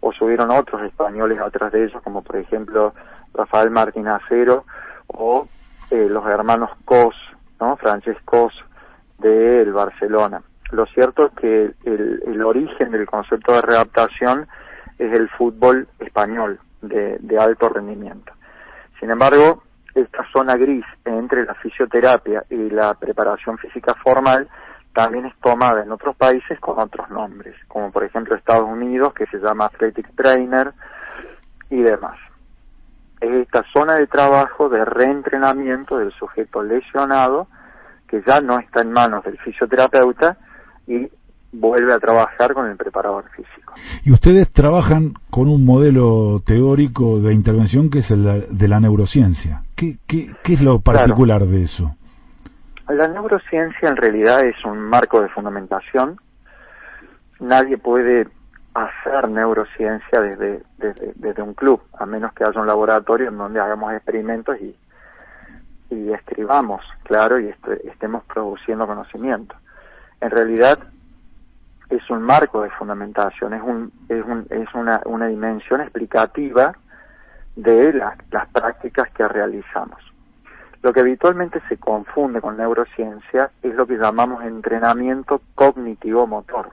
o 0.00 0.12
subieron 0.12 0.50
otros 0.50 0.82
españoles 0.82 1.40
atrás 1.40 1.72
de 1.72 1.84
ellos, 1.84 2.02
como 2.02 2.22
por 2.22 2.36
ejemplo 2.36 2.92
Rafael 3.32 3.70
Martín 3.70 4.08
Acero 4.08 4.64
o 5.06 5.48
eh, 5.90 6.08
los 6.10 6.26
hermanos 6.26 6.70
Cos, 6.84 7.14
¿no? 7.64 7.76
Francescos 7.76 8.52
del 9.18 9.72
Barcelona. 9.72 10.42
Lo 10.70 10.86
cierto 10.86 11.26
es 11.26 11.32
que 11.34 11.74
el, 11.84 12.22
el, 12.26 12.42
origen 12.42 12.90
del 12.90 13.06
concepto 13.06 13.52
de 13.52 13.62
readaptación 13.62 14.46
es 14.98 15.12
el 15.12 15.28
fútbol 15.30 15.88
español 15.98 16.58
de, 16.82 17.16
de 17.20 17.38
alto 17.38 17.68
rendimiento. 17.68 18.32
Sin 19.00 19.10
embargo, 19.10 19.62
esta 19.94 20.24
zona 20.32 20.56
gris 20.56 20.84
entre 21.04 21.44
la 21.44 21.54
fisioterapia 21.54 22.44
y 22.50 22.70
la 22.70 22.94
preparación 22.94 23.56
física 23.58 23.94
formal 23.94 24.48
también 24.92 25.26
es 25.26 25.34
tomada 25.40 25.82
en 25.82 25.90
otros 25.90 26.16
países 26.16 26.58
con 26.60 26.78
otros 26.78 27.08
nombres, 27.10 27.56
como 27.68 27.90
por 27.90 28.04
ejemplo 28.04 28.36
Estados 28.36 28.68
Unidos, 28.68 29.14
que 29.14 29.26
se 29.26 29.38
llama 29.38 29.66
Athletic 29.66 30.14
Trainer 30.14 30.72
y 31.70 31.82
demás. 31.82 32.18
Es 33.24 33.30
esta 33.30 33.64
zona 33.72 33.94
de 33.94 34.06
trabajo 34.06 34.68
de 34.68 34.84
reentrenamiento 34.84 35.96
del 35.96 36.12
sujeto 36.12 36.62
lesionado 36.62 37.48
que 38.06 38.22
ya 38.26 38.42
no 38.42 38.58
está 38.58 38.82
en 38.82 38.92
manos 38.92 39.24
del 39.24 39.38
fisioterapeuta 39.38 40.36
y 40.86 41.08
vuelve 41.52 41.94
a 41.94 41.98
trabajar 41.98 42.52
con 42.52 42.68
el 42.68 42.76
preparador 42.76 43.24
físico. 43.30 43.72
Y 44.04 44.12
ustedes 44.12 44.52
trabajan 44.52 45.14
con 45.30 45.48
un 45.48 45.64
modelo 45.64 46.42
teórico 46.44 47.18
de 47.20 47.32
intervención 47.32 47.88
que 47.88 48.00
es 48.00 48.10
el 48.10 48.46
de 48.50 48.68
la 48.68 48.78
neurociencia. 48.78 49.62
¿Qué, 49.74 49.96
qué, 50.06 50.30
qué 50.42 50.52
es 50.52 50.60
lo 50.60 50.80
particular 50.80 51.46
de 51.46 51.62
eso? 51.62 51.96
La 52.88 53.08
neurociencia 53.08 53.88
en 53.88 53.96
realidad 53.96 54.44
es 54.44 54.62
un 54.66 54.78
marco 54.78 55.22
de 55.22 55.30
fundamentación. 55.30 56.18
Nadie 57.40 57.78
puede 57.78 58.26
hacer 58.74 59.28
neurociencia 59.28 60.20
desde, 60.20 60.62
desde, 60.78 61.12
desde 61.14 61.42
un 61.42 61.54
club, 61.54 61.80
a 61.98 62.06
menos 62.06 62.32
que 62.32 62.44
haya 62.44 62.60
un 62.60 62.66
laboratorio 62.66 63.28
en 63.28 63.38
donde 63.38 63.60
hagamos 63.60 63.92
experimentos 63.92 64.60
y, 64.60 64.76
y 65.90 66.12
escribamos, 66.12 66.82
claro, 67.04 67.38
y 67.38 67.54
estemos 67.84 68.24
produciendo 68.24 68.86
conocimiento. 68.86 69.54
En 70.20 70.30
realidad 70.30 70.78
es 71.88 72.10
un 72.10 72.22
marco 72.22 72.62
de 72.62 72.70
fundamentación, 72.70 73.54
es, 73.54 73.62
un, 73.62 73.92
es, 74.08 74.24
un, 74.24 74.46
es 74.50 74.74
una, 74.74 75.00
una 75.04 75.26
dimensión 75.26 75.80
explicativa 75.80 76.74
de 77.56 77.92
las 77.92 78.48
prácticas 78.48 79.08
que 79.10 79.24
realizamos. 79.28 80.00
Lo 80.82 80.92
que 80.92 81.00
habitualmente 81.00 81.62
se 81.68 81.76
confunde 81.78 82.40
con 82.40 82.56
neurociencia 82.56 83.50
es 83.62 83.74
lo 83.74 83.86
que 83.86 83.96
llamamos 83.96 84.44
entrenamiento 84.44 85.40
cognitivo-motor, 85.54 86.70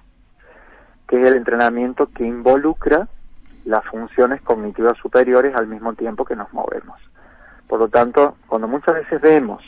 que 1.11 1.21
es 1.21 1.27
el 1.27 1.35
entrenamiento 1.35 2.07
que 2.07 2.25
involucra 2.25 3.09
las 3.65 3.83
funciones 3.87 4.41
cognitivas 4.43 4.97
superiores 4.97 5.53
al 5.53 5.67
mismo 5.67 5.93
tiempo 5.93 6.23
que 6.23 6.37
nos 6.37 6.53
movemos. 6.53 7.01
Por 7.67 7.79
lo 7.79 7.89
tanto, 7.89 8.37
cuando 8.47 8.69
muchas 8.69 8.95
veces 8.95 9.19
vemos 9.19 9.61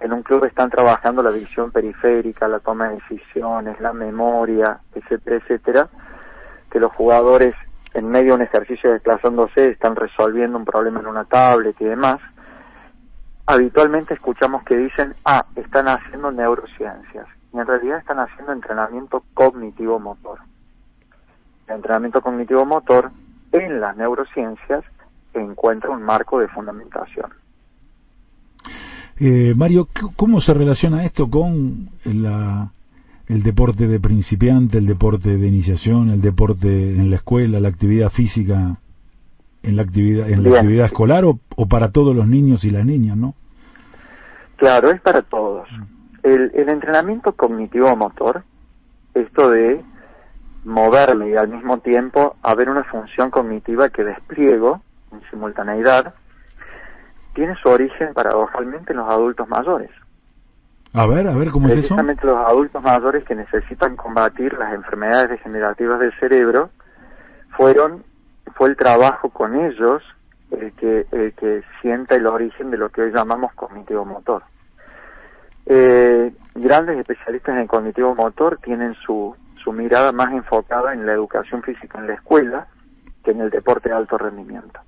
en 0.00 0.12
un 0.12 0.22
club 0.22 0.44
están 0.44 0.70
trabajando 0.70 1.24
la 1.24 1.32
visión 1.32 1.72
periférica, 1.72 2.46
la 2.46 2.60
toma 2.60 2.88
de 2.88 3.00
decisiones, 3.00 3.80
la 3.80 3.92
memoria, 3.92 4.78
etcétera, 4.94 5.36
etcétera, 5.38 5.88
que 6.70 6.78
los 6.78 6.92
jugadores 6.92 7.56
en 7.92 8.08
medio 8.08 8.30
de 8.30 8.36
un 8.36 8.42
ejercicio 8.42 8.92
desplazándose 8.92 9.70
están 9.70 9.96
resolviendo 9.96 10.56
un 10.56 10.64
problema 10.64 11.00
en 11.00 11.08
una 11.08 11.24
tablet 11.24 11.74
y 11.80 11.84
demás, 11.84 12.20
habitualmente 13.46 14.14
escuchamos 14.14 14.62
que 14.62 14.76
dicen, 14.76 15.16
ah, 15.24 15.44
están 15.56 15.88
haciendo 15.88 16.30
neurociencias, 16.30 17.26
y 17.54 17.58
en 17.58 17.66
realidad 17.66 17.98
están 17.98 18.18
haciendo 18.18 18.52
entrenamiento 18.52 19.22
cognitivo-motor. 19.34 20.40
El 21.68 21.76
entrenamiento 21.76 22.20
cognitivo-motor 22.20 23.10
en 23.52 23.80
las 23.80 23.96
neurociencias 23.96 24.84
encuentra 25.34 25.90
un 25.90 26.02
marco 26.02 26.40
de 26.40 26.48
fundamentación. 26.48 27.32
Eh, 29.20 29.54
Mario, 29.56 29.88
¿cómo 30.16 30.40
se 30.40 30.52
relaciona 30.52 31.04
esto 31.04 31.30
con 31.30 31.90
la, 32.04 32.72
el 33.28 33.42
deporte 33.44 33.86
de 33.86 34.00
principiante, 34.00 34.78
el 34.78 34.86
deporte 34.86 35.36
de 35.36 35.46
iniciación, 35.46 36.10
el 36.10 36.20
deporte 36.20 36.66
en 36.68 37.10
la 37.10 37.16
escuela, 37.16 37.60
la 37.60 37.68
actividad 37.68 38.10
física 38.10 38.78
en 39.62 39.76
la 39.76 39.82
actividad 39.82 40.28
en 40.28 40.42
la 40.42 40.58
actividad 40.58 40.86
escolar 40.86 41.24
o, 41.24 41.66
para 41.66 41.90
todos 41.90 42.14
los 42.14 42.26
niños 42.26 42.64
y 42.64 42.70
las 42.70 42.84
niñas, 42.84 43.16
¿no? 43.16 43.34
Claro, 44.56 44.90
es 44.90 45.00
para 45.00 45.22
todos. 45.22 45.68
El, 46.24 46.50
el 46.54 46.68
entrenamiento 46.68 47.32
cognitivo-motor, 47.32 48.42
esto 49.14 49.50
de 49.50 49.84
moverme 50.64 51.28
y 51.28 51.36
al 51.36 51.48
mismo 51.48 51.78
tiempo 51.78 52.36
haber 52.42 52.68
una 52.68 52.82
función 52.84 53.30
cognitiva 53.30 53.90
que 53.90 54.02
despliego 54.02 54.80
en 55.12 55.20
simultaneidad, 55.30 56.14
tiene 57.34 57.54
su 57.62 57.68
origen 57.68 58.14
paradojalmente 58.14 58.92
en 58.92 58.98
los 58.98 59.08
adultos 59.08 59.48
mayores. 59.48 59.90
A 60.94 61.06
ver, 61.06 61.26
a 61.26 61.34
ver, 61.34 61.50
¿cómo 61.50 61.66
es 61.66 61.72
eso? 61.72 61.94
Precisamente 61.96 62.26
los 62.26 62.36
adultos 62.36 62.82
mayores 62.82 63.24
que 63.24 63.34
necesitan 63.34 63.96
combatir 63.96 64.54
las 64.54 64.72
enfermedades 64.74 65.30
degenerativas 65.30 65.98
del 65.98 66.12
cerebro 66.20 66.70
fueron, 67.56 68.04
fue 68.54 68.68
el 68.68 68.76
trabajo 68.76 69.28
con 69.30 69.56
ellos 69.56 70.02
el 70.52 70.72
que, 70.74 71.04
el 71.10 71.34
que 71.34 71.62
sienta 71.82 72.14
el 72.14 72.26
origen 72.28 72.70
de 72.70 72.78
lo 72.78 72.90
que 72.90 73.02
hoy 73.02 73.12
llamamos 73.12 73.52
cognitivo 73.54 74.04
motor. 74.04 74.44
Eh, 75.66 76.32
grandes 76.54 76.98
especialistas 76.98 77.56
en 77.58 77.66
cognitivo 77.66 78.14
motor 78.14 78.58
tienen 78.62 78.94
su, 78.94 79.34
su 79.62 79.72
mirada 79.72 80.12
más 80.12 80.32
enfocada 80.32 80.92
en 80.92 81.06
la 81.06 81.12
educación 81.12 81.62
física 81.62 81.98
en 81.98 82.06
la 82.06 82.14
escuela 82.14 82.66
que 83.24 83.30
en 83.30 83.40
el 83.40 83.50
deporte 83.50 83.88
de 83.88 83.94
alto 83.94 84.18
rendimiento 84.18 84.80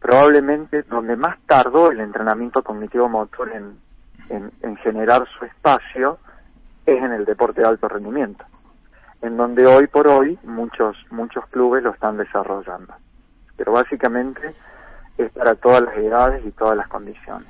probablemente 0.00 0.82
donde 0.82 1.16
más 1.16 1.36
tardó 1.46 1.90
el 1.90 2.00
entrenamiento 2.00 2.62
cognitivo 2.62 3.08
motor 3.08 3.50
en, 3.52 3.76
en, 4.28 4.76
generar 4.76 5.26
su 5.36 5.44
espacio 5.44 6.18
es 6.84 7.02
en 7.02 7.12
el 7.12 7.24
deporte 7.24 7.60
de 7.60 7.66
alto 7.66 7.88
rendimiento, 7.88 8.44
en 9.22 9.36
donde 9.36 9.66
hoy 9.66 9.86
por 9.88 10.06
hoy 10.06 10.38
muchos, 10.44 10.96
muchos 11.10 11.44
clubes 11.48 11.82
lo 11.82 11.90
están 11.90 12.16
desarrollando. 12.16 12.94
Pero 13.56 13.72
básicamente 13.72 14.54
es 15.18 15.32
para 15.32 15.54
todas 15.56 15.82
las 15.82 15.96
edades 15.96 16.44
y 16.46 16.52
todas 16.52 16.76
las 16.76 16.86
condiciones. 16.88 17.48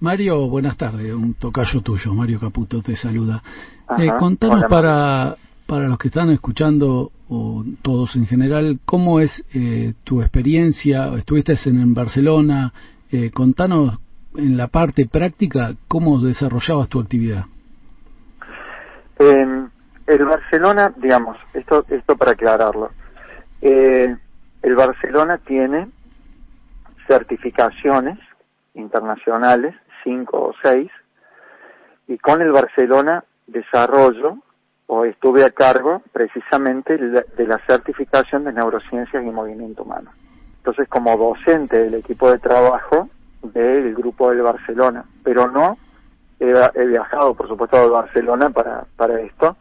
Mario, 0.00 0.46
buenas 0.48 0.76
tardes, 0.76 1.14
un 1.14 1.34
tocayo 1.34 1.80
tuyo, 1.80 2.12
Mario 2.12 2.38
Caputo 2.38 2.82
te 2.82 2.96
saluda. 2.96 3.42
eh, 3.98 4.10
contanos 4.18 4.64
para, 4.68 5.36
para 5.66 5.88
los 5.88 5.98
que 5.98 6.08
están 6.08 6.28
escuchando 6.30 7.10
o 7.30 7.64
todos 7.80 8.14
en 8.14 8.26
general, 8.26 8.78
¿cómo 8.84 9.20
es 9.20 9.42
eh, 9.54 9.94
tu 10.04 10.20
experiencia? 10.20 11.14
Estuviste 11.16 11.54
en, 11.64 11.94
Barcelona, 11.94 12.72
eh, 13.10 13.30
contanos 13.30 13.98
en 14.36 14.58
la 14.58 14.68
parte 14.68 15.06
práctica 15.06 15.72
cómo 15.88 16.20
desarrollabas 16.20 16.90
tu 16.90 17.00
actividad. 17.00 17.46
En 19.18 19.70
el 20.06 20.24
Barcelona, 20.26 20.92
digamos, 20.94 21.38
esto, 21.54 21.86
esto 21.88 22.16
para 22.18 22.32
aclararlo, 22.32 22.90
eh, 23.62 24.14
el 24.62 24.74
Barcelona 24.74 25.38
tiene 25.38 25.88
certificaciones 27.06 28.18
internacionales, 28.74 29.74
cinco 30.06 30.38
o 30.38 30.54
seis, 30.62 30.90
y 32.06 32.16
con 32.18 32.40
el 32.40 32.52
Barcelona 32.52 33.24
desarrollo 33.48 34.38
o 34.86 35.04
estuve 35.04 35.44
a 35.44 35.50
cargo 35.50 36.00
precisamente 36.12 36.96
de 36.96 37.46
la 37.46 37.58
certificación 37.66 38.44
de 38.44 38.52
neurociencias 38.52 39.24
y 39.24 39.30
movimiento 39.30 39.82
humano. 39.82 40.12
Entonces, 40.58 40.88
como 40.88 41.16
docente 41.16 41.76
del 41.78 41.94
equipo 41.94 42.30
de 42.30 42.38
trabajo 42.38 43.08
del 43.42 43.94
grupo 43.94 44.30
de 44.30 44.42
Barcelona, 44.42 45.04
pero 45.24 45.50
no 45.50 45.76
he, 46.38 46.86
viajado, 46.86 47.34
por 47.34 47.48
supuesto, 47.48 47.76
a 47.76 47.86
Barcelona 47.86 48.50
para, 48.50 48.84
para 48.96 49.20
esto, 49.20 49.56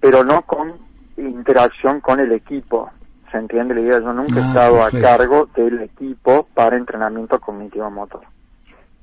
pero 0.00 0.24
no 0.24 0.42
con 0.42 0.72
interacción 1.18 2.00
con 2.00 2.20
el 2.20 2.32
equipo. 2.32 2.90
¿Se 3.30 3.38
entiende 3.38 3.74
la 3.74 3.80
idea? 3.80 4.00
Yo 4.00 4.12
nunca 4.12 4.40
he 4.40 4.42
Ah, 4.42 4.48
estado 4.48 4.82
a 4.82 4.90
cargo 4.90 5.46
del 5.54 5.82
equipo 5.82 6.46
para 6.54 6.76
entrenamiento 6.76 7.38
cognitivo-motor. 7.38 8.22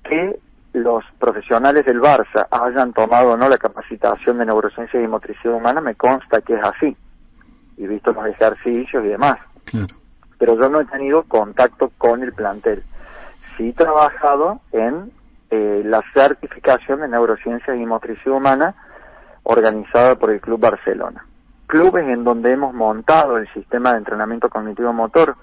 Que 0.03 0.39
los 0.73 1.03
profesionales 1.19 1.85
del 1.85 2.01
Barça 2.01 2.47
hayan 2.51 2.93
tomado 2.93 3.31
o 3.31 3.37
no 3.37 3.49
la 3.49 3.57
capacitación 3.57 4.37
de 4.37 4.45
neurociencia 4.45 5.01
y 5.01 5.07
motricidad 5.07 5.55
humana 5.55 5.81
me 5.81 5.95
consta 5.95 6.41
que 6.41 6.55
es 6.55 6.63
así. 6.63 6.95
Y 7.77 7.87
visto 7.87 8.11
los 8.11 8.25
ejercicios 8.27 9.03
y 9.03 9.07
demás. 9.07 9.39
Claro. 9.65 9.95
Pero 10.37 10.59
yo 10.59 10.69
no 10.69 10.81
he 10.81 10.85
tenido 10.85 11.23
contacto 11.23 11.91
con 11.97 12.23
el 12.23 12.33
plantel. 12.33 12.83
Sí 13.55 13.69
he 13.69 13.73
trabajado 13.73 14.61
en 14.71 15.11
eh, 15.49 15.81
la 15.85 16.03
certificación 16.13 17.01
de 17.01 17.07
neurociencias 17.07 17.77
y 17.77 17.85
motricidad 17.85 18.35
humana 18.35 18.75
organizada 19.43 20.15
por 20.15 20.31
el 20.31 20.41
Club 20.41 20.59
Barcelona. 20.59 21.25
Clubes 21.67 22.07
en 22.07 22.23
donde 22.23 22.51
hemos 22.51 22.73
montado 22.73 23.37
el 23.37 23.47
sistema 23.53 23.91
de 23.91 23.99
entrenamiento 23.99 24.49
cognitivo-motor, 24.49 25.35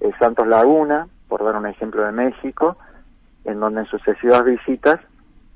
eh, 0.00 0.10
Santos 0.18 0.46
Laguna, 0.46 1.08
por 1.28 1.44
dar 1.44 1.56
un 1.56 1.66
ejemplo 1.66 2.04
de 2.04 2.12
México, 2.12 2.76
en 3.44 3.60
donde 3.60 3.80
en 3.80 3.86
sucesivas 3.86 4.44
visitas 4.44 5.00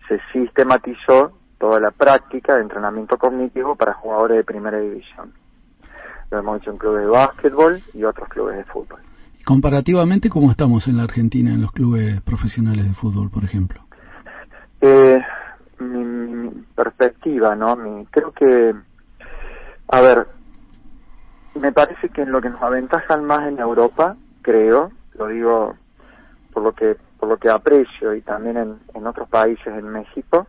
se 0.09 0.21
sistematizó 0.33 1.33
toda 1.59 1.81
la 1.81 1.91
práctica 1.91 2.57
de 2.57 2.63
entrenamiento 2.63 3.17
cognitivo 3.17 3.77
para 3.77 3.95
jugadores 3.95 4.39
de 4.39 4.45
primera 4.45 4.79
división. 4.79 5.33
Lo 6.31 6.39
hemos 6.39 6.61
hecho 6.61 6.71
en 6.71 6.79
clubes 6.79 7.03
de 7.03 7.09
básquetbol 7.09 7.81
y 7.95 8.05
otros 8.05 8.29
clubes 8.29 8.57
de 8.57 8.65
fútbol. 8.65 9.01
Comparativamente, 9.45 10.29
¿cómo 10.29 10.51
estamos 10.51 10.89
en 10.89 10.97
la 10.97 11.05
Argentina 11.05 11.53
en 11.53 11.63
los 11.63 11.71
clubes 11.71 12.21
profesionales 12.23 12.85
de 12.85 12.95
fútbol, 12.95 13.31
por 13.31 13.45
ejemplo? 13.45 13.81
Eh, 14.81 15.21
mi, 15.79 16.05
mi 16.05 16.51
perspectiva, 16.75 17.55
¿no? 17.55 17.77
Mi, 17.77 18.07
creo 18.07 18.33
que, 18.33 18.75
a 19.89 20.01
ver, 20.01 20.27
me 21.55 21.73
parece 21.73 22.09
que 22.09 22.23
en 22.23 22.33
lo 22.33 22.41
que 22.41 22.51
nos 22.51 22.63
aventajan 22.63 23.25
más 23.25 23.47
en 23.49 23.59
Europa, 23.59 24.17
creo, 24.43 24.91
lo 25.15 25.29
digo 25.29 25.75
por 26.53 26.63
lo 26.63 26.73
que 26.73 26.97
por 27.27 27.33
lo 27.33 27.39
que 27.39 27.51
aprecio 27.51 28.15
y 28.15 28.23
también 28.23 28.79
en, 28.95 29.07
otros 29.07 29.29
países, 29.29 29.67
en 29.67 29.89
México, 29.89 30.47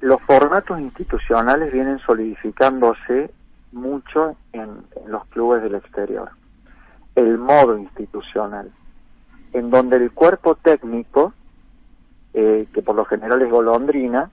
los 0.00 0.22
formatos 0.22 0.80
institucionales 0.80 1.70
vienen 1.70 1.98
solidificándose 1.98 3.30
mucho 3.72 4.36
en, 4.54 4.70
en 4.96 5.12
los 5.12 5.26
clubes 5.26 5.62
del 5.62 5.74
exterior. 5.74 6.30
El 7.14 7.36
modo 7.36 7.76
institucional, 7.76 8.70
en 9.52 9.70
donde 9.70 9.96
el 9.96 10.12
cuerpo 10.12 10.54
técnico 10.54 11.34
eh, 12.32 12.66
que 12.72 12.80
por 12.80 12.96
lo 12.96 13.04
general 13.04 13.42
es 13.42 13.50
golondrina, 13.50 14.30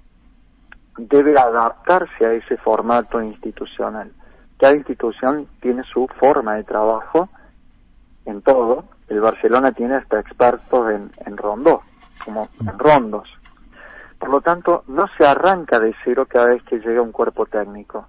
debe 0.97 1.37
adaptarse 1.37 2.25
a 2.25 2.31
ese 2.31 2.55
formato 2.55 3.21
institucional. 3.21 4.13
Cada 4.57 4.75
institución 4.77 5.47
tiene 5.59 5.83
su 5.83 6.07
forma 6.19 6.55
de 6.55 6.63
trabajo 6.63 7.27
en 8.25 8.41
todo. 8.41 8.85
El 9.07 9.21
Barcelona 9.21 9.71
tiene 9.71 9.95
hasta 9.95 10.19
expertos 10.19 10.91
en, 10.91 11.11
en 11.25 11.37
rondó, 11.37 11.81
como 12.23 12.49
en 12.61 12.79
rondos. 12.79 13.29
Por 14.19 14.29
lo 14.29 14.41
tanto, 14.41 14.83
no 14.87 15.05
se 15.17 15.25
arranca 15.25 15.79
de 15.79 15.93
cero 16.03 16.25
cada 16.29 16.47
vez 16.47 16.63
que 16.63 16.79
llega 16.79 17.01
un 17.01 17.11
cuerpo 17.11 17.45
técnico. 17.45 18.07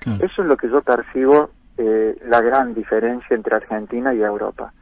Claro. 0.00 0.24
Eso 0.24 0.42
es 0.42 0.48
lo 0.48 0.56
que 0.56 0.70
yo 0.70 0.80
percibo 0.82 1.50
eh, 1.76 2.16
la 2.26 2.40
gran 2.40 2.74
diferencia 2.74 3.34
entre 3.34 3.56
Argentina 3.56 4.14
y 4.14 4.22
Europa. 4.22 4.72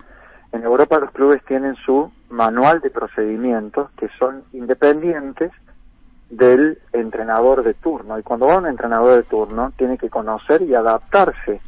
En 0.52 0.62
Europa 0.62 0.98
los 0.98 1.10
clubes 1.10 1.44
tienen 1.44 1.74
su 1.76 2.10
manual 2.30 2.80
de 2.80 2.90
procedimientos 2.90 3.90
que 3.92 4.08
son 4.18 4.44
independientes 4.52 5.52
del 6.30 6.78
entrenador 6.92 7.62
de 7.62 7.74
turno. 7.74 8.18
Y 8.18 8.22
cuando 8.22 8.46
va 8.46 8.58
un 8.58 8.66
entrenador 8.66 9.16
de 9.16 9.22
turno, 9.24 9.72
tiene 9.76 9.98
que 9.98 10.08
conocer 10.08 10.62
y 10.62 10.74
adaptarse 10.74 11.60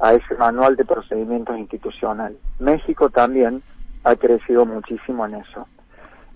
a 0.00 0.14
ese 0.14 0.34
manual 0.38 0.76
de 0.76 0.84
procedimientos 0.84 1.58
institucional. 1.58 2.36
México 2.58 3.10
también 3.10 3.62
ha 4.04 4.16
crecido 4.16 4.64
muchísimo 4.64 5.26
en 5.26 5.34
eso. 5.36 5.66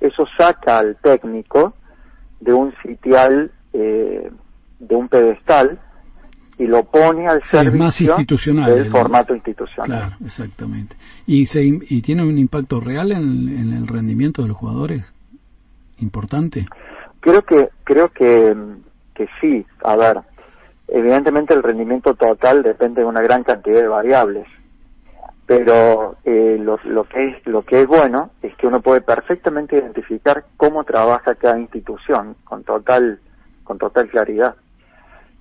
Eso 0.00 0.26
saca 0.36 0.78
al 0.78 0.96
técnico 0.96 1.74
de 2.40 2.52
un 2.52 2.74
sitial, 2.82 3.50
eh, 3.72 4.30
de 4.78 4.94
un 4.94 5.08
pedestal, 5.08 5.78
y 6.58 6.66
lo 6.66 6.84
pone 6.84 7.26
al 7.26 7.40
Sí, 7.42 7.56
es 7.56 7.74
más 7.74 7.94
servicio 7.96 8.06
institucional, 8.18 8.70
del 8.74 8.86
el- 8.86 8.92
formato 8.92 9.34
institucional. 9.34 9.86
Claro, 10.10 10.16
exactamente. 10.24 10.94
¿Y, 11.26 11.46
se, 11.46 11.64
y 11.64 12.02
tiene 12.02 12.22
un 12.22 12.38
impacto 12.38 12.80
real 12.80 13.12
en, 13.12 13.48
en 13.48 13.72
el 13.72 13.86
rendimiento 13.88 14.42
de 14.42 14.48
los 14.48 14.56
jugadores? 14.56 15.04
¿Importante? 15.98 16.66
Creo 17.20 17.42
que 17.42 17.68
creo 17.84 18.08
que, 18.10 18.54
que 19.14 19.26
sí. 19.40 19.64
A 19.82 19.96
ver, 19.96 20.18
evidentemente 20.88 21.54
el 21.54 21.62
rendimiento 21.62 22.14
total 22.14 22.62
depende 22.62 23.02
de 23.02 23.06
una 23.06 23.22
gran 23.22 23.44
cantidad 23.44 23.80
de 23.80 23.88
variables, 23.88 24.46
pero 25.46 26.16
eh, 26.24 26.56
lo, 26.60 26.78
lo 26.84 27.04
que 27.04 27.28
es 27.28 27.46
lo 27.46 27.62
que 27.62 27.82
es 27.82 27.86
bueno 27.86 28.30
es 28.42 28.54
que 28.56 28.66
uno 28.66 28.80
puede 28.80 29.00
perfectamente 29.00 29.76
identificar 29.76 30.44
cómo 30.56 30.84
trabaja 30.84 31.34
cada 31.34 31.58
institución 31.58 32.36
con 32.44 32.64
total 32.64 33.18
con 33.62 33.78
total 33.78 34.08
claridad 34.08 34.54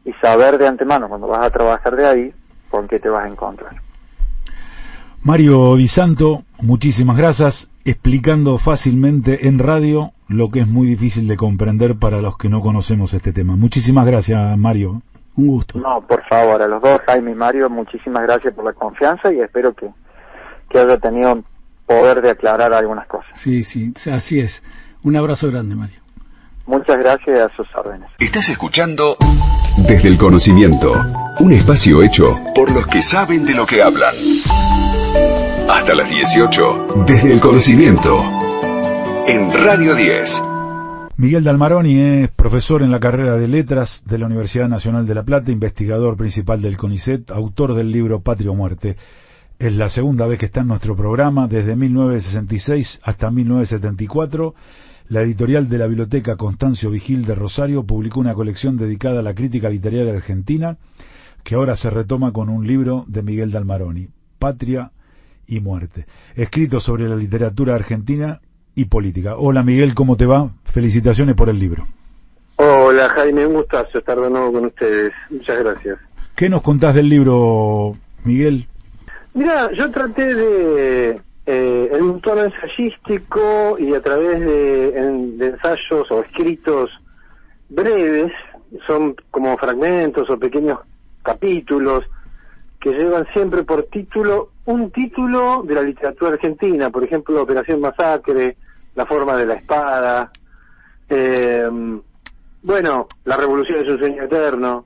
y 0.05 0.11
saber 0.13 0.57
de 0.57 0.67
antemano 0.67 1.07
cuando 1.07 1.27
vas 1.27 1.45
a 1.45 1.49
trabajar 1.49 1.95
de 1.95 2.05
ahí 2.05 2.33
con 2.69 2.87
qué 2.87 2.99
te 2.99 3.09
vas 3.09 3.25
a 3.25 3.29
encontrar. 3.29 3.75
Mario 5.23 5.77
Di 5.77 5.87
Santo, 5.87 6.43
muchísimas 6.59 7.15
gracias, 7.15 7.69
explicando 7.85 8.57
fácilmente 8.57 9.47
en 9.47 9.59
radio 9.59 10.11
lo 10.27 10.49
que 10.49 10.61
es 10.61 10.67
muy 10.67 10.87
difícil 10.87 11.27
de 11.27 11.37
comprender 11.37 11.95
para 11.97 12.19
los 12.21 12.37
que 12.37 12.49
no 12.49 12.59
conocemos 12.59 13.13
este 13.13 13.31
tema. 13.31 13.55
Muchísimas 13.55 14.05
gracias, 14.05 14.57
Mario. 14.57 15.01
Un 15.35 15.47
gusto. 15.47 15.79
No, 15.79 16.01
por 16.05 16.23
favor, 16.27 16.61
a 16.61 16.67
los 16.67 16.81
dos, 16.81 17.01
Jaime 17.07 17.31
y 17.31 17.35
Mario, 17.35 17.69
muchísimas 17.69 18.23
gracias 18.23 18.53
por 18.53 18.65
la 18.65 18.73
confianza 18.73 19.31
y 19.31 19.39
espero 19.39 19.73
que, 19.73 19.89
que 20.69 20.79
haya 20.79 20.97
tenido 20.97 21.43
poder 21.85 22.21
de 22.21 22.31
aclarar 22.31 22.73
algunas 22.73 23.07
cosas. 23.07 23.31
Sí, 23.43 23.63
sí, 23.63 23.93
así 24.11 24.39
es. 24.39 24.61
Un 25.03 25.15
abrazo 25.15 25.49
grande, 25.49 25.75
Mario. 25.75 26.03
Muchas 26.65 26.97
gracias 26.97 27.39
a 27.39 27.55
sus 27.55 27.67
órdenes. 27.75 28.09
Estás 28.19 28.47
escuchando 28.47 29.17
Desde 29.87 30.07
el 30.07 30.17
Conocimiento, 30.17 30.93
un 31.39 31.51
espacio 31.51 32.01
hecho 32.01 32.37
por 32.55 32.71
los 32.71 32.87
que 32.87 33.01
saben 33.01 33.45
de 33.45 33.53
lo 33.53 33.65
que 33.65 33.81
hablan. 33.81 34.15
Hasta 35.69 35.93
las 35.93 36.09
18, 36.09 37.03
Desde 37.05 37.33
el 37.33 37.41
Conocimiento, 37.41 38.17
en 39.27 39.51
Radio 39.51 39.95
10. 39.95 40.52
Miguel 41.23 41.45
Dalmaroni 41.45 42.01
es 42.01 42.31
profesor 42.31 42.83
en 42.83 42.91
la 42.91 42.99
carrera 42.99 43.37
de 43.37 43.47
Letras 43.47 44.03
de 44.05 44.17
la 44.17 44.25
Universidad 44.25 44.67
Nacional 44.67 45.07
de 45.07 45.15
La 45.15 45.23
Plata, 45.23 45.53
investigador 45.53 46.17
principal 46.17 46.59
del 46.59 46.75
CONICET, 46.75 47.31
autor 47.31 47.75
del 47.75 47.93
libro 47.93 48.21
Patria 48.21 48.51
o 48.51 48.55
Muerte. 48.55 48.97
Es 49.57 49.71
la 49.71 49.87
segunda 49.87 50.27
vez 50.27 50.37
que 50.37 50.47
está 50.47 50.59
en 50.59 50.67
nuestro 50.67 50.97
programa, 50.97 51.47
desde 51.47 51.77
1966 51.77 52.99
hasta 53.03 53.31
1974. 53.31 54.53
La 55.07 55.21
editorial 55.21 55.69
de 55.69 55.77
la 55.77 55.87
Biblioteca 55.87 56.35
Constancio 56.35 56.89
Vigil 56.89 57.23
de 57.23 57.35
Rosario 57.35 57.85
publicó 57.85 58.19
una 58.19 58.33
colección 58.33 58.75
dedicada 58.75 59.21
a 59.21 59.23
la 59.23 59.33
crítica 59.33 59.69
literaria 59.69 60.11
argentina, 60.11 60.75
que 61.41 61.55
ahora 61.55 61.77
se 61.77 61.89
retoma 61.89 62.33
con 62.33 62.49
un 62.49 62.67
libro 62.67 63.05
de 63.07 63.23
Miguel 63.23 63.49
Dalmaroni, 63.49 64.09
Patria 64.39 64.91
y 65.47 65.61
Muerte, 65.61 66.05
escrito 66.35 66.81
sobre 66.81 67.07
la 67.07 67.15
literatura 67.15 67.75
argentina 67.75 68.41
y 68.75 68.85
política. 68.85 69.35
Hola 69.37 69.63
Miguel, 69.63 69.93
¿cómo 69.95 70.15
te 70.17 70.25
va? 70.25 70.49
Felicitaciones 70.65 71.35
por 71.35 71.49
el 71.49 71.59
libro. 71.59 71.83
Hola 72.55 73.09
Jaime, 73.09 73.45
un 73.47 73.53
gustazo 73.55 73.97
estar 73.99 74.19
de 74.19 74.29
nuevo 74.29 74.53
con 74.53 74.65
ustedes. 74.65 75.11
Muchas 75.29 75.59
gracias. 75.63 75.99
¿Qué 76.35 76.49
nos 76.49 76.61
contás 76.61 76.95
del 76.95 77.09
libro, 77.09 77.95
Miguel? 78.23 78.67
Mira, 79.33 79.71
yo 79.73 79.89
traté 79.91 80.33
de, 80.33 81.21
eh, 81.45 81.89
en 81.91 82.03
un 82.03 82.21
tono 82.21 82.43
ensayístico 82.43 83.77
y 83.79 83.93
a 83.93 84.01
través 84.01 84.39
de, 84.39 84.97
en- 84.97 85.37
de 85.37 85.47
ensayos 85.47 86.09
o 86.11 86.21
escritos 86.21 86.89
breves, 87.69 88.31
son 88.87 89.15
como 89.31 89.55
fragmentos 89.57 90.29
o 90.29 90.37
pequeños 90.37 90.79
capítulos 91.23 92.03
que 92.79 92.91
llevan 92.91 93.25
siempre 93.33 93.63
por 93.63 93.83
título 93.83 94.49
un 94.65 94.91
título 94.91 95.63
de 95.63 95.75
la 95.75 95.81
literatura 95.81 96.31
argentina, 96.31 96.89
por 96.89 97.03
ejemplo, 97.03 97.41
Operación 97.41 97.81
Masacre, 97.81 98.57
La 98.95 99.05
forma 99.05 99.35
de 99.35 99.45
la 99.45 99.55
espada, 99.55 100.31
eh, 101.09 101.69
bueno, 102.61 103.07
La 103.25 103.35
revolución 103.35 103.83
es 103.83 103.89
un 103.89 103.99
sueño 103.99 104.23
eterno. 104.23 104.85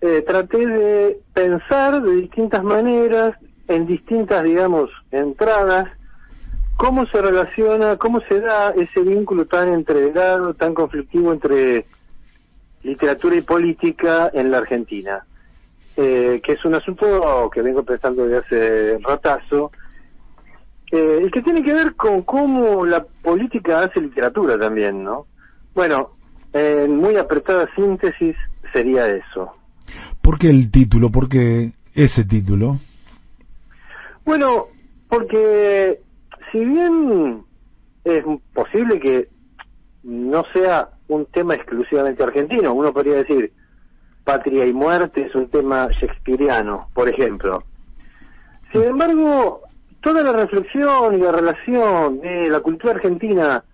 Eh, 0.00 0.22
traté 0.26 0.66
de 0.66 1.20
pensar 1.32 2.02
de 2.02 2.16
distintas 2.16 2.62
maneras, 2.62 3.36
en 3.68 3.86
distintas, 3.86 4.42
digamos, 4.44 4.90
entradas, 5.10 5.88
cómo 6.76 7.06
se 7.06 7.20
relaciona, 7.22 7.96
cómo 7.96 8.20
se 8.22 8.40
da 8.40 8.70
ese 8.70 9.00
vínculo 9.02 9.46
tan 9.46 9.72
entreverado, 9.72 10.54
tan 10.54 10.74
conflictivo 10.74 11.32
entre 11.32 11.86
literatura 12.82 13.36
y 13.36 13.42
política 13.42 14.30
en 14.32 14.50
la 14.50 14.58
Argentina, 14.58 15.24
eh, 15.96 16.40
que 16.42 16.52
es 16.52 16.64
un 16.64 16.74
asunto 16.74 17.50
que 17.52 17.62
vengo 17.62 17.82
pensando 17.82 18.26
desde 18.26 18.38
hace 18.38 18.98
ratazo, 18.98 19.72
eh, 20.90 21.22
y 21.26 21.30
que 21.30 21.42
tiene 21.42 21.62
que 21.62 21.72
ver 21.72 21.94
con 21.94 22.22
cómo 22.22 22.84
la 22.84 23.04
política 23.22 23.80
hace 23.80 24.00
literatura 24.00 24.58
también, 24.58 25.02
¿no? 25.02 25.26
Bueno, 25.74 26.10
en 26.52 26.96
muy 26.96 27.16
apretada 27.16 27.68
síntesis 27.74 28.36
sería 28.72 29.06
eso. 29.08 29.52
¿Por 30.20 30.38
qué 30.38 30.50
el 30.50 30.70
título? 30.70 31.10
¿Por 31.10 31.28
qué 31.28 31.72
ese 31.94 32.24
título? 32.24 32.76
Bueno, 34.24 34.66
porque 35.08 35.98
si 36.50 36.58
bien 36.58 37.42
es 38.04 38.24
posible 38.54 39.00
que 39.00 39.28
no 40.02 40.44
sea 40.52 40.90
un 41.08 41.26
tema 41.26 41.54
exclusivamente 41.54 42.22
argentino, 42.22 42.74
uno 42.74 42.92
podría 42.92 43.16
decir 43.16 43.52
patria 44.24 44.66
y 44.66 44.72
muerte 44.72 45.26
es 45.26 45.34
un 45.34 45.48
tema 45.48 45.88
shakespeariano, 46.00 46.88
por 46.94 47.08
ejemplo. 47.08 47.62
Sin 48.72 48.82
embargo, 48.82 49.60
toda 50.00 50.22
la 50.22 50.32
reflexión 50.32 51.14
y 51.14 51.18
la 51.18 51.32
relación 51.32 52.20
de 52.20 52.48
la 52.48 52.60
cultura 52.60 52.94
argentina 52.94 53.64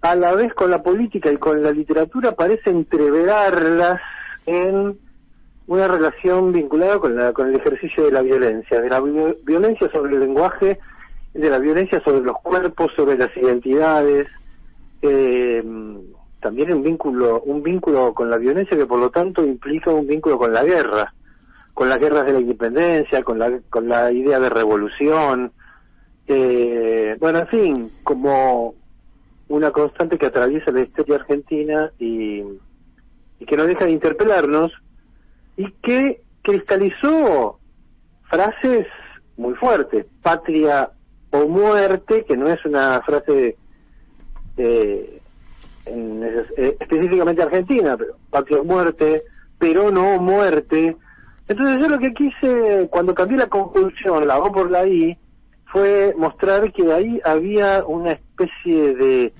a 0.00 0.14
la 0.14 0.34
vez 0.34 0.54
con 0.54 0.70
la 0.70 0.82
política 0.82 1.30
y 1.32 1.36
con 1.36 1.62
la 1.62 1.70
literatura 1.70 2.32
parece 2.32 2.70
entreverarlas 2.70 4.00
en 4.46 4.98
una 5.66 5.88
relación 5.88 6.52
vinculada 6.52 6.98
con, 6.98 7.16
la, 7.16 7.32
con 7.32 7.48
el 7.48 7.56
ejercicio 7.56 8.04
de 8.04 8.12
la 8.12 8.22
violencia, 8.22 8.80
de 8.80 8.88
la 8.88 9.00
violencia 9.00 9.90
sobre 9.90 10.14
el 10.14 10.20
lenguaje, 10.20 10.78
de 11.34 11.50
la 11.50 11.58
violencia 11.58 12.00
sobre 12.04 12.24
los 12.24 12.36
cuerpos, 12.38 12.92
sobre 12.94 13.18
las 13.18 13.36
identidades, 13.36 14.28
eh, 15.02 15.62
también 16.40 16.72
un 16.72 16.82
vínculo, 16.82 17.40
un 17.42 17.62
vínculo 17.62 18.14
con 18.14 18.30
la 18.30 18.36
violencia 18.36 18.76
que 18.76 18.86
por 18.86 19.00
lo 19.00 19.10
tanto 19.10 19.44
implica 19.44 19.90
un 19.90 20.06
vínculo 20.06 20.38
con 20.38 20.52
la 20.52 20.64
guerra, 20.64 21.12
con 21.74 21.88
las 21.88 22.00
guerras 22.00 22.26
de 22.26 22.32
la 22.32 22.40
independencia, 22.40 23.22
con 23.22 23.38
la, 23.38 23.60
con 23.70 23.88
la 23.88 24.12
idea 24.12 24.38
de 24.38 24.48
revolución, 24.48 25.52
eh, 26.26 27.16
bueno, 27.20 27.40
en 27.40 27.46
fin, 27.48 27.90
como 28.02 28.74
una 29.48 29.70
constante 29.70 30.18
que 30.18 30.26
atraviesa 30.26 30.72
la 30.72 30.80
historia 30.80 31.16
argentina 31.16 31.90
y, 31.98 32.42
y 33.38 33.46
que 33.46 33.56
no 33.56 33.66
deja 33.66 33.84
de 33.84 33.92
interpelarnos 33.92 34.72
y 35.56 35.70
que 35.82 36.22
cristalizó 36.42 37.58
frases 38.28 38.86
muy 39.36 39.54
fuertes, 39.54 40.06
patria 40.22 40.90
o 41.30 41.46
muerte, 41.46 42.24
que 42.24 42.36
no 42.36 42.48
es 42.48 42.64
una 42.64 43.00
frase 43.02 43.56
eh, 44.56 45.15
eh, 45.86 46.76
específicamente 46.80 47.42
argentina, 47.42 47.96
pero 47.96 48.16
patria 48.30 48.62
muerte, 48.62 49.22
pero 49.58 49.90
no 49.90 50.20
muerte. 50.20 50.96
Entonces 51.48 51.80
yo 51.80 51.88
lo 51.88 51.98
que 51.98 52.12
quise, 52.12 52.88
cuando 52.90 53.14
cambié 53.14 53.38
la 53.38 53.48
conclusión, 53.48 54.26
la 54.26 54.38
O 54.38 54.52
por 54.52 54.70
la 54.70 54.86
I, 54.86 55.16
fue 55.66 56.14
mostrar 56.18 56.72
que 56.72 56.92
ahí 56.92 57.20
había 57.24 57.84
una 57.84 58.12
especie 58.12 58.94
de 58.94 59.32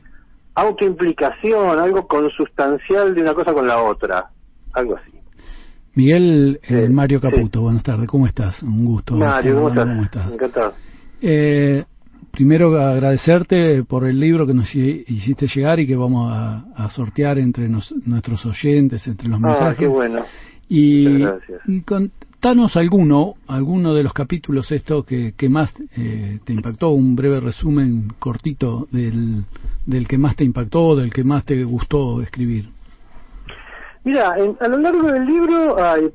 autoimplicación, 0.55 1.79
algo 1.79 2.07
consustancial 2.07 3.15
de 3.15 3.23
una 3.23 3.35
cosa 3.35 3.53
con 3.53 3.67
la 3.67 3.83
otra, 3.83 4.31
algo 4.73 4.97
así. 4.97 5.13
Miguel 5.95 6.61
eh, 6.63 6.89
Mario 6.89 7.21
Caputo, 7.21 7.63
buenas 7.63 7.83
tardes, 7.83 8.09
¿cómo 8.09 8.27
estás? 8.27 8.63
Un 8.63 8.85
gusto. 8.85 9.15
Mario, 9.17 9.63
¿cómo 9.63 10.03
estás? 10.03 10.31
Encantado. 10.31 10.75
Eh, 11.21 11.85
primero 12.37 12.79
agradecerte 12.79 13.83
por 13.85 14.07
el 14.07 14.21
libro 14.21 14.47
que 14.47 14.53
nos 14.53 14.73
hiciste 14.75 15.47
llegar 15.47 15.81
y 15.81 15.87
que 15.87 15.97
vamos 15.97 16.31
a, 16.31 16.91
sortear 16.91 17.39
entre 17.39 17.67
nuestros 17.67 18.45
oyentes, 18.45 19.07
entre 19.07 19.29
los 19.29 19.39
ah, 19.43 19.47
mensajes. 19.47 19.79
qué 19.79 19.87
bueno. 19.87 20.21
Y, 20.69 21.25
contanos 21.87 22.77
alguno, 22.77 23.37
alguno 23.47 23.95
de 23.95 24.03
los 24.03 24.13
capítulos 24.13 24.71
esto 24.71 25.03
que, 25.03 25.33
que 25.35 25.49
más 25.49 25.73
eh, 25.97 26.39
te 26.45 26.53
impactó, 26.53 26.91
un 26.91 27.17
breve 27.17 27.41
resumen 27.41 28.13
cortito 28.19 28.87
del, 28.91 29.45
del 29.87 30.07
que 30.07 30.19
más 30.19 30.37
te 30.37 30.45
impactó, 30.45 30.95
del 30.95 31.11
que 31.11 31.25
más 31.25 31.43
te 31.45 31.65
gustó 31.65 32.21
escribir. 32.21 32.69
Mira, 34.05 34.35
a 34.61 34.69
lo 34.69 34.79
largo 34.79 35.11
del 35.11 35.25
libro 35.25 35.83
hay, 35.83 36.11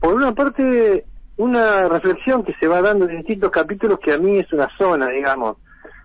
por 0.00 0.14
una 0.14 0.34
parte, 0.34 1.04
una 1.40 1.88
reflexión 1.88 2.44
que 2.44 2.54
se 2.60 2.68
va 2.68 2.82
dando 2.82 3.08
en 3.08 3.16
distintos 3.16 3.50
capítulos 3.50 3.98
que 3.98 4.12
a 4.12 4.18
mí 4.18 4.38
es 4.38 4.52
una 4.52 4.68
zona, 4.76 5.08
digamos, 5.08 5.56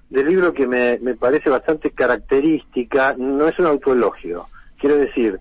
del 0.10 0.28
libro 0.28 0.54
que 0.54 0.66
me, 0.66 0.98
me 1.00 1.16
parece 1.16 1.50
bastante 1.50 1.92
característica, 1.92 3.16
no 3.18 3.48
es 3.48 3.60
un 3.60 3.66
autoelogio. 3.66 4.48
Quiero 4.78 4.96
decir, 4.98 5.40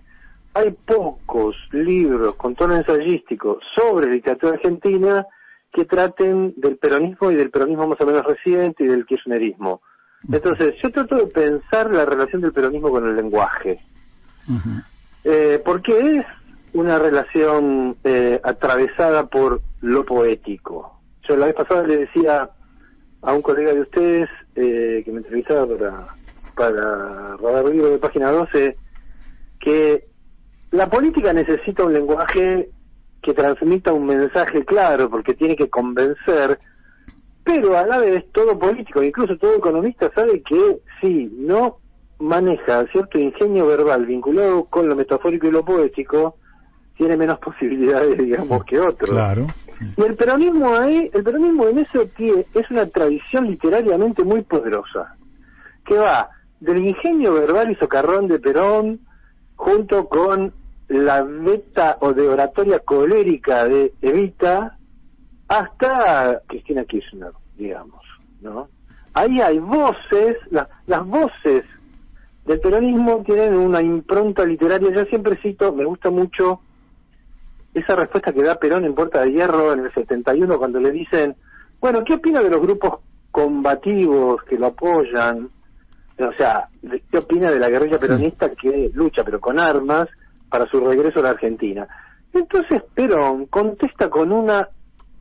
hay 0.53 0.71
pocos 0.71 1.55
libros 1.71 2.35
con 2.35 2.55
tono 2.55 2.75
ensayístico 2.75 3.59
sobre 3.75 4.11
literatura 4.11 4.53
argentina 4.53 5.25
que 5.71 5.85
traten 5.85 6.53
del 6.57 6.77
peronismo 6.77 7.31
y 7.31 7.35
del 7.35 7.49
peronismo 7.49 7.87
más 7.87 8.01
o 8.01 8.05
menos 8.05 8.25
reciente 8.25 8.83
y 8.83 8.87
del 8.87 9.05
kirchnerismo. 9.05 9.81
Entonces, 10.29 10.75
yo 10.83 10.91
trato 10.91 11.15
de 11.15 11.27
pensar 11.27 11.93
la 11.93 12.05
relación 12.05 12.41
del 12.41 12.51
peronismo 12.51 12.89
con 12.89 13.07
el 13.07 13.15
lenguaje 13.15 13.79
eh, 15.23 15.61
porque 15.65 16.17
es 16.17 16.25
una 16.75 16.99
relación 16.99 17.95
eh, 18.03 18.39
atravesada 18.43 19.27
por 19.27 19.61
lo 19.79 20.05
poético. 20.05 20.99
Yo 21.27 21.37
la 21.37 21.45
vez 21.45 21.55
pasada 21.55 21.87
le 21.87 21.99
decía 21.99 22.49
a 23.21 23.33
un 23.33 23.41
colega 23.41 23.73
de 23.73 23.79
ustedes 23.79 24.29
eh, 24.55 25.01
que 25.05 25.11
me 25.11 25.19
entrevistaba 25.19 25.65
para, 25.65 26.07
para 26.53 27.37
Radar 27.37 27.71
Vivo 27.71 27.87
de 27.87 27.97
Página 27.97 28.29
12 28.29 28.75
que 29.61 30.05
la 30.71 30.89
política 30.89 31.31
necesita 31.31 31.85
un 31.85 31.93
lenguaje 31.93 32.69
que 33.21 33.33
transmita 33.33 33.93
un 33.93 34.07
mensaje 34.07 34.65
claro 34.65 35.09
porque 35.09 35.33
tiene 35.33 35.55
que 35.55 35.69
convencer, 35.69 36.59
pero 37.45 37.77
a 37.77 37.85
la 37.85 37.99
vez 37.99 38.29
todo 38.33 38.59
político, 38.59 39.01
incluso 39.01 39.37
todo 39.37 39.55
economista 39.55 40.11
sabe 40.13 40.43
que 40.43 40.79
si 40.99 41.31
no 41.37 41.77
maneja 42.19 42.85
cierto 42.91 43.17
ingenio 43.17 43.65
verbal 43.65 44.05
vinculado 44.05 44.65
con 44.65 44.89
lo 44.89 44.95
metafórico 44.97 45.47
y 45.47 45.51
lo 45.51 45.63
poético, 45.63 46.35
tiene 46.95 47.17
menos 47.17 47.39
posibilidades, 47.45 48.17
digamos, 48.17 48.63
que 48.65 48.79
otros. 48.79 49.09
Claro. 49.09 49.47
Y 49.97 50.01
el 50.01 50.15
peronismo 50.15 50.75
ahí, 50.75 51.09
el 51.13 51.23
peronismo 51.23 51.67
en 51.67 51.85
pie 52.15 52.45
es 52.53 52.71
una 52.71 52.85
tradición 52.87 53.47
literariamente 53.47 54.23
muy 54.23 54.41
poderosa, 54.41 55.15
que 55.85 55.97
va 55.97 56.29
del 56.59 56.85
ingenio 56.85 57.33
verbal 57.33 57.71
y 57.71 57.75
socarrón 57.75 58.27
de 58.27 58.39
Perón, 58.39 58.99
junto 59.55 60.07
con 60.07 60.53
la 60.87 61.23
meta 61.23 61.97
o 62.01 62.13
de 62.13 62.27
oratoria 62.27 62.79
colérica 62.79 63.65
de 63.65 63.93
Evita, 64.01 64.77
hasta 65.47 66.41
Cristina 66.47 66.85
Kirchner, 66.85 67.31
digamos, 67.57 68.01
¿no? 68.41 68.69
Ahí 69.13 69.39
hay 69.39 69.59
voces, 69.59 70.37
las 70.51 71.05
voces 71.05 71.63
del 72.45 72.59
peronismo 72.59 73.23
tienen 73.25 73.55
una 73.55 73.81
impronta 73.81 74.45
literaria. 74.45 74.91
Yo 74.91 75.05
siempre 75.05 75.39
cito, 75.41 75.71
me 75.73 75.85
gusta 75.85 76.09
mucho 76.09 76.61
esa 77.75 77.95
respuesta 77.95 78.31
que 78.31 78.41
da 78.41 78.55
Perón 78.55 78.85
en 78.85 78.95
Puerta 78.95 79.21
de 79.21 79.31
Hierro 79.31 79.73
en 79.73 79.81
el 79.81 79.93
71 79.93 80.57
cuando 80.57 80.79
le 80.79 80.91
dicen, 80.91 81.35
bueno, 81.81 82.03
¿qué 82.05 82.13
opina 82.13 82.41
de 82.41 82.49
los 82.49 82.61
grupos 82.61 83.01
combativos 83.31 84.41
que 84.43 84.57
lo 84.57 84.67
apoyan? 84.67 85.49
O 86.17 86.31
sea, 86.37 86.69
¿qué 87.11 87.17
opina 87.17 87.51
de 87.51 87.59
la 87.59 87.69
guerrilla 87.69 87.99
peronista 87.99 88.49
que 88.51 88.89
lucha 88.93 89.25
pero 89.25 89.41
con 89.41 89.59
armas 89.59 90.07
para 90.49 90.65
su 90.67 90.79
regreso 90.79 91.19
a 91.19 91.23
la 91.23 91.29
Argentina? 91.31 91.85
Entonces 92.33 92.81
Perón 92.93 93.47
contesta 93.47 94.09
con 94.09 94.31
una 94.31 94.69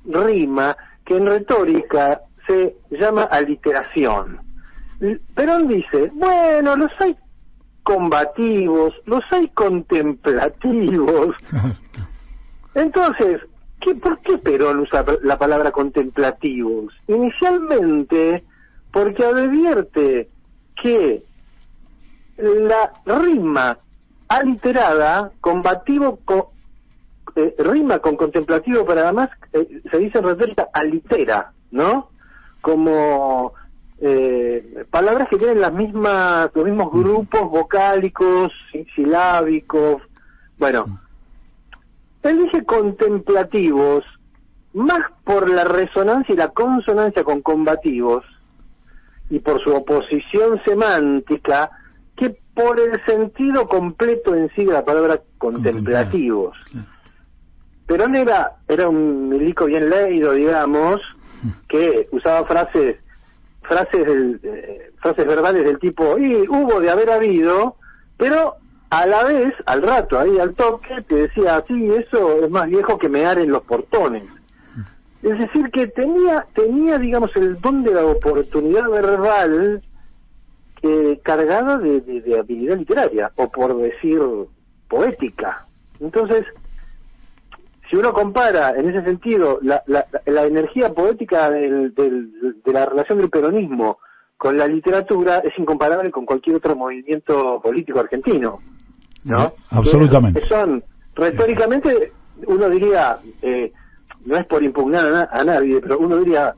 rima 0.05 0.77
que 1.05 1.17
en 1.17 1.27
retórica 1.27 2.21
se 2.47 2.77
llama 2.91 3.25
aliteración. 3.25 4.39
Perón 5.35 5.67
dice, 5.67 6.13
bueno, 6.15 6.77
los 6.77 6.93
hay 7.01 7.17
combativos, 7.83 8.95
los 9.07 9.25
hay 9.33 9.49
contemplativos. 9.49 11.35
Entonces, 12.75 13.41
¿qué, 13.81 13.95
¿por 13.95 14.19
qué 14.21 14.39
Perón 14.39 14.81
usa 14.81 15.05
la 15.23 15.39
palabra 15.39 15.71
contemplativos? 15.71 16.93
Inicialmente, 17.07 18.45
porque 18.93 19.25
advierte 19.25 20.29
que 20.81 21.23
la 22.37 22.93
rima 23.07 23.79
aliterada, 24.29 25.31
combativo, 25.41 26.19
eh, 27.37 27.55
rima 27.59 27.99
con 28.01 28.17
contemplativo, 28.17 28.85
pero 28.85 29.03
además 29.03 29.31
eh, 29.53 29.83
se 29.91 29.99
dice 29.99 30.19
en 30.19 30.25
retórica 30.25 30.69
alitera, 30.73 31.53
¿no? 31.71 32.11
Como 32.61 33.53
eh, 34.01 34.85
palabras 34.91 35.29
que 35.29 35.37
tienen 35.37 35.61
las 35.61 35.73
mismas, 35.73 36.51
los 36.55 36.65
mismos 36.65 36.93
grupos 36.93 37.51
vocálicos, 37.51 38.53
silábicos. 38.95 40.03
Bueno, 40.59 41.01
él 42.25 42.39
dice 42.45 42.65
contemplativos, 42.65 44.05
más 44.73 45.01
por 45.25 45.49
la 45.49 45.65
resonancia 45.65 46.35
y 46.35 46.37
la 46.37 46.49
consonancia 46.49 47.23
con 47.23 47.43
combativos 47.43 48.25
y 49.31 49.39
por 49.39 49.63
su 49.63 49.71
oposición 49.71 50.61
semántica 50.65 51.71
que 52.17 52.37
por 52.55 52.81
el 52.81 53.05
sentido 53.05 53.69
completo 53.69 54.35
en 54.35 54.49
sí 54.55 54.65
de 54.65 54.73
la 54.73 54.85
palabra 54.85 55.21
contemplativos. 55.39 56.57
Perón 57.87 58.15
era, 58.17 58.53
era 58.69 58.89
un 58.89 59.29
milico 59.29 59.67
bien 59.67 59.91
leído, 59.91 60.33
digamos, 60.33 61.01
que 61.69 62.09
usaba 62.13 62.47
frases 62.47 62.97
frases 63.63 64.07
del, 64.07 64.41
eh, 64.43 64.93
frases 65.01 65.27
verbales 65.27 65.65
del 65.65 65.79
tipo 65.79 66.19
y 66.19 66.47
hubo 66.49 66.81
de 66.81 66.91
haber 66.91 67.11
habido 67.11 67.77
pero 68.17 68.57
a 68.91 69.07
la 69.07 69.25
vez, 69.25 69.55
al 69.67 69.83
rato, 69.83 70.19
ahí 70.19 70.39
al 70.39 70.55
toque, 70.55 71.03
te 71.09 71.15
decía, 71.15 71.65
sí, 71.67 71.91
eso 71.91 72.45
es 72.45 72.51
más 72.51 72.69
viejo 72.69 72.99
que 72.99 73.09
mear 73.09 73.39
en 73.39 73.51
los 73.51 73.63
portones. 73.65 74.25
Es 75.23 75.39
decir, 75.39 75.71
que 75.71 75.87
tenía, 75.87 76.47
tenía 76.55 76.99
digamos, 76.99 77.35
el 77.37 77.61
don 77.61 77.83
de 77.83 77.95
la 77.95 78.05
oportunidad 78.05 78.89
verbal 78.91 79.83
eh, 80.83 81.19
cargada 81.23 81.79
de, 81.79 82.01
de, 82.03 82.39
habilidad 82.39 82.77
literaria, 82.77 83.33
o 83.37 83.51
por 83.51 83.75
decir 83.79 84.21
poética. 84.87 85.67
Entonces, 85.99 86.45
si 87.89 87.97
uno 87.97 88.13
compara 88.13 88.75
en 88.77 88.91
ese 88.91 89.03
sentido 89.03 89.59
la, 89.63 89.83
la, 89.87 90.07
la 90.27 90.45
energía 90.45 90.93
poética 90.93 91.49
del, 91.49 91.95
del, 91.95 92.63
de 92.63 92.73
la 92.73 92.85
relación 92.85 93.19
del 93.19 93.31
peronismo 93.31 93.99
con 94.37 94.59
la 94.59 94.67
literatura, 94.67 95.39
es 95.39 95.59
incomparable 95.59 96.11
con 96.11 96.27
cualquier 96.27 96.57
otro 96.57 96.77
movimiento 96.77 97.61
político 97.63 98.01
argentino. 98.01 98.61
¿no? 99.25 99.53
Absolutamente. 99.71 100.47
son, 100.47 100.83
retóricamente, 101.15 102.13
uno 102.47 102.69
diría, 102.69 103.19
eh, 103.43 103.73
no 104.27 104.37
es 104.37 104.47
por 104.47 104.63
impugnar 104.63 105.29
a, 105.31 105.45
nadie, 105.45 105.81
pero 105.81 105.99
uno 105.99 106.19
diría 106.19 106.55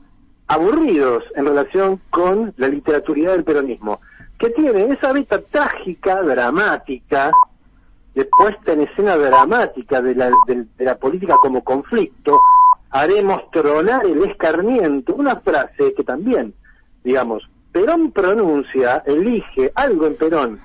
aburridos 0.47 1.23
en 1.35 1.45
relación 1.45 2.01
con 2.09 2.53
la 2.57 2.67
literaturidad 2.67 3.33
del 3.33 3.43
peronismo, 3.43 4.01
que 4.37 4.49
tiene 4.51 4.85
esa 4.93 5.13
vista 5.13 5.41
trágica, 5.41 6.21
dramática, 6.21 7.31
de 8.13 8.25
puesta 8.25 8.73
en 8.73 8.81
escena 8.81 9.15
dramática 9.15 10.01
de 10.01 10.15
la, 10.15 10.31
de, 10.47 10.65
la 10.79 10.95
política 10.95 11.35
como 11.41 11.63
conflicto, 11.63 12.39
haremos 12.89 13.49
tronar 13.51 14.05
el 14.05 14.23
escarmiento, 14.23 15.13
una 15.13 15.35
frase 15.37 15.93
que 15.95 16.03
también, 16.03 16.53
digamos, 17.03 17.47
Perón 17.77 18.11
pronuncia, 18.11 19.03
elige 19.05 19.71
algo 19.75 20.07
en 20.07 20.15
Perón 20.15 20.59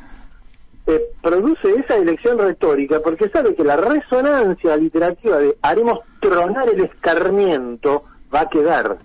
eh, 0.87 1.01
produce 1.21 1.69
esa 1.79 1.97
elección 1.97 2.39
retórica 2.39 3.01
porque 3.05 3.29
sabe 3.29 3.55
que 3.55 3.63
la 3.63 3.77
resonancia 3.77 4.77
literativa 4.77 5.39
de 5.39 5.57
haremos 5.63 6.01
tronar 6.21 6.69
el 6.69 6.81
escarmiento 6.81 8.05
va 8.35 8.41
a 8.41 8.49
quedar 8.49 8.99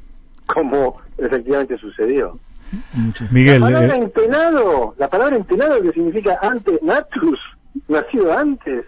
como 0.47 0.97
efectivamente 1.17 1.77
sucedió. 1.77 2.39
Miguel, 3.31 3.61
la 3.61 3.67
palabra 3.67 3.95
eh, 3.95 4.03
entenado, 4.03 4.95
la 4.97 5.09
palabra 5.09 5.35
entenado 5.35 5.81
que 5.81 5.91
significa 5.91 6.39
antes, 6.41 6.81
natus, 6.81 7.39
nacido 7.87 8.35
antes, 8.35 8.85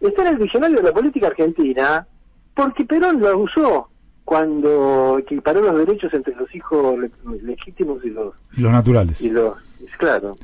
está 0.00 0.22
en 0.22 0.28
el 0.28 0.38
diccionario 0.38 0.78
de 0.78 0.82
la 0.82 0.92
política 0.92 1.28
argentina 1.28 2.06
porque 2.54 2.84
Perón 2.86 3.20
lo 3.20 3.38
usó 3.38 3.88
cuando 4.26 5.18
equiparó 5.20 5.62
los 5.62 5.78
derechos 5.78 6.12
entre 6.12 6.34
los 6.34 6.52
hijos 6.52 6.98
legítimos 7.44 8.04
y 8.04 8.10
los, 8.10 8.34
los 8.56 8.72
naturales. 8.72 9.20
Y 9.20 9.30
los, 9.30 9.56
claro. 9.98 10.36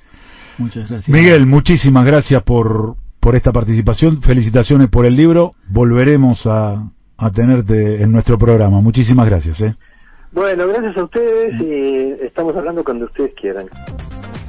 Muchas 0.56 0.88
gracias. 0.88 1.08
Miguel, 1.08 1.46
muchísimas 1.46 2.04
gracias 2.06 2.40
por, 2.44 2.94
por 3.18 3.34
esta 3.34 3.50
participación. 3.50 4.22
Felicitaciones 4.22 4.88
por 4.88 5.04
el 5.04 5.16
libro. 5.16 5.50
Volveremos 5.68 6.46
a, 6.46 6.90
a 7.16 7.30
tenerte 7.32 8.00
en 8.00 8.12
nuestro 8.12 8.38
programa. 8.38 8.80
Muchísimas 8.80 9.26
gracias. 9.26 9.60
¿eh? 9.60 9.74
Bueno, 10.30 10.68
gracias 10.68 10.96
a 10.96 11.02
ustedes 11.02 11.60
y 11.60 12.24
estamos 12.24 12.54
hablando 12.56 12.84
cuando 12.84 13.06
ustedes 13.06 13.32
quieran. 13.34 13.66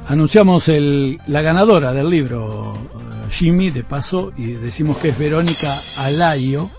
Anunciamos 0.06 0.68
el, 0.68 1.18
la 1.26 1.42
ganadora 1.42 1.92
del 1.92 2.08
libro, 2.08 2.74
eh, 2.74 3.30
Jimmy, 3.32 3.72
de 3.72 3.82
paso, 3.82 4.32
y 4.36 4.52
decimos 4.52 4.98
que 4.98 5.08
es 5.08 5.18
Verónica 5.18 5.80
Alayo. 5.96 6.70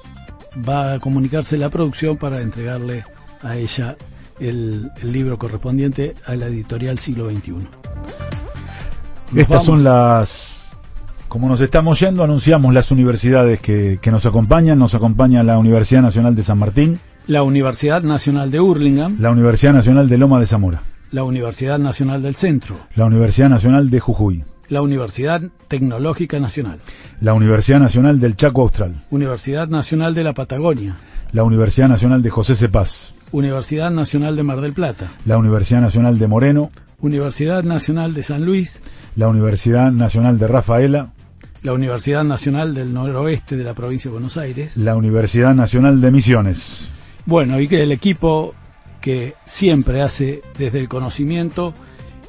Va 0.58 0.94
a 0.94 1.00
comunicarse 1.00 1.58
la 1.58 1.70
producción 1.70 2.18
para 2.18 2.42
entregarle 2.42 3.04
a 3.42 3.58
ella 3.58 3.96
el, 4.40 4.90
el 5.02 5.12
libro 5.12 5.38
correspondiente 5.38 6.14
a 6.26 6.36
la 6.36 6.48
editorial 6.48 7.00
siglo 7.00 7.30
XXI. 7.30 7.68
Estas 9.36 9.66
son 9.66 9.84
las, 9.84 10.30
como 11.28 11.50
nos 11.50 11.60
estamos 11.60 12.00
yendo, 12.00 12.24
anunciamos 12.24 12.74
las 12.74 12.92
universidades 12.92 13.60
que, 13.60 14.00
que 14.02 14.12
nos 14.12 14.26
acompañan. 14.26 14.80
Nos 14.80 14.94
acompaña 14.94 15.44
la 15.44 15.58
Universidad 15.58 16.02
Nacional 16.02 16.36
de 16.36 16.44
San 16.44 16.58
Martín. 16.58 17.00
La 17.28 17.44
Universidad 17.44 18.04
Nacional 18.04 18.52
de 18.52 18.60
Hurlingham. 18.60 19.18
La 19.20 19.32
Universidad 19.32 19.74
Nacional 19.74 20.08
de 20.08 20.18
Loma 20.18 20.40
de 20.40 20.48
Zamora. 20.48 20.82
La 21.12 21.24
Universidad 21.24 21.80
Nacional 21.80 22.22
del 22.22 22.36
Centro. 22.36 22.78
La 22.96 23.06
Universidad 23.06 23.50
Nacional 23.50 23.90
de 23.90 24.00
Jujuy. 24.00 24.44
La 24.70 24.82
Universidad 24.82 25.42
Tecnológica 25.68 26.40
Nacional. 26.40 26.80
La 27.22 27.34
Universidad 27.34 27.80
Nacional 27.80 28.20
del 28.20 28.36
Chaco 28.36 28.62
Austral. 28.62 29.04
Universidad 29.12 29.68
Nacional 29.68 30.14
de 30.16 30.24
la 30.24 30.34
Patagonia. 30.34 30.98
La 31.32 31.44
Universidad 31.44 31.90
Nacional 31.90 32.22
de 32.22 32.30
José 32.30 32.56
Cepaz. 32.56 33.14
Universidad 33.32 33.92
Nacional 33.92 34.36
de 34.36 34.44
Mar 34.44 34.62
del 34.62 34.74
Plata. 34.74 35.14
La 35.26 35.38
Universidad 35.38 35.82
Nacional 35.82 36.18
de 36.18 36.28
Moreno. 36.28 36.70
Universidad 37.00 37.64
Nacional 37.64 38.14
de 38.14 38.24
San 38.24 38.46
Luis 38.46 38.72
la 39.16 39.30
Universidad 39.30 39.92
Nacional 39.92 40.38
de 40.38 40.48
Rafaela, 40.48 41.10
la 41.64 41.74
Universidad 41.74 42.24
Nacional 42.24 42.76
del 42.76 42.94
Noroeste 42.94 43.56
de 43.56 43.64
la 43.64 43.74
provincia 43.74 44.10
de 44.10 44.14
Buenos 44.14 44.38
Aires, 44.38 44.76
la 44.76 44.96
Universidad 44.96 45.56
Nacional 45.56 46.02
de 46.02 46.12
Misiones. 46.12 46.90
Bueno, 47.26 47.60
y 47.60 47.68
que 47.68 47.82
el 47.82 47.92
equipo 47.92 48.54
que 49.02 49.34
siempre 49.46 50.02
hace 50.02 50.42
desde 50.58 50.80
el 50.80 50.90
conocimiento 50.90 51.74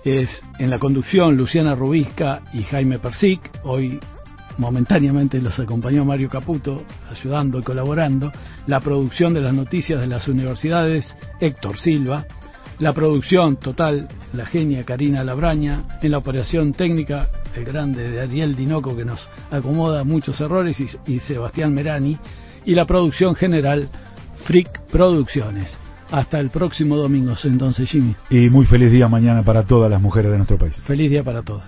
es 0.07 0.31
en 0.61 0.71
la 0.71 0.79
conducción 0.79 1.37
Luciana 1.37 1.75
Rubisca 1.75 2.43
y 2.53 2.63
Jaime 2.63 3.01
Persic, 3.01 3.41
hoy 3.65 3.99
momentáneamente 4.57 5.43
los 5.43 5.59
acompañó 5.59 6.05
Mario 6.05 6.29
Caputo, 6.29 6.85
ayudando 7.11 7.59
y 7.59 7.63
colaborando, 7.63 8.31
la 8.69 8.79
producción 8.79 9.35
de 9.35 9.41
las 9.41 9.53
noticias 9.53 10.01
de 10.01 10.07
las 10.07 10.29
universidades 10.29 11.13
Héctor 11.41 11.77
Silva, 11.79 12.25
la 12.79 12.93
producción 12.93 13.57
total, 13.57 14.07
la 14.33 14.47
genia 14.47 14.85
Karina 14.85 15.25
Labraña, 15.25 15.99
en 16.01 16.13
la 16.13 16.19
operación 16.19 16.73
técnica, 16.73 17.29
el 17.57 17.65
grande 17.65 18.09
de 18.09 18.21
Ariel 18.21 18.55
Dinoco 18.55 18.97
que 18.97 19.05
nos 19.05 19.29
acomoda 19.51 20.05
muchos 20.05 20.41
errores 20.41 20.77
y, 21.07 21.19
Sebastián 21.19 21.75
Merani, 21.75 22.17
y 22.65 22.75
la 22.75 22.87
producción 22.87 23.35
general, 23.35 23.89
Frick 24.45 24.83
Producciones. 24.87 25.77
Hasta 26.11 26.39
el 26.41 26.51
próximo 26.51 26.97
domingo, 26.97 27.35
entonces, 27.45 27.89
Jimmy. 27.91 28.15
Y 28.31 28.49
muy 28.49 28.67
feliz 28.67 28.91
día 28.91 29.09
mañana 29.09 29.43
para 29.43 29.65
todas 29.65 29.91
las 29.91 30.01
mujeres 30.01 30.31
de 30.31 30.37
nuestro 30.39 30.59
país. 30.59 30.75
Feliz 30.87 31.11
día 31.11 31.25
para 31.25 31.43
todas. 31.43 31.65